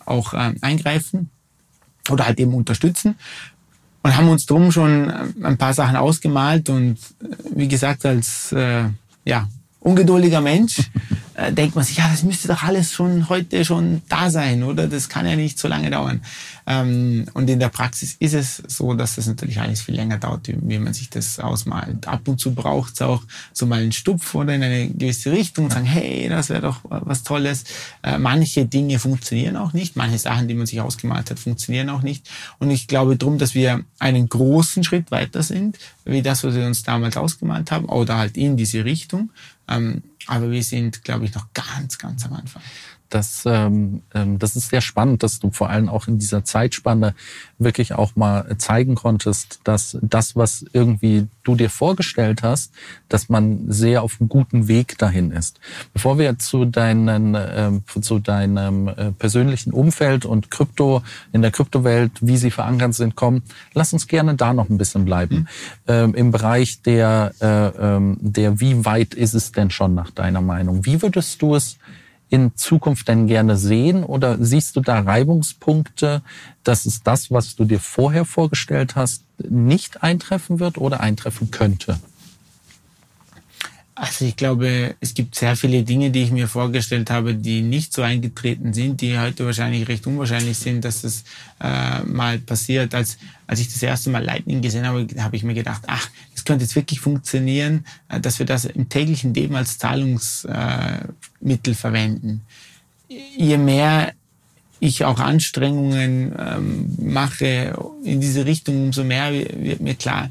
auch 0.05 0.33
eingreifen 0.33 1.29
oder 2.09 2.25
halt 2.25 2.39
eben 2.39 2.53
unterstützen 2.53 3.15
und 4.03 4.17
haben 4.17 4.29
uns 4.29 4.45
drum 4.45 4.71
schon 4.71 5.11
ein 5.43 5.57
paar 5.57 5.73
Sachen 5.73 5.95
ausgemalt 5.95 6.69
und 6.69 6.97
äh, 7.21 7.27
wie 7.55 7.67
gesagt, 7.67 8.05
als 8.05 8.51
äh, 8.51 8.85
ja, 9.25 9.47
ungeduldiger 9.87 10.41
Mensch 10.41 10.89
äh, 11.35 11.53
denkt 11.53 11.75
man 11.75 11.85
sich, 11.85 11.97
ja, 11.97 12.09
das 12.09 12.23
müsste 12.23 12.47
doch 12.47 12.63
alles 12.63 12.91
schon 12.91 13.29
heute 13.29 13.63
schon 13.63 14.01
da 14.09 14.29
sein, 14.29 14.63
oder? 14.63 14.87
Das 14.87 15.07
kann 15.07 15.25
ja 15.25 15.35
nicht 15.35 15.57
so 15.59 15.67
lange 15.67 15.89
dauern. 15.89 16.21
Ähm, 16.65 17.25
und 17.33 17.49
in 17.49 17.59
der 17.59 17.69
Praxis 17.69 18.17
ist 18.19 18.33
es 18.33 18.61
so, 18.67 18.93
dass 18.95 19.15
das 19.15 19.27
natürlich 19.27 19.61
alles 19.61 19.81
viel 19.81 19.95
länger 19.95 20.17
dauert, 20.17 20.47
wie 20.47 20.79
man 20.79 20.93
sich 20.93 21.09
das 21.09 21.39
ausmalt. 21.39 22.07
Ab 22.07 22.27
und 22.27 22.39
zu 22.39 22.53
braucht 22.53 22.95
es 22.95 23.01
auch 23.01 23.23
so 23.53 23.65
mal 23.65 23.79
einen 23.79 23.91
Stupf 23.91 24.35
oder 24.35 24.55
in 24.55 24.63
eine 24.63 24.89
gewisse 24.89 25.31
Richtung 25.31 25.65
und 25.65 25.71
sagen, 25.71 25.85
hey, 25.85 26.27
das 26.27 26.49
wäre 26.49 26.61
doch 26.61 26.81
was 26.89 27.23
Tolles. 27.23 27.63
Äh, 28.03 28.17
manche 28.17 28.65
Dinge 28.65 28.99
funktionieren 28.99 29.55
auch 29.55 29.73
nicht, 29.73 29.95
manche 29.95 30.17
Sachen, 30.17 30.47
die 30.47 30.55
man 30.55 30.65
sich 30.65 30.81
ausgemalt 30.81 31.29
hat, 31.29 31.39
funktionieren 31.39 31.89
auch 31.89 32.01
nicht. 32.01 32.27
Und 32.59 32.71
ich 32.71 32.87
glaube 32.87 33.15
drum, 33.15 33.37
dass 33.37 33.53
wir 33.53 33.85
einen 33.99 34.27
großen 34.27 34.83
Schritt 34.83 35.11
weiter 35.11 35.43
sind, 35.43 35.77
wie 36.03 36.21
das, 36.21 36.43
was 36.43 36.55
wir 36.55 36.65
uns 36.65 36.83
damals 36.83 37.15
ausgemalt 37.15 37.71
haben, 37.71 37.85
oder 37.85 38.17
halt 38.17 38.37
in 38.37 38.57
diese 38.57 38.83
Richtung. 38.83 39.29
Ähm, 39.67 40.03
aber 40.27 40.51
wir 40.51 40.63
sind, 40.63 41.03
glaube 41.03 41.25
ich, 41.25 41.33
noch 41.33 41.47
ganz, 41.53 41.97
ganz 41.97 42.25
am 42.25 42.33
Anfang 42.33 42.61
das, 43.09 43.43
ähm, 43.45 44.01
ähm, 44.13 44.39
das 44.39 44.55
ist 44.55 44.69
sehr 44.69 44.81
spannend, 44.81 45.23
dass 45.23 45.39
du 45.39 45.51
vor 45.51 45.69
allem 45.69 45.89
auch 45.89 46.07
in 46.07 46.19
dieser 46.19 46.43
Zeitspanne 46.43 47.15
wirklich 47.57 47.93
auch 47.93 48.15
mal 48.15 48.57
zeigen 48.57 48.95
konntest, 48.95 49.59
dass 49.63 49.97
das, 50.01 50.35
was 50.35 50.65
irgendwie 50.73 51.27
du 51.43 51.55
dir 51.55 51.69
vorgestellt 51.69 52.43
hast, 52.43 52.73
dass 53.09 53.29
man 53.29 53.71
sehr 53.71 54.03
auf 54.03 54.17
einem 54.19 54.29
guten 54.29 54.67
Weg 54.67 54.97
dahin 54.97 55.31
ist. 55.31 55.59
Bevor 55.93 56.19
wir 56.19 56.37
zu, 56.39 56.65
deinen, 56.65 57.35
äh, 57.35 57.71
zu 58.01 58.19
deinem 58.19 58.87
äh, 58.89 59.11
persönlichen 59.11 59.71
Umfeld 59.71 60.25
und 60.25 60.51
Krypto 60.51 61.01
in 61.31 61.41
der 61.41 61.51
Kryptowelt, 61.51 62.11
wie 62.21 62.37
sie 62.37 62.51
verankert 62.51 62.93
sind, 62.93 63.15
kommen, 63.15 63.43
lass 63.73 63.93
uns 63.93 64.07
gerne 64.07 64.35
da 64.35 64.53
noch 64.53 64.69
ein 64.69 64.77
bisschen 64.77 65.05
bleiben. 65.05 65.35
Mhm. 65.35 65.47
Ähm, 65.87 66.15
Im 66.15 66.31
Bereich 66.31 66.81
der, 66.81 67.33
äh, 67.39 67.45
ähm, 67.95 68.17
der, 68.19 68.59
wie 68.59 68.83
weit 68.85 69.13
ist 69.13 69.33
es 69.33 69.51
denn 69.51 69.71
schon 69.71 69.95
nach 69.95 70.11
deiner 70.11 70.41
Meinung? 70.41 70.85
Wie 70.85 71.01
würdest 71.01 71.41
du 71.41 71.55
es 71.55 71.77
in 72.29 72.55
Zukunft 72.55 73.07
denn 73.07 73.27
gerne 73.27 73.57
sehen? 73.57 74.03
Oder 74.03 74.37
siehst 74.39 74.75
du 74.75 74.81
da 74.81 74.99
Reibungspunkte, 74.99 76.21
dass 76.63 76.85
es 76.85 77.03
das, 77.03 77.31
was 77.31 77.55
du 77.55 77.65
dir 77.65 77.79
vorher 77.79 78.25
vorgestellt 78.25 78.95
hast, 78.95 79.23
nicht 79.37 80.03
eintreffen 80.03 80.59
wird 80.59 80.77
oder 80.77 80.99
eintreffen 80.99 81.51
könnte? 81.51 81.99
Also 83.99 84.25
ich 84.25 84.35
glaube, 84.35 84.95
es 84.99 85.15
gibt 85.15 85.33
sehr 85.33 85.55
viele 85.55 85.81
Dinge, 85.81 86.11
die 86.11 86.21
ich 86.21 86.31
mir 86.31 86.47
vorgestellt 86.47 87.09
habe, 87.09 87.33
die 87.33 87.63
nicht 87.63 87.93
so 87.93 88.03
eingetreten 88.03 88.71
sind, 88.71 89.01
die 89.01 89.17
heute 89.17 89.43
wahrscheinlich 89.43 89.87
recht 89.87 90.05
unwahrscheinlich 90.05 90.55
sind, 90.55 90.85
dass 90.85 91.01
das 91.01 91.23
äh, 91.59 92.03
mal 92.03 92.37
passiert. 92.37 92.93
Als, 92.93 93.17
als 93.47 93.59
ich 93.59 93.73
das 93.73 93.81
erste 93.81 94.11
Mal 94.11 94.23
Lightning 94.23 94.61
gesehen 94.61 94.85
habe, 94.85 95.07
habe 95.17 95.35
ich 95.35 95.41
mir 95.41 95.55
gedacht, 95.55 95.81
ach, 95.87 96.09
könnte 96.47 96.63
jetzt 96.63 96.75
wirklich 96.75 97.01
funktionieren, 97.01 97.85
äh, 98.07 98.19
dass 98.19 98.39
wir 98.39 98.45
das 98.45 98.65
im 98.65 98.89
täglichen 98.89 99.33
Leben 99.33 99.55
als 99.55 99.77
Zahlungsmittel 99.77 101.75
verwenden. 101.75 102.41
Je 103.09 103.57
mehr 103.57 104.13
ich 104.79 105.05
auch 105.05 105.19
Anstrengungen 105.19 106.33
ähm, 106.37 106.95
mache 106.99 107.75
in 108.03 108.21
diese 108.21 108.45
Richtung, 108.45 108.85
umso 108.85 109.03
mehr 109.03 109.31
wird 109.33 109.81
mir 109.81 109.95
klar, 109.95 110.29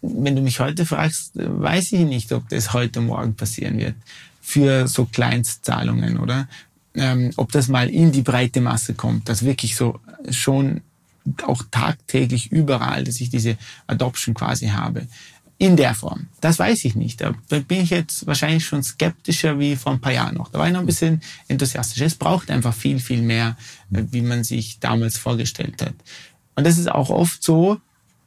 wenn 0.00 0.34
du 0.34 0.42
mich 0.42 0.58
heute 0.58 0.84
fragst, 0.84 1.32
weiß 1.34 1.92
ich 1.92 2.00
nicht, 2.00 2.32
ob 2.32 2.48
das 2.48 2.72
heute 2.72 3.00
Morgen 3.00 3.34
passieren 3.34 3.78
wird 3.78 3.94
für 4.40 4.88
so 4.88 5.04
Kleinstzahlungen, 5.04 6.18
oder? 6.18 6.48
Ähm, 6.94 7.30
ob 7.36 7.52
das 7.52 7.68
mal 7.68 7.88
in 7.88 8.10
die 8.10 8.22
breite 8.22 8.60
Masse 8.60 8.94
kommt, 8.94 9.28
dass 9.28 9.44
wirklich 9.44 9.76
so 9.76 10.00
schon 10.30 10.80
auch 11.46 11.62
tagtäglich 11.70 12.50
überall, 12.52 13.04
dass 13.04 13.20
ich 13.20 13.30
diese 13.30 13.56
Adoption 13.86 14.34
quasi 14.34 14.68
habe. 14.68 15.06
In 15.58 15.76
der 15.76 15.94
Form. 15.94 16.26
Das 16.40 16.58
weiß 16.58 16.84
ich 16.86 16.96
nicht. 16.96 17.20
Da 17.20 17.34
bin 17.48 17.82
ich 17.82 17.90
jetzt 17.90 18.26
wahrscheinlich 18.26 18.64
schon 18.64 18.82
skeptischer 18.82 19.60
wie 19.60 19.76
vor 19.76 19.92
ein 19.92 20.00
paar 20.00 20.12
Jahren 20.12 20.34
noch. 20.34 20.48
Da 20.48 20.58
war 20.58 20.66
ich 20.66 20.72
noch 20.72 20.80
ein 20.80 20.86
bisschen 20.86 21.20
enthusiastischer. 21.46 22.06
Es 22.06 22.16
braucht 22.16 22.50
einfach 22.50 22.74
viel, 22.74 22.98
viel 22.98 23.22
mehr, 23.22 23.56
äh, 23.92 24.02
wie 24.10 24.22
man 24.22 24.42
sich 24.42 24.80
damals 24.80 25.18
vorgestellt 25.18 25.80
hat. 25.80 25.94
Und 26.56 26.66
das 26.66 26.78
ist 26.78 26.90
auch 26.90 27.10
oft 27.10 27.44
so, 27.44 27.80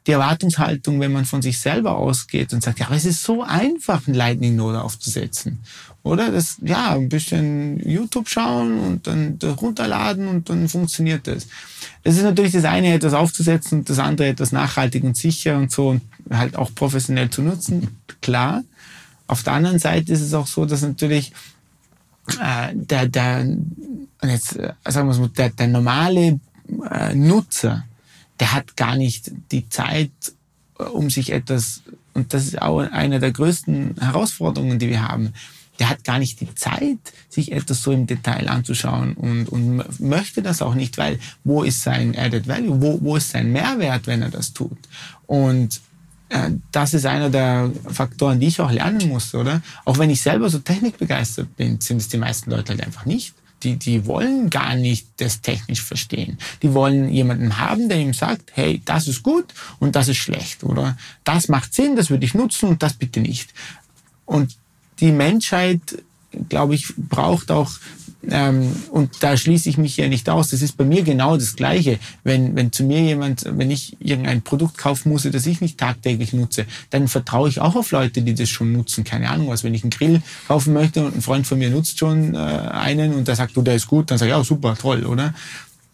die 0.06 0.12
Erwartungshaltung, 0.12 1.00
wenn 1.00 1.12
man 1.12 1.24
von 1.24 1.42
sich 1.42 1.58
selber 1.58 1.96
ausgeht 1.96 2.52
und 2.52 2.62
sagt, 2.62 2.78
ja, 2.78 2.86
aber 2.86 2.96
es 2.96 3.04
ist 3.04 3.22
so 3.22 3.42
einfach, 3.42 4.06
ein 4.06 4.14
Lightning 4.14 4.56
Node 4.56 4.82
aufzusetzen. 4.82 5.58
Oder 6.02 6.30
das, 6.30 6.58
ja, 6.62 6.94
ein 6.94 7.08
bisschen 7.08 7.80
YouTube 7.80 8.28
schauen 8.28 8.78
und 8.78 9.06
dann 9.08 9.38
runterladen 9.42 10.28
und 10.28 10.48
dann 10.48 10.68
funktioniert 10.68 11.26
das. 11.26 11.48
Das 12.04 12.16
ist 12.16 12.22
natürlich 12.22 12.52
das 12.52 12.64
eine, 12.64 12.94
etwas 12.94 13.12
aufzusetzen 13.12 13.80
und 13.80 13.90
das 13.90 13.98
andere 13.98 14.28
etwas 14.28 14.52
nachhaltig 14.52 15.02
und 15.02 15.16
sicher 15.16 15.56
und 15.56 15.72
so 15.72 15.88
und 15.88 16.02
halt 16.30 16.54
auch 16.54 16.72
professionell 16.72 17.30
zu 17.30 17.42
nutzen. 17.42 17.98
Klar. 18.20 18.62
Auf 19.26 19.42
der 19.42 19.54
anderen 19.54 19.80
Seite 19.80 20.12
ist 20.12 20.20
es 20.20 20.32
auch 20.34 20.46
so, 20.46 20.64
dass 20.64 20.82
natürlich 20.82 21.32
äh, 22.40 22.72
der, 22.72 23.08
der, 23.08 23.56
jetzt 24.22 24.54
äh, 24.56 24.74
sagen 24.84 25.08
wir 25.08 25.18
mal, 25.18 25.28
der, 25.30 25.50
der 25.50 25.66
normale 25.66 26.38
äh, 26.90 27.14
Nutzer, 27.14 27.84
der 28.40 28.52
hat 28.52 28.76
gar 28.76 28.96
nicht 28.96 29.30
die 29.52 29.68
Zeit, 29.68 30.10
äh, 30.78 30.84
um 30.84 31.10
sich 31.10 31.32
etwas, 31.32 31.82
und 32.14 32.32
das 32.32 32.44
ist 32.44 32.60
auch 32.60 32.78
eine 32.78 33.20
der 33.20 33.32
größten 33.32 33.96
Herausforderungen, 34.00 34.78
die 34.78 34.88
wir 34.88 35.06
haben, 35.06 35.32
der 35.78 35.90
hat 35.90 36.04
gar 36.04 36.18
nicht 36.18 36.40
die 36.40 36.54
Zeit, 36.54 36.98
sich 37.28 37.52
etwas 37.52 37.82
so 37.82 37.92
im 37.92 38.06
Detail 38.06 38.48
anzuschauen 38.48 39.12
und, 39.12 39.48
und 39.48 40.00
möchte 40.00 40.40
das 40.40 40.62
auch 40.62 40.74
nicht, 40.74 40.96
weil 40.96 41.18
wo 41.44 41.62
ist 41.62 41.82
sein 41.82 42.16
Added 42.16 42.48
Value, 42.48 42.80
wo, 42.80 42.98
wo 43.02 43.16
ist 43.16 43.30
sein 43.30 43.52
Mehrwert, 43.52 44.06
wenn 44.06 44.22
er 44.22 44.30
das 44.30 44.54
tut? 44.54 44.78
Und 45.26 45.82
äh, 46.30 46.50
das 46.72 46.94
ist 46.94 47.04
einer 47.04 47.28
der 47.28 47.70
Faktoren, 47.88 48.40
die 48.40 48.46
ich 48.46 48.60
auch 48.60 48.70
lernen 48.70 49.08
muss, 49.08 49.34
oder? 49.34 49.60
Auch 49.84 49.98
wenn 49.98 50.08
ich 50.08 50.22
selber 50.22 50.48
so 50.48 50.60
technikbegeistert 50.60 51.54
bin, 51.56 51.78
sind 51.80 51.98
es 51.98 52.08
die 52.08 52.16
meisten 52.16 52.50
Leute 52.50 52.72
halt 52.72 52.82
einfach 52.82 53.04
nicht 53.04 53.34
die, 53.62 53.76
die 53.76 54.06
wollen 54.06 54.50
gar 54.50 54.74
nicht 54.74 55.06
das 55.16 55.40
technisch 55.40 55.82
verstehen. 55.82 56.38
Die 56.62 56.74
wollen 56.74 57.08
jemanden 57.10 57.58
haben, 57.58 57.88
der 57.88 57.98
ihm 57.98 58.14
sagt, 58.14 58.52
hey, 58.54 58.82
das 58.84 59.08
ist 59.08 59.22
gut 59.22 59.54
und 59.78 59.96
das 59.96 60.08
ist 60.08 60.18
schlecht 60.18 60.62
oder 60.62 60.96
das 61.24 61.48
macht 61.48 61.74
Sinn, 61.74 61.96
das 61.96 62.10
würde 62.10 62.26
ich 62.26 62.34
nutzen 62.34 62.68
und 62.68 62.82
das 62.82 62.94
bitte 62.94 63.20
nicht. 63.20 63.52
Und 64.24 64.56
die 65.00 65.12
Menschheit, 65.12 66.02
glaube 66.48 66.74
ich, 66.74 66.92
braucht 66.96 67.50
auch 67.50 67.70
ähm, 68.30 68.74
und 68.90 69.10
da 69.20 69.36
schließe 69.36 69.68
ich 69.68 69.78
mich 69.78 69.96
ja 69.96 70.08
nicht 70.08 70.28
aus. 70.28 70.48
Das 70.48 70.62
ist 70.62 70.76
bei 70.76 70.84
mir 70.84 71.02
genau 71.02 71.36
das 71.36 71.56
Gleiche. 71.56 71.98
Wenn, 72.24 72.56
wenn 72.56 72.72
zu 72.72 72.84
mir 72.84 73.00
jemand, 73.00 73.44
wenn 73.46 73.70
ich 73.70 73.96
irgendein 74.00 74.42
Produkt 74.42 74.78
kaufen 74.78 75.10
muss, 75.10 75.22
das 75.22 75.46
ich 75.46 75.60
nicht 75.60 75.78
tagtäglich 75.78 76.32
nutze, 76.32 76.66
dann 76.90 77.08
vertraue 77.08 77.48
ich 77.48 77.60
auch 77.60 77.76
auf 77.76 77.90
Leute, 77.90 78.22
die 78.22 78.34
das 78.34 78.48
schon 78.48 78.72
nutzen. 78.72 79.04
Keine 79.04 79.30
Ahnung 79.30 79.48
was. 79.48 79.64
Wenn 79.64 79.74
ich 79.74 79.82
einen 79.82 79.90
Grill 79.90 80.22
kaufen 80.48 80.72
möchte 80.72 81.04
und 81.04 81.16
ein 81.16 81.22
Freund 81.22 81.46
von 81.46 81.58
mir 81.58 81.70
nutzt 81.70 81.98
schon 81.98 82.34
äh, 82.34 82.38
einen 82.38 83.14
und 83.14 83.28
der 83.28 83.36
sagt, 83.36 83.56
du, 83.56 83.62
der 83.62 83.74
ist 83.74 83.86
gut, 83.86 84.10
dann 84.10 84.18
sage 84.18 84.30
ich, 84.30 84.36
ja, 84.36 84.44
super, 84.44 84.76
toll, 84.76 85.04
oder? 85.04 85.34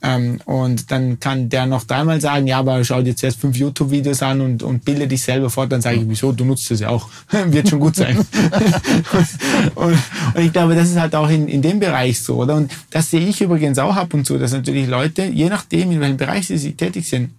Ähm, 0.05 0.41
und 0.47 0.91
dann 0.91 1.21
kann 1.21 1.49
der 1.49 1.67
noch 1.67 1.85
dreimal 1.85 2.21
sagen, 2.21 2.49
ja, 2.49 2.59
aber 2.59 2.83
schau 2.85 3.03
dir 3.03 3.15
zuerst 3.15 3.38
fünf 3.38 3.57
YouTube-Videos 3.57 4.23
an 4.23 4.41
und, 4.41 4.62
und 4.65 4.85
bilde 4.85 5.07
dich 5.07 5.23
selber 5.23 5.49
fort. 5.49 5.71
Dann 5.71 5.81
sage 5.81 5.99
ich, 5.99 6.09
wieso, 6.09 6.33
du 6.33 6.45
nutzt 6.45 6.71
es 6.73 6.81
ja 6.81 6.88
auch. 6.88 7.09
Wird 7.47 7.69
schon 7.69 7.79
gut 7.79 7.95
sein. 7.95 8.19
und, 9.77 9.99
und, 10.35 10.43
ich 10.43 10.53
glaube, 10.53 10.75
das 10.75 10.91
ist 10.91 10.99
halt 10.99 11.15
auch 11.15 11.31
in, 11.31 11.47
in 11.47 11.62
dem 11.62 11.79
Bereich 11.79 12.21
so, 12.21 12.37
oder? 12.37 12.57
Und 12.57 12.73
das 12.91 13.11
sehe 13.11 13.27
ich 13.27 13.41
übrigens 13.41 13.79
auch 13.79 13.95
ab 13.95 14.12
und 14.12 14.27
zu, 14.27 14.38
dass 14.38 14.53
natürlich 14.53 14.88
Leute, 14.88 15.25
je 15.25 15.49
nachdem, 15.49 15.93
in 15.93 16.01
welchem 16.01 16.17
Bereich 16.17 16.49
sie 16.49 16.73
tätig 16.73 17.09
sind, 17.09 17.31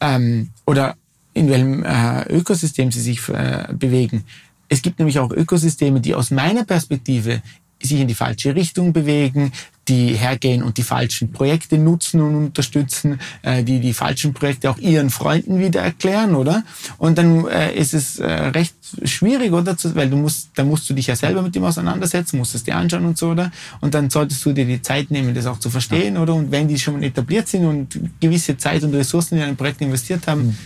ähm, 0.00 0.50
oder 0.64 0.94
in 1.34 1.48
welchem 1.48 1.84
äh, 1.84 2.22
Ökosystem 2.32 2.92
sie 2.92 3.00
sich 3.00 3.28
äh, 3.28 3.66
bewegen. 3.72 4.24
Es 4.68 4.82
gibt 4.82 4.98
nämlich 4.98 5.18
auch 5.18 5.30
Ökosysteme, 5.32 6.00
die 6.00 6.14
aus 6.14 6.30
meiner 6.30 6.64
Perspektive 6.64 7.42
sich 7.82 8.00
in 8.00 8.08
die 8.08 8.14
falsche 8.14 8.54
Richtung 8.54 8.92
bewegen, 8.92 9.52
die 9.88 10.14
hergehen 10.14 10.62
und 10.62 10.76
die 10.76 10.82
falschen 10.82 11.32
Projekte 11.32 11.78
nutzen 11.78 12.20
und 12.20 12.34
unterstützen, 12.34 13.20
äh, 13.42 13.62
die 13.62 13.80
die 13.80 13.92
falschen 13.92 14.34
Projekte 14.34 14.70
auch 14.70 14.78
ihren 14.78 15.10
Freunden 15.10 15.58
wieder 15.58 15.80
erklären, 15.80 16.34
oder? 16.34 16.62
Und 16.98 17.18
dann 17.18 17.46
äh, 17.48 17.74
ist 17.74 17.94
es 17.94 18.18
äh, 18.18 18.26
recht 18.26 18.74
schwierig, 19.04 19.52
oder? 19.52 19.76
Weil 19.94 20.10
du 20.10 20.16
musst, 20.16 20.50
da 20.54 20.64
musst 20.64 20.88
du 20.88 20.94
dich 20.94 21.06
ja 21.06 21.16
selber 21.16 21.42
mit 21.42 21.54
dem 21.54 21.64
auseinandersetzen, 21.64 22.38
musst 22.38 22.54
es 22.54 22.64
dir 22.64 22.76
anschauen 22.76 23.04
und 23.04 23.18
so, 23.18 23.30
oder? 23.30 23.50
Und 23.80 23.94
dann 23.94 24.10
solltest 24.10 24.44
du 24.44 24.52
dir 24.52 24.64
die 24.64 24.82
Zeit 24.82 25.10
nehmen, 25.10 25.34
das 25.34 25.46
auch 25.46 25.58
zu 25.58 25.70
verstehen, 25.70 26.14
ja. 26.14 26.22
oder? 26.22 26.34
Und 26.34 26.50
wenn 26.50 26.68
die 26.68 26.78
schon 26.78 27.02
etabliert 27.02 27.48
sind 27.48 27.64
und 27.64 27.98
gewisse 28.20 28.56
Zeit 28.56 28.82
und 28.84 28.94
Ressourcen 28.94 29.38
in 29.38 29.44
ein 29.44 29.56
Projekt 29.56 29.80
investiert 29.80 30.26
haben, 30.26 30.46
mhm. 30.46 30.56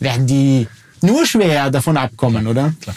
werden 0.00 0.26
die 0.26 0.66
nur 1.00 1.26
schwer 1.26 1.70
davon 1.70 1.96
abkommen, 1.96 2.46
oder? 2.46 2.72
Klar. 2.80 2.96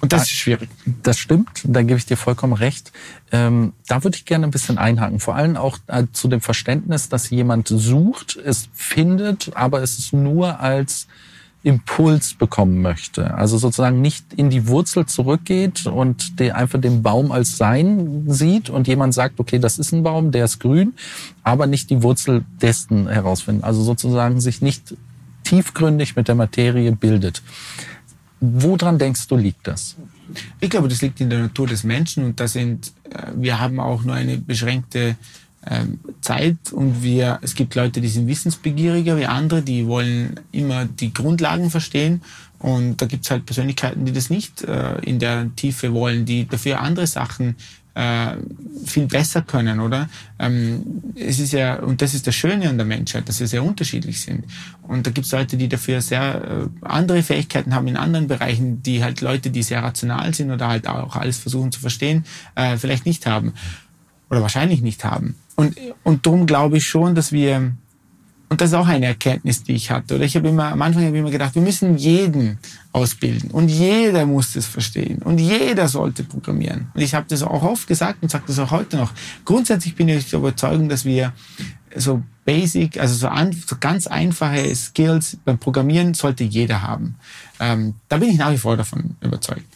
Und 0.00 0.12
das 0.12 0.20
da, 0.20 0.24
ist 0.24 0.30
schwierig. 0.30 0.68
Das 1.02 1.18
stimmt, 1.18 1.62
da 1.64 1.82
gebe 1.82 1.98
ich 1.98 2.06
dir 2.06 2.16
vollkommen 2.16 2.52
recht. 2.52 2.92
Ähm, 3.32 3.72
da 3.86 4.04
würde 4.04 4.16
ich 4.16 4.24
gerne 4.24 4.46
ein 4.46 4.50
bisschen 4.50 4.78
einhaken. 4.78 5.20
Vor 5.20 5.34
allem 5.34 5.56
auch 5.56 5.78
äh, 5.86 6.04
zu 6.12 6.28
dem 6.28 6.40
Verständnis, 6.40 7.08
dass 7.08 7.30
jemand 7.30 7.68
sucht, 7.68 8.36
es 8.36 8.68
findet, 8.72 9.56
aber 9.56 9.82
es 9.82 10.12
nur 10.12 10.60
als 10.60 11.06
Impuls 11.64 12.34
bekommen 12.34 12.82
möchte. 12.82 13.34
Also 13.34 13.56
sozusagen 13.56 14.02
nicht 14.02 14.34
in 14.34 14.50
die 14.50 14.68
Wurzel 14.68 15.06
zurückgeht 15.06 15.86
und 15.86 16.38
der 16.38 16.56
einfach 16.56 16.78
den 16.78 17.02
Baum 17.02 17.32
als 17.32 17.56
sein 17.56 18.24
sieht 18.26 18.68
und 18.68 18.86
jemand 18.86 19.14
sagt, 19.14 19.40
okay, 19.40 19.58
das 19.58 19.78
ist 19.78 19.92
ein 19.92 20.02
Baum, 20.02 20.30
der 20.30 20.44
ist 20.44 20.60
grün, 20.60 20.92
aber 21.42 21.66
nicht 21.66 21.88
die 21.88 22.02
Wurzel 22.02 22.44
dessen 22.60 23.08
herausfinden. 23.08 23.64
Also 23.64 23.82
sozusagen 23.82 24.42
sich 24.42 24.60
nicht 24.60 24.94
tiefgründig 25.44 26.16
mit 26.16 26.28
der 26.28 26.34
Materie 26.34 26.92
bildet 26.92 27.42
Woran 28.52 28.98
denkst 28.98 29.26
du, 29.28 29.36
liegt 29.36 29.66
das? 29.66 29.96
Ich 30.60 30.70
glaube, 30.70 30.88
das 30.88 31.00
liegt 31.02 31.20
in 31.20 31.30
der 31.30 31.38
Natur 31.38 31.66
des 31.66 31.84
Menschen 31.84 32.24
und 32.24 32.40
da 32.40 32.48
sind, 32.48 32.92
äh, 33.10 33.32
wir 33.36 33.60
haben 33.60 33.80
auch 33.80 34.02
nur 34.02 34.14
eine 34.14 34.38
beschränkte 34.38 35.16
Zeit 36.20 36.56
und 36.72 37.02
wir, 37.02 37.38
es 37.42 37.54
gibt 37.54 37.74
Leute, 37.74 38.00
die 38.00 38.08
sind 38.08 38.26
wissensbegieriger 38.26 39.16
wie 39.16 39.26
andere, 39.26 39.62
die 39.62 39.86
wollen 39.86 40.40
immer 40.52 40.84
die 40.84 41.14
Grundlagen 41.14 41.70
verstehen 41.70 42.20
und 42.58 43.00
da 43.02 43.06
gibt 43.06 43.24
es 43.24 43.30
halt 43.30 43.46
Persönlichkeiten, 43.46 44.04
die 44.04 44.12
das 44.12 44.30
nicht 44.30 44.62
äh, 44.62 44.98
in 45.00 45.18
der 45.18 45.54
Tiefe 45.54 45.92
wollen, 45.92 46.24
die 46.24 46.46
dafür 46.46 46.80
andere 46.80 47.06
Sachen 47.06 47.56
äh, 47.94 48.36
viel 48.86 49.06
besser 49.06 49.42
können, 49.42 49.80
oder? 49.80 50.08
Ähm, 50.38 50.82
es 51.14 51.38
ist 51.38 51.52
ja, 51.52 51.76
und 51.76 52.02
das 52.02 52.14
ist 52.14 52.26
das 52.26 52.34
Schöne 52.34 52.68
an 52.68 52.76
der 52.76 52.86
Menschheit, 52.86 53.28
dass 53.28 53.38
wir 53.40 53.46
sehr 53.46 53.62
unterschiedlich 53.62 54.20
sind. 54.20 54.44
Und 54.82 55.06
da 55.06 55.10
gibt 55.10 55.26
es 55.26 55.32
Leute, 55.32 55.56
die 55.56 55.68
dafür 55.68 56.00
sehr 56.00 56.68
äh, 56.82 56.86
andere 56.86 57.22
Fähigkeiten 57.22 57.74
haben 57.74 57.86
in 57.86 57.96
anderen 57.96 58.26
Bereichen, 58.26 58.82
die 58.82 59.04
halt 59.04 59.20
Leute, 59.20 59.50
die 59.50 59.62
sehr 59.62 59.82
rational 59.82 60.34
sind 60.34 60.50
oder 60.50 60.68
halt 60.68 60.88
auch 60.88 61.16
alles 61.16 61.38
versuchen 61.38 61.70
zu 61.70 61.80
verstehen, 61.80 62.24
äh, 62.54 62.76
vielleicht 62.76 63.06
nicht 63.06 63.26
haben. 63.26 63.54
Oder 64.28 64.42
wahrscheinlich 64.42 64.80
nicht 64.80 65.04
haben. 65.04 65.36
Und, 65.56 65.76
und 66.02 66.26
darum 66.26 66.46
glaube 66.46 66.78
ich 66.78 66.86
schon, 66.86 67.14
dass 67.14 67.32
wir, 67.32 67.72
und 68.48 68.60
das 68.60 68.70
ist 68.70 68.74
auch 68.74 68.88
eine 68.88 69.06
Erkenntnis, 69.06 69.62
die 69.62 69.72
ich 69.72 69.90
hatte, 69.90 70.16
oder 70.16 70.24
ich 70.24 70.36
habe 70.36 70.48
immer, 70.48 70.72
am 70.72 70.82
Anfang 70.82 71.04
habe 71.04 71.16
ich 71.16 71.20
immer 71.20 71.30
gedacht, 71.30 71.54
wir 71.54 71.62
müssen 71.62 71.96
jeden 71.96 72.58
ausbilden 72.92 73.50
und 73.50 73.68
jeder 73.68 74.26
muss 74.26 74.52
das 74.52 74.66
verstehen 74.66 75.18
und 75.22 75.38
jeder 75.38 75.88
sollte 75.88 76.24
programmieren. 76.24 76.88
Und 76.94 77.00
ich 77.00 77.14
habe 77.14 77.26
das 77.28 77.42
auch 77.42 77.62
oft 77.62 77.86
gesagt 77.86 78.22
und 78.22 78.30
sage 78.30 78.44
das 78.46 78.58
auch 78.58 78.70
heute 78.70 78.96
noch. 78.96 79.12
Grundsätzlich 79.44 79.94
bin 79.94 80.08
ich 80.08 80.30
der 80.30 80.40
Überzeugung, 80.40 80.88
dass 80.88 81.04
wir 81.04 81.32
so 81.96 82.22
basic, 82.44 82.98
also 82.98 83.14
so, 83.14 83.28
an, 83.28 83.52
so 83.52 83.76
ganz 83.78 84.06
einfache 84.06 84.74
Skills 84.74 85.38
beim 85.44 85.58
Programmieren 85.58 86.14
sollte 86.14 86.44
jeder 86.44 86.82
haben. 86.82 87.16
Ähm, 87.60 87.94
da 88.08 88.18
bin 88.18 88.30
ich 88.30 88.38
nach 88.38 88.52
wie 88.52 88.58
vor 88.58 88.76
davon 88.76 89.16
überzeugt. 89.20 89.73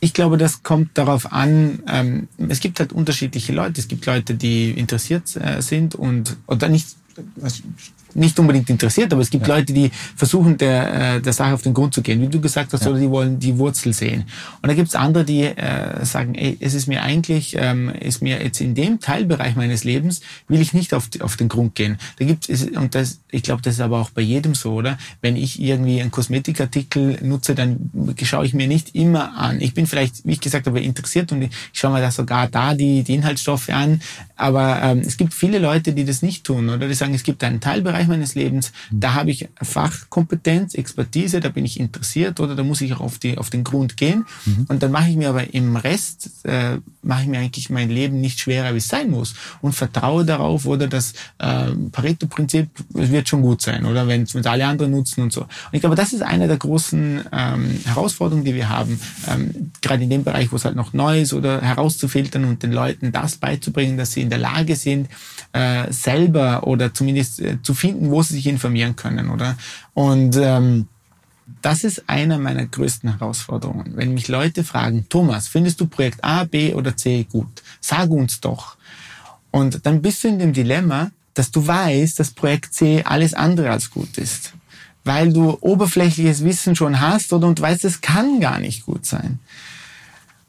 Ich 0.00 0.14
glaube, 0.14 0.38
das 0.38 0.62
kommt 0.62 0.96
darauf 0.96 1.32
an, 1.32 1.82
ähm, 1.88 2.28
es 2.48 2.60
gibt 2.60 2.78
halt 2.78 2.92
unterschiedliche 2.92 3.52
Leute. 3.52 3.80
Es 3.80 3.88
gibt 3.88 4.06
Leute, 4.06 4.34
die 4.34 4.70
interessiert 4.70 5.34
äh, 5.36 5.60
sind 5.60 5.94
und 5.94 6.36
oder 6.46 6.68
nicht 6.68 6.96
nicht 8.14 8.38
unbedingt 8.38 8.70
interessiert, 8.70 9.12
aber 9.12 9.22
es 9.22 9.30
gibt 9.30 9.46
ja. 9.46 9.56
Leute, 9.56 9.72
die 9.72 9.90
versuchen, 10.16 10.58
der, 10.58 11.16
äh, 11.16 11.20
der 11.20 11.32
Sache 11.32 11.54
auf 11.54 11.62
den 11.62 11.74
Grund 11.74 11.94
zu 11.94 12.02
gehen. 12.02 12.20
Wie 12.20 12.28
du 12.28 12.40
gesagt 12.40 12.72
hast, 12.72 12.84
ja. 12.84 12.90
oder 12.90 13.00
die 13.00 13.10
wollen 13.10 13.38
die 13.38 13.58
Wurzel 13.58 13.92
sehen. 13.92 14.24
Und 14.62 14.68
da 14.68 14.74
gibt 14.74 14.88
es 14.88 14.94
andere, 14.94 15.24
die 15.24 15.44
äh, 15.44 16.04
sagen, 16.04 16.34
ey, 16.34 16.56
es 16.60 16.74
ist 16.74 16.86
mir 16.86 17.02
eigentlich, 17.02 17.56
ähm, 17.58 17.90
ist 18.00 18.22
mir 18.22 18.42
jetzt 18.42 18.60
in 18.60 18.74
dem 18.74 19.00
Teilbereich 19.00 19.56
meines 19.56 19.84
Lebens, 19.84 20.20
will 20.48 20.60
ich 20.60 20.72
nicht 20.72 20.94
auf, 20.94 21.08
auf 21.20 21.36
den 21.36 21.48
Grund 21.48 21.74
gehen. 21.74 21.98
Da 22.18 22.24
gibt 22.24 22.48
es, 22.48 22.64
und 22.64 22.94
das, 22.94 23.20
ich 23.30 23.42
glaube, 23.42 23.62
das 23.62 23.74
ist 23.74 23.80
aber 23.80 24.00
auch 24.00 24.10
bei 24.10 24.22
jedem 24.22 24.54
so, 24.54 24.72
oder? 24.72 24.98
Wenn 25.20 25.36
ich 25.36 25.60
irgendwie 25.60 26.00
einen 26.00 26.10
Kosmetikartikel 26.10 27.18
nutze, 27.22 27.54
dann 27.54 27.90
schaue 28.22 28.46
ich 28.46 28.54
mir 28.54 28.66
nicht 28.66 28.94
immer 28.94 29.36
an. 29.36 29.60
Ich 29.60 29.74
bin 29.74 29.86
vielleicht, 29.86 30.26
wie 30.26 30.32
ich 30.32 30.40
gesagt 30.40 30.66
habe, 30.66 30.80
interessiert 30.80 31.32
und 31.32 31.42
ich 31.42 31.50
schaue 31.72 31.92
mir 31.92 32.00
da 32.00 32.10
sogar 32.10 32.48
da 32.48 32.74
die, 32.74 33.02
die 33.02 33.14
Inhaltsstoffe 33.14 33.68
an. 33.70 34.00
Aber 34.36 34.80
ähm, 34.82 35.00
es 35.00 35.16
gibt 35.16 35.34
viele 35.34 35.58
Leute, 35.58 35.92
die 35.92 36.04
das 36.04 36.22
nicht 36.22 36.44
tun, 36.44 36.68
oder? 36.68 36.88
Die 36.88 36.94
sagen, 36.94 37.14
es 37.14 37.22
gibt 37.22 37.42
einen 37.44 37.60
Teilbereich 37.60 37.97
meines 38.06 38.34
Lebens, 38.34 38.72
mhm. 38.90 39.00
da 39.00 39.14
habe 39.14 39.30
ich 39.30 39.48
Fachkompetenz, 39.60 40.74
Expertise, 40.74 41.40
da 41.40 41.48
bin 41.48 41.64
ich 41.64 41.80
interessiert 41.80 42.38
oder 42.38 42.54
da 42.54 42.62
muss 42.62 42.80
ich 42.80 42.92
auch 42.92 43.00
auf, 43.00 43.18
die, 43.18 43.38
auf 43.38 43.50
den 43.50 43.64
Grund 43.64 43.96
gehen. 43.96 44.26
Mhm. 44.44 44.66
Und 44.68 44.82
dann 44.82 44.92
mache 44.92 45.10
ich 45.10 45.16
mir 45.16 45.30
aber 45.30 45.52
im 45.52 45.76
Rest, 45.76 46.30
äh, 46.44 46.78
mache 47.02 47.22
ich 47.22 47.28
mir 47.28 47.38
eigentlich 47.38 47.70
mein 47.70 47.90
Leben 47.90 48.20
nicht 48.20 48.38
schwerer, 48.38 48.74
wie 48.74 48.78
es 48.78 48.88
sein 48.88 49.10
muss 49.10 49.34
und 49.60 49.72
vertraue 49.72 50.24
darauf 50.24 50.66
oder 50.66 50.86
das 50.86 51.14
äh, 51.38 51.70
Pareto-Prinzip 51.90 52.68
wird 52.90 53.28
schon 53.28 53.42
gut 53.42 53.62
sein 53.62 53.84
oder 53.84 54.06
wenn 54.06 54.22
es 54.22 54.34
alle 54.46 54.66
anderen 54.66 54.92
nutzen 54.92 55.22
und 55.22 55.32
so. 55.32 55.42
Und 55.42 55.48
ich 55.72 55.80
glaube, 55.80 55.96
das 55.96 56.12
ist 56.12 56.22
eine 56.22 56.46
der 56.46 56.58
großen 56.58 57.24
ähm, 57.32 57.80
Herausforderungen, 57.84 58.44
die 58.44 58.54
wir 58.54 58.68
haben, 58.68 59.00
ähm, 59.28 59.72
gerade 59.80 60.04
in 60.04 60.10
dem 60.10 60.24
Bereich, 60.24 60.52
wo 60.52 60.56
es 60.56 60.64
halt 60.64 60.76
noch 60.76 60.92
neu 60.92 61.20
ist 61.20 61.32
oder 61.32 61.60
herauszufiltern 61.62 62.44
und 62.44 62.62
den 62.62 62.72
Leuten 62.72 63.12
das 63.12 63.36
beizubringen, 63.36 63.96
dass 63.96 64.12
sie 64.12 64.22
in 64.22 64.30
der 64.30 64.38
Lage 64.38 64.76
sind, 64.76 65.08
äh, 65.52 65.90
selber 65.92 66.66
oder 66.66 66.92
zumindest 66.92 67.40
äh, 67.40 67.58
zu 67.62 67.74
finden, 67.88 68.10
wo 68.10 68.22
sie 68.22 68.34
sich 68.34 68.46
informieren 68.46 68.96
können, 68.96 69.30
oder? 69.30 69.56
Und 69.94 70.36
ähm, 70.36 70.88
das 71.62 71.84
ist 71.84 72.04
eine 72.08 72.38
meiner 72.38 72.66
größten 72.66 73.10
Herausforderungen. 73.10 73.92
Wenn 73.96 74.14
mich 74.14 74.28
Leute 74.28 74.64
fragen, 74.64 75.06
Thomas, 75.08 75.48
findest 75.48 75.80
du 75.80 75.86
Projekt 75.86 76.22
A, 76.22 76.44
B 76.44 76.74
oder 76.74 76.96
C 76.96 77.24
gut? 77.24 77.62
Sag 77.80 78.10
uns 78.10 78.40
doch. 78.40 78.76
Und 79.50 79.86
dann 79.86 80.02
bist 80.02 80.22
du 80.22 80.28
in 80.28 80.38
dem 80.38 80.52
Dilemma, 80.52 81.10
dass 81.34 81.50
du 81.50 81.66
weißt, 81.66 82.18
dass 82.18 82.32
Projekt 82.32 82.74
C 82.74 83.02
alles 83.04 83.32
andere 83.32 83.70
als 83.70 83.90
gut 83.90 84.18
ist. 84.18 84.52
Weil 85.04 85.32
du 85.32 85.56
oberflächliches 85.60 86.44
Wissen 86.44 86.76
schon 86.76 87.00
hast 87.00 87.32
oder 87.32 87.46
und 87.46 87.60
weißt, 87.60 87.84
es 87.86 88.02
kann 88.02 88.40
gar 88.40 88.58
nicht 88.58 88.84
gut 88.84 89.06
sein. 89.06 89.38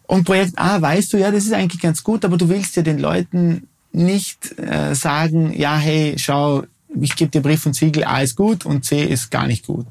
Und 0.05 0.25
Projekt 0.25 0.57
A 0.57 0.81
weißt 0.81 1.13
du, 1.13 1.17
ja, 1.17 1.31
das 1.31 1.45
ist 1.45 1.53
eigentlich 1.53 1.81
ganz 1.81 2.03
gut, 2.03 2.25
aber 2.25 2.35
du 2.35 2.49
willst 2.49 2.75
ja 2.75 2.81
den 2.81 2.99
Leuten 2.99 3.67
nicht 3.91 4.57
äh, 4.59 4.93
sagen, 4.95 5.53
ja, 5.57 5.77
hey, 5.77 6.15
schau, 6.17 6.63
ich 7.01 7.15
gebe 7.15 7.31
dir 7.31 7.41
Brief 7.41 7.65
und 7.65 7.75
Siegel, 7.75 8.03
A 8.03 8.21
ist 8.21 8.35
gut 8.35 8.65
und 8.65 8.83
C 8.83 9.03
ist 9.03 9.29
gar 9.29 9.47
nicht 9.47 9.67
gut. 9.67 9.85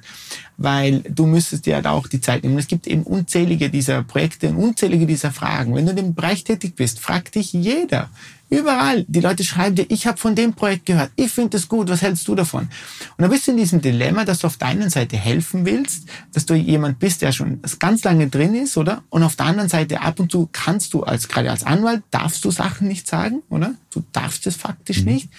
Weil 0.57 1.01
du 1.01 1.27
müsstest 1.27 1.67
dir 1.67 1.77
halt 1.77 1.87
auch 1.87 2.09
die 2.09 2.21
Zeit 2.21 2.43
nehmen. 2.43 2.59
Es 2.59 2.67
gibt 2.67 2.87
eben 2.87 3.05
unzählige 3.05 3.71
dieser 3.71 4.03
Projekte 4.03 4.49
und 4.49 4.57
unzählige 4.57 5.07
dieser 5.07 5.31
Fragen. 5.31 5.75
Wenn 5.75 5.85
du 5.87 5.91
in 5.91 5.97
dem 5.97 6.15
Bereich 6.15 6.45
tätig 6.45 6.75
bist, 6.75 6.99
fragt 6.99 7.37
dich 7.37 7.53
jeder. 7.53 8.11
Überall. 8.51 9.05
Die 9.09 9.21
Leute 9.21 9.45
schreiben 9.45 9.77
dir, 9.77 9.87
ich 9.91 10.07
habe 10.07 10.17
von 10.17 10.35
dem 10.35 10.55
Projekt 10.55 10.87
gehört, 10.87 11.11
ich 11.17 11.31
finde 11.31 11.51
das 11.51 11.69
gut, 11.69 11.91
was 11.91 12.01
hältst 12.01 12.27
du 12.29 12.35
davon? 12.35 12.63
Und 12.63 12.71
dann 13.19 13.31
bist 13.31 13.47
du 13.47 13.51
in 13.51 13.59
diesem 13.59 13.83
Dilemma, 13.83 14.25
dass 14.25 14.39
du 14.39 14.47
auf 14.47 14.57
der 14.57 14.69
einen 14.69 14.89
Seite 14.89 15.17
helfen 15.17 15.67
willst, 15.67 16.09
dass 16.33 16.47
du 16.47 16.55
jemand 16.55 16.99
bist, 16.99 17.21
der 17.21 17.33
schon 17.33 17.61
ganz 17.79 18.05
lange 18.05 18.29
drin 18.29 18.55
ist, 18.55 18.79
oder? 18.79 19.03
Und 19.11 19.23
auf 19.23 19.37
der 19.37 19.47
anderen 19.47 19.69
Seite 19.69 20.01
ab 20.01 20.19
und 20.19 20.33
zu 20.33 20.49
kannst 20.51 20.95
du 20.95 21.03
als, 21.03 21.29
gerade 21.29 21.51
als 21.51 21.65
Anwalt, 21.65 22.03
darfst 22.11 22.43
du 22.45 22.51
Sachen 22.51 22.89
nicht 22.89 23.07
sagen, 23.07 23.43
oder? 23.51 23.75
Du 23.91 24.03
darfst 24.13 24.47
es 24.47 24.57
faktisch 24.57 25.01
mhm. 25.01 25.13
nicht. 25.13 25.31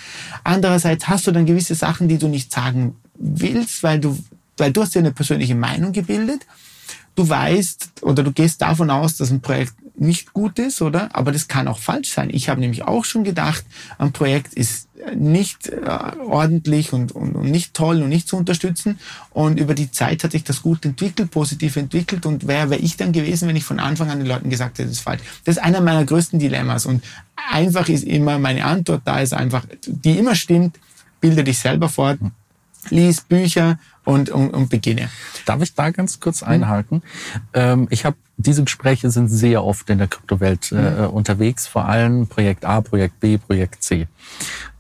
Andererseits 0.44 1.08
hast 1.08 1.26
du 1.26 1.32
dann 1.32 1.48
gewisse 1.48 1.74
Sachen, 1.74 2.08
die 2.08 2.20
du 2.20 2.28
nicht 2.28 2.52
sagen 2.52 2.96
willst, 3.16 3.82
weil 3.82 4.00
du, 4.00 4.18
weil 4.58 4.72
du 4.72 4.82
hast 4.82 4.94
dir 4.94 5.00
eine 5.00 5.12
persönliche 5.12 5.56
Meinung 5.56 5.94
gebildet. 5.94 6.46
Du 7.16 7.28
weißt 7.28 8.04
oder 8.04 8.24
du 8.24 8.32
gehst 8.32 8.62
davon 8.62 8.90
aus, 8.92 9.18
dass 9.18 9.32
ein 9.32 9.42
Projekt 9.42 9.74
nicht 10.00 10.34
gut 10.34 10.60
ist, 10.60 10.82
oder? 10.82 11.10
Aber 11.14 11.32
das 11.32 11.48
kann 11.48 11.68
auch 11.68 11.80
falsch 11.80 12.12
sein. 12.12 12.30
Ich 12.32 12.50
habe 12.50 12.62
nämlich 12.62 12.84
auch 12.84 13.06
schon 13.06 13.24
gedacht, 13.24 13.66
ein 13.98 14.12
Projekt 14.12 14.54
ist 14.54 14.88
nicht 15.16 15.68
äh, 15.68 15.90
ordentlich 16.26 16.94
und, 16.94 17.12
und, 17.12 17.36
und 17.36 17.50
nicht 17.50 17.74
toll 17.74 18.02
und 18.02 18.10
nicht 18.10 18.28
zu 18.28 18.38
unterstützen. 18.38 19.00
Und 19.32 19.60
über 19.60 19.74
die 19.74 19.92
Zeit 19.92 20.24
hat 20.24 20.32
sich 20.32 20.44
das 20.44 20.62
gut 20.62 20.86
entwickelt, 20.86 21.32
positiv 21.32 21.76
entwickelt. 21.76 22.26
Und 22.26 22.48
wer 22.48 22.70
wäre 22.70 22.82
ich 22.82 22.98
dann 22.98 23.12
gewesen, 23.12 23.48
wenn 23.48 23.56
ich 23.56 23.64
von 23.64 23.80
Anfang 23.80 24.10
an 24.10 24.20
den 24.20 24.28
Leuten 24.28 24.50
gesagt 24.50 24.78
hätte, 24.78 24.88
das 24.88 24.98
ist 24.98 25.04
falsch? 25.04 25.22
Das 25.46 25.58
ist 25.58 25.64
einer 25.64 25.82
meiner 25.82 26.06
größten 26.06 26.40
Dilemmas. 26.40 26.86
Und 26.86 27.04
einfach 27.52 27.88
ist 27.90 28.04
immer, 28.04 28.40
meine 28.40 28.66
Antwort 28.66 29.02
da 29.06 29.20
ist 29.20 29.34
einfach, 29.34 29.66
die 29.86 30.18
immer 30.18 30.36
stimmt, 30.36 30.80
bilde 31.22 31.44
dich 31.44 31.60
selber 31.60 31.90
fort, 31.90 32.20
lies 32.90 33.22
Bücher 33.22 33.80
und, 34.06 34.30
und, 34.30 34.52
und 34.52 34.70
beginne. 34.70 35.10
Darf 35.46 35.62
ich 35.62 35.74
da 35.76 35.92
ganz 35.92 36.20
kurz 36.20 36.44
einhaken? 36.44 36.98
Mhm. 36.98 37.42
Ähm, 37.54 37.88
ich 37.90 38.06
habe 38.06 38.18
diese 38.38 38.64
Gespräche 38.64 39.12
sind 39.12 39.28
sehr 39.28 39.66
oft 39.66 39.90
in 39.90 39.98
der 39.98 40.08
Kryptowelt 40.08 40.72
äh, 40.72 40.76
mhm. 40.76 41.08
unterwegs, 41.08 41.68
vor 41.68 41.86
allem 41.86 42.28
Projekt 42.28 42.64
A, 42.64 42.80
Projekt 42.80 43.20
B, 43.20 43.38
Projekt 43.38 43.84
C. 43.84 44.08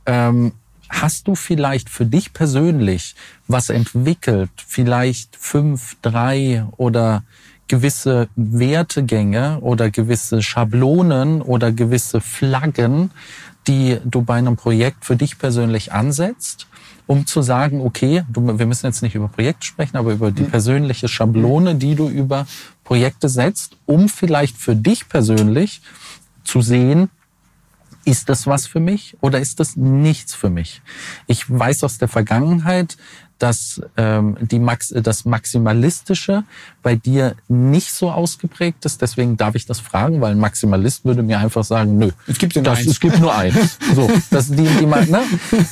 Ähm, 0.05 0.53
hast 0.87 1.27
du 1.27 1.35
vielleicht 1.35 1.89
für 1.89 2.05
dich 2.05 2.33
persönlich 2.33 3.15
was 3.47 3.69
entwickelt, 3.69 4.49
vielleicht 4.65 5.35
fünf, 5.35 5.97
drei 6.01 6.65
oder 6.77 7.23
gewisse 7.67 8.29
Wertegänge 8.35 9.59
oder 9.59 9.91
gewisse 9.91 10.41
Schablonen 10.41 11.41
oder 11.41 11.71
gewisse 11.71 12.21
Flaggen, 12.21 13.11
die 13.67 13.99
du 14.03 14.23
bei 14.23 14.35
einem 14.35 14.55
Projekt 14.55 15.05
für 15.05 15.15
dich 15.15 15.37
persönlich 15.37 15.91
ansetzt, 15.91 16.67
um 17.09 17.25
zu 17.25 17.41
sagen, 17.41 17.81
okay, 17.81 18.23
du, 18.29 18.59
wir 18.59 18.67
müssen 18.67 18.85
jetzt 18.85 19.01
nicht 19.01 19.15
über 19.15 19.29
Projekt 19.29 19.65
sprechen, 19.65 19.97
aber 19.97 20.11
über 20.11 20.29
die 20.29 20.43
mhm. 20.43 20.51
persönliche 20.51 21.07
Schablone, 21.07 21.73
die 21.73 21.95
du 21.95 22.07
über 22.07 22.45
Projekte 22.83 23.29
setzt, 23.29 23.77
um 23.87 24.09
vielleicht 24.09 24.55
für 24.55 24.75
dich 24.75 25.09
persönlich 25.09 25.81
zu 26.43 26.61
sehen, 26.61 27.09
ist 28.05 28.29
das 28.29 28.45
was 28.45 28.67
für 28.67 28.79
mich 28.79 29.17
oder 29.21 29.39
ist 29.39 29.59
das 29.59 29.75
nichts 29.75 30.35
für 30.35 30.51
mich? 30.51 30.83
Ich 31.25 31.49
weiß 31.49 31.83
aus 31.83 31.97
der 31.97 32.09
Vergangenheit, 32.09 32.95
dass 33.39 33.81
ähm, 33.97 34.37
die 34.41 34.59
Max 34.59 34.89
das 34.89 35.25
Maximalistische 35.25 36.43
bei 36.83 36.95
dir 36.95 37.35
nicht 37.47 37.91
so 37.91 38.11
ausgeprägt 38.11 38.85
ist. 38.85 39.01
Deswegen 39.01 39.37
darf 39.37 39.55
ich 39.55 39.65
das 39.65 39.79
fragen, 39.79 40.21
weil 40.21 40.31
ein 40.31 40.39
Maximalist 40.39 41.05
würde 41.05 41.23
mir 41.23 41.39
einfach 41.39 41.63
sagen, 41.63 41.97
nö, 41.97 42.11
es 42.27 42.37
gibt, 42.37 42.55
ja 42.55 42.61
das, 42.61 42.85
es 42.85 42.99
gibt 42.99 43.19
nur 43.19 43.35
eins. 43.35 43.77
so, 43.95 44.09
das, 44.29 44.49
die, 44.49 44.67
die, 44.67 44.85
ne? 44.85 45.21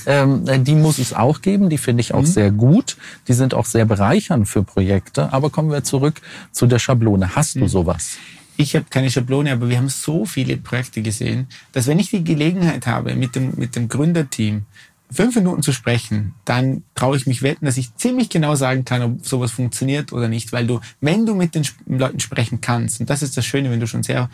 ähm, 0.05 0.63
die 0.63 0.75
muss 0.75 0.97
es 0.97 1.13
auch 1.13 1.41
geben. 1.41 1.69
Die 1.69 1.77
finde 1.77 2.01
ich 2.01 2.13
auch 2.13 2.21
mhm. 2.21 2.25
sehr 2.25 2.51
gut. 2.51 2.97
Die 3.27 3.33
sind 3.33 3.53
auch 3.53 3.65
sehr 3.65 3.85
bereichernd 3.85 4.47
für 4.47 4.63
Projekte. 4.63 5.31
Aber 5.33 5.49
kommen 5.49 5.69
wir 5.71 5.83
zurück 5.83 6.21
zu 6.51 6.65
der 6.65 6.79
Schablone. 6.79 7.35
Hast 7.35 7.55
du 7.55 7.59
mhm. 7.61 7.67
sowas? 7.67 8.17
ich 8.57 8.75
habe 8.75 8.85
keine 8.89 9.09
Schablone, 9.09 9.51
aber 9.51 9.69
wir 9.69 9.77
haben 9.77 9.89
so 9.89 10.25
viele 10.25 10.57
Projekte 10.57 11.01
gesehen, 11.01 11.47
dass 11.71 11.85
wenn 11.87 11.99
ich 11.99 12.09
die 12.09 12.23
Gelegenheit 12.23 12.87
habe, 12.87 13.15
mit 13.15 13.35
dem, 13.35 13.53
mit 13.55 13.75
dem 13.75 13.87
Gründerteam 13.87 14.65
fünf 15.09 15.35
Minuten 15.35 15.63
zu 15.63 15.71
sprechen, 15.71 16.33
dann 16.45 16.83
traue 16.95 17.17
ich 17.17 17.27
mich 17.27 17.41
wetten, 17.41 17.65
dass 17.65 17.77
ich 17.77 17.95
ziemlich 17.95 18.29
genau 18.29 18.55
sagen 18.55 18.85
kann, 18.85 19.01
ob 19.01 19.25
sowas 19.25 19.51
funktioniert 19.51 20.11
oder 20.11 20.27
nicht. 20.27 20.51
Weil 20.51 20.67
du, 20.67 20.81
wenn 20.99 21.25
du 21.25 21.33
mit 21.33 21.55
den 21.55 21.65
Leuten 21.85 22.19
sprechen 22.19 22.61
kannst, 22.61 22.99
und 22.99 23.09
das 23.09 23.21
ist 23.21 23.37
das 23.37 23.45
Schöne, 23.45 23.71
wenn 23.71 23.79
du 23.79 23.87
schon 23.87 24.03
sehr 24.03 24.29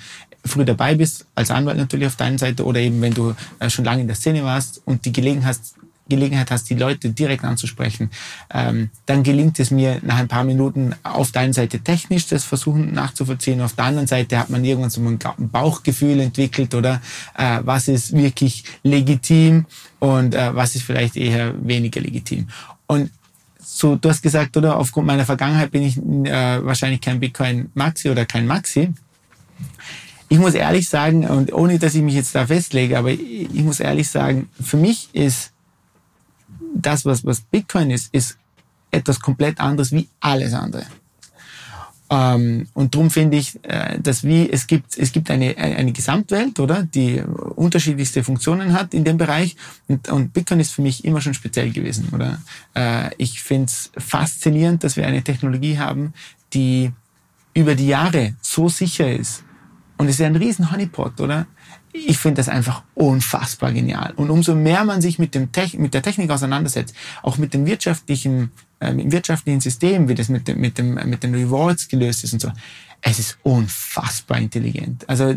früh 0.46 0.66
dabei 0.66 0.96
bist, 0.96 1.28
als 1.36 1.52
Anwalt 1.52 1.78
natürlich 1.78 2.08
auf 2.08 2.16
deiner 2.16 2.38
Seite, 2.38 2.66
oder 2.66 2.80
eben 2.80 3.02
wenn 3.02 3.14
du 3.14 3.36
äh, 3.60 3.70
schon 3.70 3.86
lange 3.86 4.02
in 4.02 4.08
der 4.08 4.16
Szene 4.16 4.44
warst 4.44 4.82
und 4.86 5.06
die 5.06 5.14
Gelegenheit 5.14 5.44
hast, 5.44 5.76
Gelegenheit 6.10 6.52
hast, 6.52 6.70
die 6.70 6.76
Leute 6.76 7.10
direkt 7.10 7.44
anzusprechen, 7.44 8.10
ähm, 8.54 8.90
dann 9.06 9.24
gelingt 9.24 9.60
es 9.60 9.72
mir 9.72 10.00
nach 10.02 10.18
ein 10.18 10.28
paar 10.28 10.44
Minuten 10.44 10.96
auf 11.04 11.32
der 11.32 11.44
einen 11.44 11.54
Seite 11.54 11.80
technisch 11.80 12.28
das 12.28 12.44
versuchen 12.44 12.94
nachzuvollziehen, 12.94 13.62
auf 13.62 13.74
der 13.74 13.86
anderen 13.86 14.08
Seite 14.08 14.38
hat 14.38 14.50
man 14.50 14.66
irgendwann 14.66 14.90
so 14.90 15.02
ein 15.02 15.20
Bauchgefühl 15.38 16.20
entwickelt 16.20 16.76
oder 16.76 17.02
äh, 17.38 17.60
was 17.64 17.88
ist 17.88 18.16
wirklich 18.16 18.64
legitim 18.84 19.66
und 20.00 20.36
äh, 20.36 20.54
was 20.54 20.76
ist 20.76 20.84
vielleicht 20.84 21.16
eher 21.16 21.54
weniger 21.66 22.02
legitim. 22.02 22.48
Und 22.88 23.10
so, 23.66 23.96
du 23.96 24.10
hast 24.10 24.22
gesagt, 24.22 24.56
oder 24.58 24.78
aufgrund 24.78 25.08
meiner 25.08 25.26
Vergangenheit 25.26 25.72
bin 25.72 25.84
ich 25.84 25.98
äh, 25.98 26.64
wahrscheinlich 26.66 27.02
kein 27.02 27.20
Bitcoin 27.20 27.72
Maxi 27.74 28.10
oder 28.10 28.26
kein 28.26 28.46
Maxi. 28.46 28.94
Ich 30.30 30.38
muss 30.38 30.54
ehrlich 30.54 30.90
sagen, 30.90 31.26
und 31.28 31.54
ohne 31.54 31.80
dass 31.80 31.96
ich 31.96 32.02
mich 32.02 32.16
jetzt 32.16 32.36
da 32.36 32.46
festlege, 32.46 32.98
aber 32.98 33.12
ich 33.12 33.64
muss 33.64 33.80
ehrlich 33.80 34.10
sagen, 34.10 34.50
für 34.62 34.78
mich 34.78 35.10
ist 35.14 35.53
das, 36.74 37.06
was, 37.06 37.26
was 37.26 37.42
Bitcoin 37.42 37.92
ist, 37.92 38.14
ist 38.14 38.38
etwas 38.92 39.20
komplett 39.20 39.60
anderes 39.60 39.92
wie 39.92 40.08
alles 40.20 40.54
andere. 40.54 40.86
Ähm, 42.10 42.68
und 42.74 42.94
darum 42.94 43.10
finde 43.10 43.38
ich, 43.38 43.58
äh, 43.64 43.98
dass 44.00 44.24
wie 44.24 44.50
es 44.50 44.68
gibt, 44.68 44.98
es 44.98 45.12
gibt 45.12 45.32
eine, 45.32 45.58
eine 45.58 45.92
Gesamtwelt, 45.92 46.60
oder, 46.60 46.84
die 46.84 47.22
unterschiedlichste 47.56 48.24
Funktionen 48.24 48.74
hat 48.74 48.94
in 48.94 49.04
dem 49.04 49.18
Bereich. 49.18 49.56
Und, 49.88 50.10
und 50.10 50.34
Bitcoin 50.34 50.60
ist 50.60 50.74
für 50.74 50.82
mich 50.82 51.06
immer 51.06 51.22
schon 51.22 51.34
speziell 51.34 51.72
gewesen, 51.72 52.10
oder? 52.14 52.42
Äh, 52.76 53.10
ich 53.18 53.42
finde 53.42 53.66
es 53.66 53.92
faszinierend, 53.98 54.84
dass 54.84 54.96
wir 54.96 55.08
eine 55.08 55.24
Technologie 55.24 55.80
haben, 55.80 56.14
die 56.54 56.92
über 57.56 57.76
die 57.76 57.88
Jahre 57.88 58.36
so 58.42 58.70
sicher 58.70 59.12
ist. 59.12 59.44
Und 59.98 60.08
es 60.08 60.20
ist 60.20 60.26
ein 60.26 60.36
riesen 60.36 60.72
Honeypot, 60.72 61.20
oder? 61.22 61.48
Ich 61.94 62.18
finde 62.18 62.38
das 62.38 62.50
einfach 62.50 62.82
unfassbar 62.96 63.72
genial. 63.72 64.14
Und 64.16 64.32
umso 64.32 64.56
mehr 64.56 64.84
man 64.84 65.02
sich 65.02 65.20
mit, 65.20 65.36
dem 65.36 65.50
mit 65.78 65.94
der 65.94 66.02
Technik 66.02 66.32
auseinandersetzt, 66.32 66.96
auch 67.22 67.38
mit 67.38 67.54
dem 67.54 67.66
wirtschaftlichen, 67.66 68.52
äh, 68.80 68.92
mit 68.92 69.06
dem 69.06 69.12
wirtschaftlichen 69.12 69.62
System, 69.62 70.10
wie 70.10 70.16
das 70.16 70.28
mit, 70.28 70.48
dem, 70.48 70.60
mit, 70.60 70.78
dem, 70.78 70.96
mit 70.96 71.24
den 71.24 71.36
Rewards 71.36 71.88
gelöst 71.88 72.24
ist 72.24 72.34
und 72.34 72.42
so, 72.42 72.52
es 73.02 73.20
ist 73.20 73.38
unfassbar 73.44 74.40
intelligent. 74.40 75.08
Also 75.08 75.36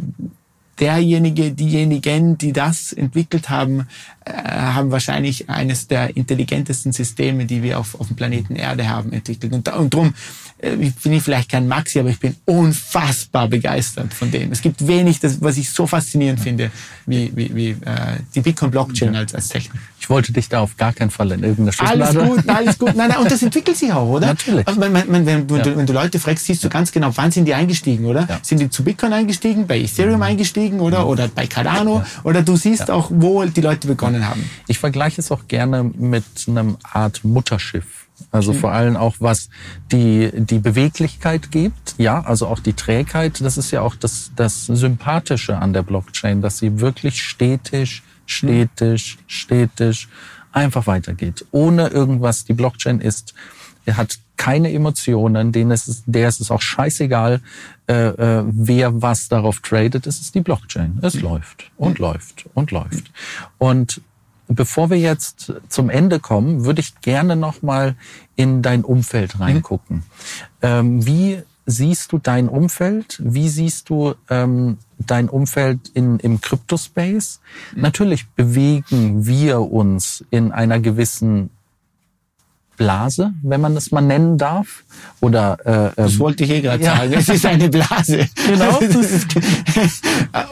derjenige, 0.78 1.52
diejenigen, 1.52 2.38
die 2.38 2.52
das 2.52 2.92
entwickelt 2.92 3.48
haben, 3.48 3.88
äh, 4.24 4.32
haben 4.32 4.90
wahrscheinlich 4.90 5.48
eines 5.48 5.88
der 5.88 6.16
intelligentesten 6.16 6.92
Systeme, 6.92 7.46
die 7.46 7.62
wir 7.62 7.78
auf, 7.78 7.98
auf 7.98 8.08
dem 8.08 8.16
Planeten 8.16 8.56
Erde 8.56 8.88
haben, 8.88 9.12
entwickelt. 9.12 9.52
Und, 9.52 9.68
und 9.68 9.94
darum 9.94 10.08
äh, 10.08 10.12
ich 10.58 10.94
bin 10.94 11.12
ich 11.12 11.22
vielleicht 11.22 11.50
kein 11.50 11.68
Maxi, 11.68 12.00
aber 12.00 12.08
ich 12.08 12.18
bin 12.18 12.34
unfassbar 12.46 13.46
begeistert 13.46 14.14
von 14.14 14.30
dem. 14.30 14.52
Es 14.52 14.62
gibt 14.62 14.86
wenig, 14.86 15.20
das, 15.20 15.42
was 15.42 15.58
ich 15.58 15.68
so 15.68 15.86
faszinierend 15.86 16.40
finde, 16.40 16.70
wie, 17.04 17.30
wie, 17.34 17.54
wie 17.54 17.70
äh, 17.70 17.76
die 18.34 18.40
Bitcoin-Blockchain 18.40 19.12
ja. 19.12 19.20
als, 19.20 19.34
als 19.34 19.48
Technik. 19.48 19.80
Ich 20.00 20.08
wollte 20.08 20.32
dich 20.32 20.48
da 20.48 20.60
auf 20.60 20.76
gar 20.78 20.94
keinen 20.94 21.10
Fall 21.10 21.30
in 21.32 21.42
irgendeiner 21.42 21.72
Schublade... 21.72 22.18
Alles 22.18 22.30
gut, 22.30 22.48
alles 22.48 22.78
gut. 22.78 22.96
Nein, 22.96 23.08
nein, 23.10 23.18
und 23.18 23.30
das 23.30 23.42
entwickelt 23.42 23.76
sich 23.76 23.92
auch, 23.92 24.08
oder? 24.08 24.28
Natürlich. 24.28 24.66
Also, 24.66 24.80
wenn, 24.80 24.94
wenn, 24.94 25.26
wenn, 25.26 25.48
ja. 25.48 25.62
du, 25.62 25.76
wenn 25.76 25.84
du 25.84 25.92
Leute 25.92 26.18
fragst, 26.18 26.46
siehst 26.46 26.64
du 26.64 26.70
ganz 26.70 26.90
genau, 26.90 27.10
wann 27.14 27.30
sind 27.30 27.44
die 27.44 27.54
eingestiegen, 27.54 28.06
oder? 28.06 28.26
Ja. 28.26 28.38
Sind 28.40 28.58
die 28.58 28.70
zu 28.70 28.82
Bitcoin 28.82 29.12
eingestiegen, 29.12 29.66
bei 29.66 29.78
Ethereum 29.78 30.16
mhm. 30.16 30.22
eingestiegen, 30.22 30.80
oder? 30.80 31.00
Mhm. 31.00 31.08
Oder 31.08 31.28
bei 31.28 31.46
Cardano? 31.46 32.02
Oder 32.24 32.42
du 32.42 32.56
siehst 32.56 32.90
auch, 32.90 33.10
wo 33.12 33.44
die 33.44 33.60
Leute 33.60 33.88
begonnen 33.88 34.26
haben. 34.26 34.48
Ich 34.68 34.78
vergleiche 34.78 35.20
es 35.20 35.30
auch 35.30 35.48
gerne 35.48 35.84
mit 35.84 36.24
einem 36.48 36.78
Art 36.82 37.24
Mutterschiff. 37.24 38.05
Also 38.30 38.52
mhm. 38.52 38.58
vor 38.58 38.72
allem 38.72 38.96
auch 38.96 39.16
was 39.20 39.48
die, 39.92 40.30
die 40.34 40.58
Beweglichkeit 40.58 41.50
gibt, 41.50 41.94
ja, 41.98 42.20
also 42.22 42.46
auch 42.46 42.60
die 42.60 42.72
Trägheit. 42.72 43.40
Das 43.40 43.58
ist 43.58 43.70
ja 43.70 43.82
auch 43.82 43.94
das, 43.94 44.32
das 44.36 44.66
Sympathische 44.66 45.58
an 45.58 45.72
der 45.72 45.82
Blockchain, 45.82 46.42
dass 46.42 46.58
sie 46.58 46.80
wirklich 46.80 47.22
stetig, 47.22 48.02
stetig, 48.26 49.18
stetig 49.26 50.08
einfach 50.52 50.86
weitergeht. 50.86 51.44
Ohne 51.50 51.88
irgendwas. 51.88 52.44
Die 52.44 52.54
Blockchain 52.54 53.00
ist, 53.00 53.34
er 53.84 53.96
hat 53.96 54.18
keine 54.36 54.72
Emotionen, 54.72 55.52
denen 55.52 55.70
ist, 55.70 56.04
der 56.06 56.28
ist 56.28 56.40
es 56.40 56.50
auch 56.50 56.60
scheißegal, 56.60 57.40
äh, 57.88 58.08
äh, 58.08 58.44
wer 58.46 59.00
was 59.02 59.28
darauf 59.28 59.60
tradet. 59.60 60.06
Es 60.06 60.20
ist 60.20 60.34
die 60.34 60.40
Blockchain. 60.40 60.98
Es 61.02 61.14
mhm. 61.14 61.22
läuft 61.22 61.70
und 61.76 61.98
mhm. 61.98 62.04
läuft 62.04 62.46
und 62.54 62.70
läuft. 62.70 63.10
Und 63.58 64.00
Bevor 64.48 64.90
wir 64.90 64.98
jetzt 64.98 65.52
zum 65.68 65.90
Ende 65.90 66.20
kommen, 66.20 66.64
würde 66.64 66.80
ich 66.80 67.00
gerne 67.00 67.36
noch 67.36 67.62
mal 67.62 67.96
in 68.36 68.62
dein 68.62 68.84
Umfeld 68.84 69.36
mhm. 69.36 69.42
reingucken. 69.42 70.02
Mhm. 70.62 71.06
Wie 71.06 71.42
siehst 71.66 72.12
du 72.12 72.18
dein 72.18 72.48
Umfeld? 72.48 73.20
Wie 73.22 73.48
siehst 73.48 73.90
du 73.90 74.14
ähm, 74.30 74.78
dein 74.98 75.28
Umfeld 75.28 75.88
in, 75.88 76.18
im 76.20 76.40
Crypto-Space? 76.40 77.40
Mhm. 77.74 77.82
Natürlich 77.82 78.28
bewegen 78.28 79.26
wir 79.26 79.60
uns 79.60 80.24
in 80.30 80.52
einer 80.52 80.78
gewissen 80.78 81.50
Blase, 82.76 83.32
wenn 83.42 83.60
man 83.60 83.74
das 83.74 83.90
mal 83.90 84.00
nennen 84.00 84.38
darf. 84.38 84.84
Oder 85.20 85.58
äh, 85.64 85.92
das 85.96 86.14
ähm, 86.14 86.18
wollte 86.20 86.44
ich 86.44 86.50
eh 86.50 86.60
gerade 86.60 86.84
ja. 86.84 86.96
sagen. 86.96 87.12
Es 87.12 87.28
ist 87.28 87.46
eine 87.46 87.68
Blase. 87.68 88.28
Genau. 88.46 88.78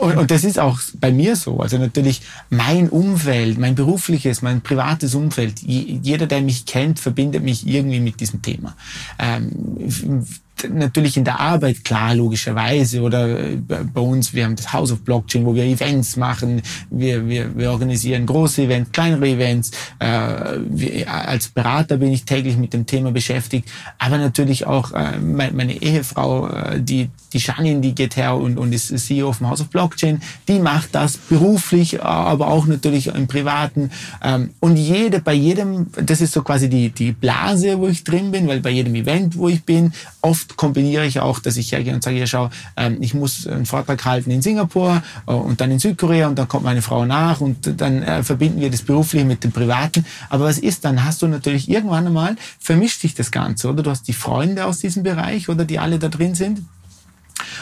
und, 0.00 0.16
und 0.16 0.30
das 0.30 0.44
ist 0.44 0.58
auch 0.58 0.78
bei 1.00 1.12
mir 1.12 1.36
so. 1.36 1.60
Also 1.60 1.78
natürlich 1.78 2.22
mein 2.50 2.88
Umfeld, 2.88 3.58
mein 3.58 3.74
berufliches, 3.74 4.42
mein 4.42 4.60
privates 4.60 5.14
Umfeld. 5.14 5.60
Jeder, 5.60 6.26
der 6.26 6.40
mich 6.42 6.66
kennt, 6.66 6.98
verbindet 6.98 7.42
mich 7.42 7.66
irgendwie 7.66 8.00
mit 8.00 8.20
diesem 8.20 8.42
Thema. 8.42 8.74
Ähm, 9.18 10.24
natürlich 10.68 11.16
in 11.16 11.24
der 11.24 11.40
Arbeit, 11.40 11.84
klar, 11.84 12.14
logischerweise. 12.14 13.02
Oder 13.02 13.28
äh, 13.38 13.56
bei 13.56 14.00
uns, 14.00 14.32
wir 14.34 14.44
haben 14.44 14.56
das 14.56 14.72
House 14.72 14.92
of 14.92 15.02
Blockchain, 15.02 15.44
wo 15.44 15.54
wir 15.54 15.64
Events 15.64 16.16
machen. 16.16 16.62
Wir, 16.90 17.26
wir, 17.28 17.56
wir 17.56 17.70
organisieren 17.70 18.26
große 18.26 18.62
Events, 18.62 18.92
kleinere 18.92 19.28
Events. 19.28 19.70
Äh, 19.98 20.58
wir, 20.68 21.12
als 21.12 21.48
Berater 21.48 21.96
bin 21.96 22.12
ich 22.12 22.24
täglich 22.24 22.56
mit 22.56 22.72
dem 22.72 22.86
Thema 22.86 23.10
beschäftigt. 23.10 23.68
Aber 23.98 24.18
natürlich 24.18 24.66
auch 24.66 24.92
äh, 24.92 25.18
meine 25.18 25.80
Ehefrau, 25.82 26.48
äh, 26.48 26.80
die, 26.80 27.10
die 27.32 27.38
Janin, 27.38 27.82
die 27.82 27.94
geht 27.94 28.16
her 28.16 28.36
und, 28.36 28.58
und 28.58 28.72
ist 28.72 28.96
CEO 28.96 29.32
vom 29.32 29.50
House 29.50 29.60
of 29.60 29.68
Blockchain. 29.68 30.20
Die 30.48 30.58
macht 30.58 30.94
das 30.94 31.16
beruflich, 31.16 32.02
aber 32.02 32.48
auch 32.48 32.66
natürlich 32.66 33.08
im 33.08 33.26
Privaten. 33.26 33.90
Ähm, 34.22 34.50
und 34.60 34.76
jede, 34.76 35.20
bei 35.20 35.34
jedem, 35.34 35.86
das 35.92 36.20
ist 36.20 36.32
so 36.32 36.42
quasi 36.42 36.68
die, 36.68 36.90
die 36.90 37.12
Blase, 37.12 37.78
wo 37.78 37.88
ich 37.88 38.04
drin 38.04 38.30
bin, 38.30 38.46
weil 38.46 38.60
bei 38.60 38.70
jedem 38.70 38.94
Event, 38.94 39.36
wo 39.36 39.48
ich 39.48 39.64
bin, 39.64 39.92
oft 40.22 40.43
kombiniere 40.56 41.06
ich 41.06 41.20
auch, 41.20 41.38
dass 41.38 41.56
ich 41.56 41.72
hergehe 41.72 41.94
und 41.94 42.02
sage, 42.02 42.18
ja 42.18 42.26
schau, 42.26 42.50
ähm, 42.76 42.98
ich 43.00 43.14
muss 43.14 43.46
einen 43.46 43.66
Vortrag 43.66 44.04
halten 44.04 44.30
in 44.30 44.42
Singapur 44.42 45.02
äh, 45.26 45.32
und 45.32 45.60
dann 45.60 45.70
in 45.70 45.78
Südkorea 45.78 46.28
und 46.28 46.38
dann 46.38 46.48
kommt 46.48 46.64
meine 46.64 46.82
Frau 46.82 47.04
nach 47.04 47.40
und 47.40 47.80
dann 47.80 48.02
äh, 48.02 48.22
verbinden 48.22 48.60
wir 48.60 48.70
das 48.70 48.82
Berufliche 48.82 49.24
mit 49.24 49.44
dem 49.44 49.52
Privaten. 49.52 50.04
Aber 50.30 50.44
was 50.44 50.58
ist 50.58 50.84
dann? 50.84 51.04
Hast 51.04 51.22
du 51.22 51.28
natürlich 51.28 51.68
irgendwann 51.68 52.06
einmal, 52.06 52.36
vermischt 52.58 53.00
sich 53.00 53.14
das 53.14 53.30
Ganze, 53.30 53.68
oder? 53.68 53.82
Du 53.82 53.90
hast 53.90 54.08
die 54.08 54.12
Freunde 54.12 54.64
aus 54.64 54.78
diesem 54.78 55.02
Bereich 55.02 55.48
oder 55.48 55.64
die 55.64 55.78
alle 55.78 55.98
da 55.98 56.08
drin 56.08 56.34
sind. 56.34 56.62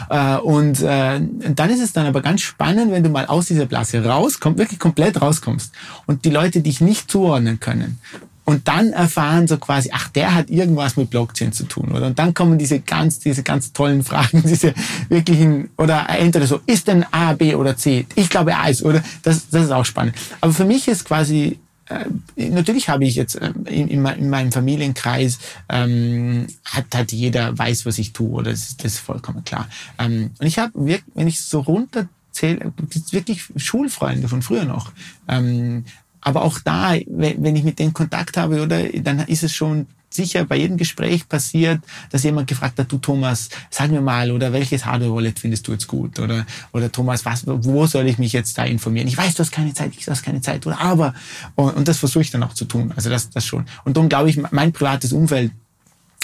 Äh, 0.09 0.37
und 0.37 0.81
dann 0.81 1.69
ist 1.69 1.81
es 1.81 1.93
dann 1.93 2.05
aber 2.05 2.21
ganz 2.21 2.41
spannend, 2.41 2.91
wenn 2.91 3.03
du 3.03 3.09
mal 3.09 3.25
aus 3.25 3.47
dieser 3.47 3.65
Blase 3.65 4.03
rauskommst, 4.03 4.57
wirklich 4.57 4.79
komplett 4.79 5.21
rauskommst 5.21 5.73
und 6.05 6.25
die 6.25 6.29
Leute 6.29 6.61
dich 6.61 6.81
nicht 6.81 7.09
zuordnen 7.09 7.59
können 7.59 7.99
und 8.45 8.67
dann 8.67 8.91
erfahren 8.91 9.47
so 9.47 9.57
quasi, 9.57 9.89
ach, 9.93 10.09
der 10.09 10.35
hat 10.35 10.49
irgendwas 10.49 10.97
mit 10.97 11.09
Blockchain 11.09 11.53
zu 11.53 11.63
tun, 11.63 11.91
oder? 11.91 12.07
Und 12.07 12.19
dann 12.19 12.33
kommen 12.33 12.57
diese 12.57 12.79
ganz, 12.79 13.19
diese 13.19 13.43
ganz 13.43 13.73
tollen 13.73 14.03
Fragen, 14.03 14.43
diese 14.43 14.73
wirklichen, 15.09 15.69
oder 15.77 16.09
entweder 16.09 16.45
so, 16.45 16.59
ist 16.65 16.87
denn 16.87 17.05
A, 17.11 17.33
B 17.33 17.55
oder 17.55 17.77
C? 17.77 18.05
Ich 18.15 18.29
glaube 18.29 18.55
A 18.55 18.67
ist, 18.67 18.83
oder? 18.83 19.03
Das, 19.23 19.49
das 19.49 19.65
ist 19.65 19.71
auch 19.71 19.85
spannend. 19.85 20.15
Aber 20.41 20.51
für 20.51 20.65
mich 20.65 20.87
ist 20.87 21.05
quasi, 21.05 21.59
äh, 21.87 22.05
natürlich 22.49 22.89
habe 22.89 23.05
ich 23.05 23.15
jetzt 23.15 23.35
äh, 23.35 23.53
in, 23.65 23.87
in, 23.87 24.05
in, 24.05 24.29
meinem 24.29 24.51
Familienkreis, 24.51 25.39
ähm, 25.69 26.47
hat, 26.65 26.85
hat 26.93 27.11
jeder 27.13 27.57
weiß, 27.57 27.85
was 27.85 27.97
ich 27.97 28.11
tue, 28.11 28.29
oder? 28.29 28.51
Das 28.51 28.69
ist, 28.69 28.83
das 28.83 28.93
ist 28.93 28.99
vollkommen 28.99 29.43
klar. 29.45 29.69
Ähm, 29.97 30.31
und 30.37 30.47
ich 30.47 30.59
habe, 30.59 30.73
wenn 31.13 31.27
ich 31.27 31.41
so 31.41 31.61
runterzähle, 31.61 32.73
wirklich 33.11 33.45
Schulfreunde 33.55 34.27
von 34.27 34.41
früher 34.41 34.65
noch. 34.65 34.91
Ähm, 35.29 35.85
aber 36.23 36.43
auch 36.43 36.59
da, 36.59 36.95
wenn 37.07 37.55
ich 37.55 37.63
mit 37.63 37.79
denen 37.79 37.93
Kontakt 37.93 38.37
habe, 38.37 38.61
oder, 38.61 38.83
dann 38.83 39.19
ist 39.19 39.43
es 39.43 39.53
schon 39.53 39.87
sicher 40.09 40.45
bei 40.45 40.57
jedem 40.57 40.77
Gespräch 40.77 41.27
passiert, 41.27 41.81
dass 42.11 42.23
jemand 42.23 42.47
gefragt 42.47 42.77
hat, 42.79 42.91
du 42.91 42.97
Thomas, 42.97 43.49
sag 43.69 43.89
mir 43.89 44.01
mal, 44.01 44.31
oder 44.31 44.53
welches 44.53 44.85
Hardware-Wallet 44.85 45.39
findest 45.39 45.67
du 45.67 45.71
jetzt 45.71 45.87
gut? 45.87 46.19
Oder, 46.19 46.45
oder 46.71 46.91
Thomas, 46.91 47.25
was, 47.25 47.43
wo 47.45 47.87
soll 47.87 48.07
ich 48.07 48.19
mich 48.19 48.33
jetzt 48.33 48.57
da 48.57 48.63
informieren? 48.63 49.07
Ich 49.07 49.17
weiß, 49.17 49.35
du 49.35 49.39
hast 49.39 49.51
keine 49.51 49.73
Zeit, 49.73 49.93
ich 49.97 50.07
hast 50.07 50.23
keine 50.23 50.41
Zeit, 50.41 50.65
oder 50.67 50.79
aber, 50.79 51.13
und, 51.55 51.75
und 51.75 51.87
das 51.87 51.97
versuche 51.97 52.21
ich 52.21 52.31
dann 52.31 52.43
auch 52.43 52.53
zu 52.53 52.65
tun. 52.65 52.93
Also 52.95 53.09
das, 53.09 53.29
das 53.29 53.45
schon. 53.45 53.65
Und 53.85 53.97
darum 53.97 54.09
glaube 54.09 54.29
ich, 54.29 54.39
mein 54.51 54.71
privates 54.71 55.13
Umfeld 55.13 55.51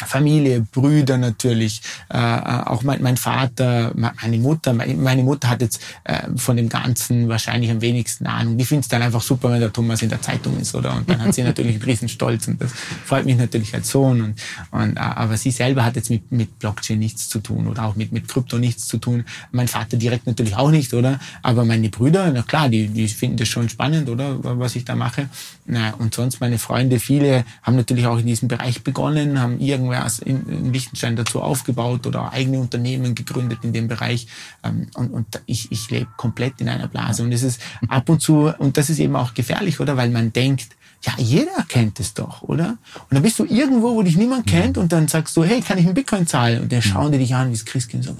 Familie, 0.07 0.65
Brüder 0.71 1.17
natürlich, 1.17 1.81
äh, 2.09 2.17
auch 2.17 2.83
mein, 2.83 3.01
mein 3.01 3.17
Vater, 3.17 3.91
meine 3.95 4.37
Mutter. 4.37 4.73
Meine 4.73 5.23
Mutter 5.23 5.49
hat 5.49 5.61
jetzt 5.61 5.81
äh, 6.05 6.21
von 6.35 6.57
dem 6.57 6.69
Ganzen 6.69 7.29
wahrscheinlich 7.29 7.69
am 7.69 7.81
wenigsten 7.81 8.27
Ahnung. 8.27 8.57
Die 8.57 8.65
findet 8.65 8.85
es 8.85 8.89
dann 8.89 9.01
einfach 9.01 9.21
super, 9.21 9.51
wenn 9.51 9.59
der 9.59 9.71
Thomas 9.73 10.01
in 10.01 10.09
der 10.09 10.21
Zeitung 10.21 10.59
ist, 10.59 10.73
oder? 10.75 10.95
Und 10.95 11.09
dann 11.09 11.21
hat 11.21 11.33
sie 11.33 11.43
natürlich 11.49 11.75
einen 11.75 11.83
riesen 11.83 12.09
Stolz 12.09 12.47
und 12.47 12.61
das 12.61 12.71
freut 13.05 13.25
mich 13.25 13.37
natürlich 13.37 13.73
als 13.73 13.89
Sohn. 13.89 14.21
Und, 14.21 14.35
und, 14.71 14.97
äh, 14.97 14.99
aber 14.99 15.37
sie 15.37 15.51
selber 15.51 15.83
hat 15.83 15.95
jetzt 15.95 16.09
mit, 16.09 16.31
mit 16.31 16.59
Blockchain 16.59 16.99
nichts 16.99 17.29
zu 17.29 17.39
tun 17.39 17.67
oder 17.67 17.85
auch 17.85 17.95
mit, 17.95 18.11
mit 18.11 18.27
Krypto 18.27 18.57
nichts 18.57 18.87
zu 18.87 18.97
tun. 18.97 19.25
Mein 19.51 19.67
Vater 19.67 19.97
direkt 19.97 20.27
natürlich 20.27 20.55
auch 20.55 20.71
nicht, 20.71 20.93
oder? 20.93 21.19
Aber 21.41 21.65
meine 21.65 21.89
Brüder, 21.89 22.31
na 22.31 22.41
klar, 22.41 22.69
die, 22.69 22.87
die 22.87 23.07
finden 23.07 23.37
das 23.37 23.47
schon 23.47 23.69
spannend, 23.69 24.09
oder? 24.09 24.37
Was 24.41 24.75
ich 24.75 24.85
da 24.85 24.95
mache. 24.95 25.29
Na, 25.65 25.93
und 25.95 26.13
sonst 26.13 26.39
meine 26.39 26.57
Freunde, 26.57 26.99
viele 26.99 27.45
haben 27.61 27.75
natürlich 27.75 28.07
auch 28.07 28.17
in 28.17 28.25
diesem 28.25 28.47
Bereich 28.47 28.83
begonnen, 28.83 29.39
haben 29.39 29.59
irgendwann 29.59 29.88
irgendwas 29.91 30.19
in, 30.19 30.47
in 30.47 30.73
Liechtenstein 30.73 31.15
dazu 31.15 31.41
aufgebaut 31.41 32.07
oder 32.07 32.31
eigene 32.31 32.59
Unternehmen 32.59 33.15
gegründet 33.15 33.59
in 33.63 33.73
dem 33.73 33.87
Bereich. 33.87 34.27
Ähm, 34.63 34.87
und, 34.95 35.11
und 35.11 35.41
ich, 35.45 35.71
ich 35.71 35.89
lebe 35.89 36.09
komplett 36.17 36.61
in 36.61 36.69
einer 36.69 36.87
Blase. 36.87 37.23
Und 37.23 37.31
es 37.31 37.43
ist 37.43 37.61
ab 37.87 38.09
und 38.09 38.21
zu, 38.21 38.53
und 38.57 38.77
das 38.77 38.89
ist 38.89 38.99
eben 38.99 39.15
auch 39.15 39.33
gefährlich, 39.33 39.79
oder? 39.79 39.97
Weil 39.97 40.09
man 40.09 40.33
denkt, 40.33 40.69
ja, 41.03 41.13
jeder 41.17 41.63
kennt 41.69 41.99
es 41.99 42.13
doch, 42.13 42.41
oder? 42.41 42.77
Und 43.09 43.13
dann 43.13 43.21
bist 43.21 43.39
du 43.39 43.45
irgendwo, 43.45 43.95
wo 43.95 44.03
dich 44.03 44.17
niemand 44.17 44.47
kennt 44.47 44.77
und 44.77 44.91
dann 44.91 45.07
sagst 45.07 45.37
du, 45.37 45.43
hey, 45.43 45.61
kann 45.61 45.77
ich 45.77 45.85
einen 45.85 45.93
Bitcoin 45.93 46.27
zahlen? 46.27 46.63
Und 46.63 46.73
dann 46.73 46.81
schauen 46.81 47.13
die 47.13 47.17
dich 47.17 47.33
an 47.33 47.47
wie 47.47 47.53
das 47.53 47.63
Christkind 47.63 48.03
so, 48.03 48.15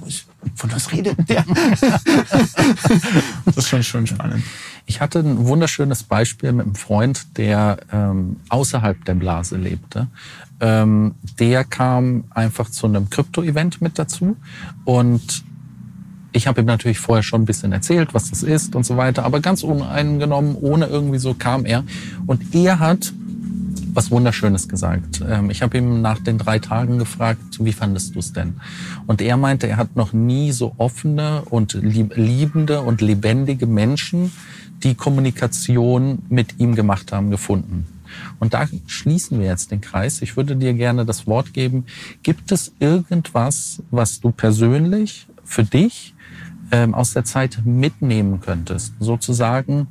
von 0.54 0.72
was 0.72 0.90
redet 0.90 1.18
denn 1.18 1.26
der? 1.26 1.44
das 3.44 3.56
ist 3.56 3.68
schon, 3.68 3.82
schon 3.82 4.06
spannend. 4.06 4.42
Ich 4.86 5.02
hatte 5.02 5.18
ein 5.18 5.46
wunderschönes 5.46 6.04
Beispiel 6.04 6.52
mit 6.52 6.66
einem 6.66 6.74
Freund, 6.74 7.36
der 7.36 7.80
ähm, 7.92 8.36
außerhalb 8.48 9.04
der 9.04 9.14
Blase 9.14 9.58
lebte. 9.58 10.06
Ähm, 10.60 11.14
der 11.38 11.64
kam 11.64 12.24
einfach 12.30 12.70
zu 12.70 12.86
einem 12.86 13.10
Krypto-Event 13.10 13.82
mit 13.82 13.98
dazu 13.98 14.36
und 14.84 15.44
ich 16.32 16.46
habe 16.46 16.60
ihm 16.60 16.66
natürlich 16.66 16.98
vorher 16.98 17.22
schon 17.22 17.42
ein 17.42 17.46
bisschen 17.46 17.72
erzählt, 17.72 18.14
was 18.14 18.30
das 18.30 18.42
ist 18.42 18.74
und 18.74 18.84
so 18.84 18.96
weiter, 18.96 19.24
aber 19.24 19.40
ganz 19.40 19.62
uneingenommen, 19.62 20.56
ohne 20.56 20.86
irgendwie 20.86 21.18
so 21.18 21.34
kam 21.34 21.64
er. 21.64 21.84
Und 22.26 22.54
er 22.54 22.78
hat 22.78 23.12
was 23.92 24.10
Wunderschönes 24.10 24.68
gesagt. 24.68 25.22
Ähm, 25.28 25.50
ich 25.50 25.62
habe 25.62 25.78
ihm 25.78 26.00
nach 26.00 26.18
den 26.18 26.38
drei 26.38 26.58
Tagen 26.58 26.98
gefragt, 26.98 27.40
wie 27.58 27.72
fandest 27.72 28.14
du 28.14 28.20
es 28.20 28.32
denn? 28.32 28.60
Und 29.06 29.20
er 29.20 29.36
meinte, 29.36 29.66
er 29.66 29.76
hat 29.76 29.96
noch 29.96 30.12
nie 30.12 30.52
so 30.52 30.74
offene 30.78 31.42
und 31.50 31.74
liebende 31.74 32.82
und 32.82 33.00
lebendige 33.00 33.66
Menschen, 33.66 34.32
die 34.82 34.94
Kommunikation 34.94 36.20
mit 36.28 36.58
ihm 36.58 36.74
gemacht 36.74 37.12
haben, 37.12 37.30
gefunden. 37.30 37.86
Und 38.38 38.54
da 38.54 38.66
schließen 38.86 39.38
wir 39.38 39.46
jetzt 39.46 39.70
den 39.70 39.80
Kreis. 39.80 40.22
Ich 40.22 40.36
würde 40.36 40.56
dir 40.56 40.72
gerne 40.74 41.04
das 41.04 41.26
Wort 41.26 41.52
geben. 41.52 41.84
Gibt 42.22 42.50
es 42.50 42.72
irgendwas, 42.80 43.82
was 43.90 44.20
du 44.20 44.32
persönlich 44.32 45.26
für 45.44 45.64
dich 45.64 46.14
ähm, 46.70 46.94
aus 46.94 47.12
der 47.12 47.24
Zeit 47.24 47.60
mitnehmen 47.64 48.40
könntest? 48.40 48.94
Sozusagen, 49.00 49.86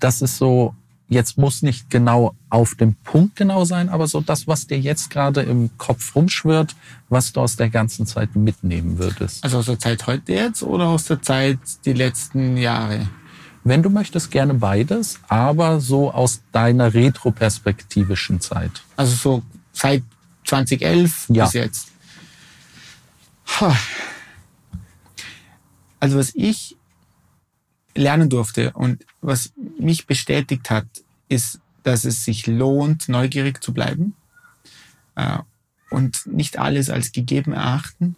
das 0.00 0.22
ist 0.22 0.38
so, 0.38 0.74
jetzt 1.08 1.38
muss 1.38 1.62
nicht 1.62 1.90
genau 1.90 2.34
auf 2.50 2.74
dem 2.74 2.94
Punkt 2.94 3.36
genau 3.36 3.64
sein, 3.64 3.88
aber 3.88 4.06
so 4.06 4.20
das, 4.20 4.46
was 4.46 4.66
dir 4.66 4.78
jetzt 4.78 5.10
gerade 5.10 5.42
im 5.42 5.70
Kopf 5.78 6.14
rumschwirrt, 6.14 6.74
was 7.08 7.32
du 7.32 7.40
aus 7.40 7.56
der 7.56 7.70
ganzen 7.70 8.06
Zeit 8.06 8.36
mitnehmen 8.36 8.98
würdest. 8.98 9.44
Also 9.44 9.58
aus 9.58 9.66
der 9.66 9.78
Zeit 9.78 10.06
heute 10.06 10.32
jetzt 10.32 10.62
oder 10.62 10.88
aus 10.88 11.04
der 11.04 11.22
Zeit 11.22 11.58
die 11.84 11.92
letzten 11.92 12.56
Jahre? 12.56 13.08
Wenn 13.64 13.82
du 13.82 13.88
möchtest, 13.88 14.30
gerne 14.30 14.54
beides, 14.54 15.20
aber 15.28 15.80
so 15.80 16.10
aus 16.10 16.42
deiner 16.52 16.92
retroperspektivischen 16.92 18.40
Zeit. 18.40 18.82
Also 18.96 19.14
so 19.14 19.42
seit 19.72 20.02
2011 20.44 21.26
ja. 21.30 21.44
bis 21.44 21.54
jetzt. 21.54 21.88
Also 26.04 26.18
was 26.18 26.34
ich 26.34 26.76
lernen 27.94 28.28
durfte 28.28 28.72
und 28.74 29.06
was 29.22 29.54
mich 29.78 30.06
bestätigt 30.06 30.68
hat, 30.68 30.84
ist, 31.30 31.60
dass 31.82 32.04
es 32.04 32.26
sich 32.26 32.46
lohnt, 32.46 33.08
neugierig 33.08 33.64
zu 33.64 33.72
bleiben 33.72 34.14
äh, 35.14 35.38
und 35.88 36.26
nicht 36.26 36.58
alles 36.58 36.90
als 36.90 37.10
gegeben 37.12 37.54
erachten. 37.54 38.16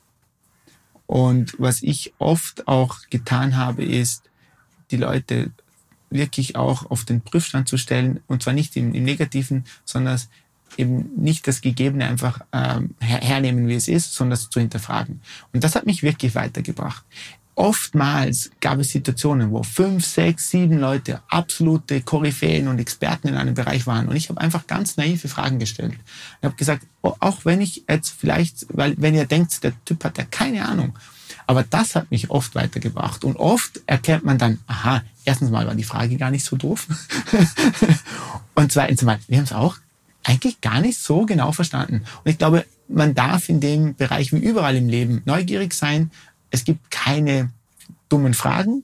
Und 1.07 1.55
was 1.59 1.81
ich 1.81 2.13
oft 2.19 2.67
auch 2.67 3.03
getan 3.09 3.57
habe, 3.57 3.85
ist, 3.85 4.25
die 4.91 4.97
Leute 4.97 5.53
wirklich 6.11 6.57
auch 6.57 6.91
auf 6.91 7.05
den 7.05 7.21
Prüfstand 7.21 7.69
zu 7.69 7.77
stellen 7.77 8.19
und 8.27 8.43
zwar 8.43 8.53
nicht 8.53 8.77
im, 8.77 8.95
im 8.95 9.05
Negativen, 9.05 9.65
sondern 9.85 10.21
eben 10.77 11.09
nicht 11.15 11.47
das 11.47 11.61
Gegebene 11.61 12.07
einfach 12.07 12.41
ähm, 12.53 12.97
her 12.99 13.21
hernehmen, 13.21 13.69
wie 13.69 13.77
es 13.77 13.87
ist, 13.87 14.13
sondern 14.13 14.33
es 14.33 14.51
zu 14.51 14.59
hinterfragen. 14.59 15.21
Und 15.53 15.63
das 15.63 15.77
hat 15.77 15.87
mich 15.87 16.03
wirklich 16.03 16.35
weitergebracht. 16.35 17.05
Oftmals 17.59 18.51
gab 18.61 18.81
es 18.81 18.91
Situationen, 18.91 19.51
wo 19.51 19.63
fünf, 19.63 20.05
sechs, 20.05 20.51
sieben 20.51 20.79
Leute 20.79 21.23
absolute 21.29 22.03
Koryphäen 22.03 22.69
und 22.69 22.79
Experten 22.79 23.29
in 23.29 23.35
einem 23.35 23.55
Bereich 23.55 23.87
waren. 23.87 24.09
Und 24.09 24.17
ich 24.17 24.29
habe 24.29 24.43
einfach 24.43 24.67
ganz 24.67 24.99
naive 24.99 25.27
Fragen 25.27 25.59
gestellt. 25.59 25.95
Ich 26.41 26.45
habe 26.45 26.55
gesagt, 26.55 26.87
oh, 27.01 27.15
auch 27.19 27.47
wenn 27.47 27.63
ich 27.63 27.85
jetzt 27.89 28.11
vielleicht, 28.11 28.67
weil 28.69 28.95
wenn 28.99 29.15
ihr 29.15 29.25
denkt, 29.25 29.65
der 29.65 29.73
Typ 29.87 30.05
hat 30.05 30.19
ja 30.19 30.25
keine 30.25 30.69
Ahnung, 30.69 30.99
aber 31.47 31.63
das 31.63 31.95
hat 31.95 32.11
mich 32.11 32.29
oft 32.29 32.55
weitergebracht. 32.55 33.25
Und 33.25 33.37
oft 33.37 33.81
erkennt 33.87 34.27
man 34.27 34.37
dann, 34.37 34.59
aha, 34.67 35.03
erstens 35.25 35.51
mal 35.51 35.67
war 35.67 35.75
die 35.75 35.83
Frage 35.83 36.19
gar 36.19 36.31
nicht 36.31 36.45
so 36.45 36.57
doof. 36.57 36.87
und 38.55 38.71
zweitens 38.71 39.01
mal, 39.01 39.19
wir 39.29 39.39
haben 39.39 39.45
es 39.45 39.53
auch 39.53 39.79
eigentlich 40.25 40.61
gar 40.61 40.83
nicht 40.83 40.99
so 40.99 41.25
genau 41.25 41.53
verstanden. 41.53 42.03
Und 42.23 42.31
ich 42.31 42.37
glaube, 42.37 42.67
man 42.89 43.15
darf 43.15 43.49
in 43.49 43.61
dem 43.61 43.95
Bereich 43.95 44.33
wie 44.33 44.39
überall 44.39 44.77
im 44.77 44.91
Leben 44.91 45.23
neugierig 45.25 45.73
sein. 45.73 46.11
Es 46.51 46.65
gibt 46.65 46.91
keine 46.91 47.51
dummen 48.09 48.35
Fragen. 48.35 48.83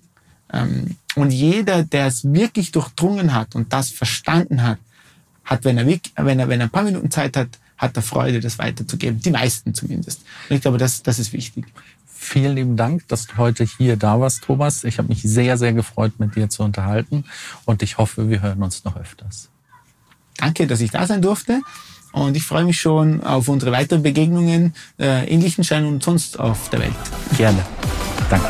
Ähm, 0.53 0.97
und 1.15 1.31
jeder, 1.31 1.85
der 1.85 2.07
es 2.07 2.25
wirklich 2.25 2.73
durchdrungen 2.73 3.35
hat 3.35 3.55
und 3.55 3.73
das 3.73 3.91
verstanden 3.91 4.63
hat, 4.63 4.79
hat, 5.45 5.65
wenn 5.65 5.79
er, 5.79 5.87
wenn 5.87 6.39
er, 6.39 6.49
wenn 6.49 6.61
er 6.61 6.67
ein 6.67 6.71
paar 6.71 6.85
Minuten 6.85 7.11
Zeit 7.11 7.37
hat, 7.37 7.49
hat 7.77 7.97
er 7.97 8.03
Freude, 8.03 8.41
das 8.41 8.59
weiterzugeben. 8.59 9.21
Die 9.21 9.31
meisten 9.31 9.75
zumindest. 9.75 10.23
Und 10.49 10.57
ich 10.57 10.63
glaube, 10.63 10.79
das, 10.79 11.03
das 11.03 11.19
ist 11.19 11.33
wichtig. 11.33 11.67
Vielen 12.07 12.55
lieben 12.55 12.77
Dank, 12.77 13.09
dass 13.09 13.27
du 13.27 13.37
heute 13.37 13.65
hier 13.65 13.97
da 13.97 14.21
warst, 14.21 14.45
Thomas. 14.45 14.85
Ich 14.85 14.99
habe 14.99 15.09
mich 15.09 15.23
sehr, 15.23 15.59
sehr 15.59 15.73
gefreut, 15.73 16.13
mit 16.19 16.37
dir 16.37 16.49
zu 16.49 16.63
unterhalten 16.63 17.25
und 17.65 17.83
ich 17.83 17.99
hoffe, 17.99 18.31
wir 18.31 18.41
hören 18.41 18.63
uns 18.63 18.85
noch 18.85 18.97
öfters. 18.97 19.49
Danke, 20.37 20.69
dass 20.69 20.81
ich 20.81 20.93
da 20.93 21.07
sein 21.07 21.21
durfte 21.21 21.61
und 22.13 22.37
ich 22.37 22.45
freue 22.45 22.65
mich 22.65 22.81
schon 22.81 23.23
auf 23.23 23.49
unsere 23.49 23.73
weiteren 23.73 24.03
Begegnungen 24.03 24.75
äh, 24.99 25.29
in 25.33 25.41
Liechtenstein 25.41 25.85
und 25.87 26.03
sonst 26.03 26.39
auf 26.39 26.69
der 26.71 26.81
Welt. 26.81 26.93
Gerne. 27.37 27.65
Danke. 28.31 28.49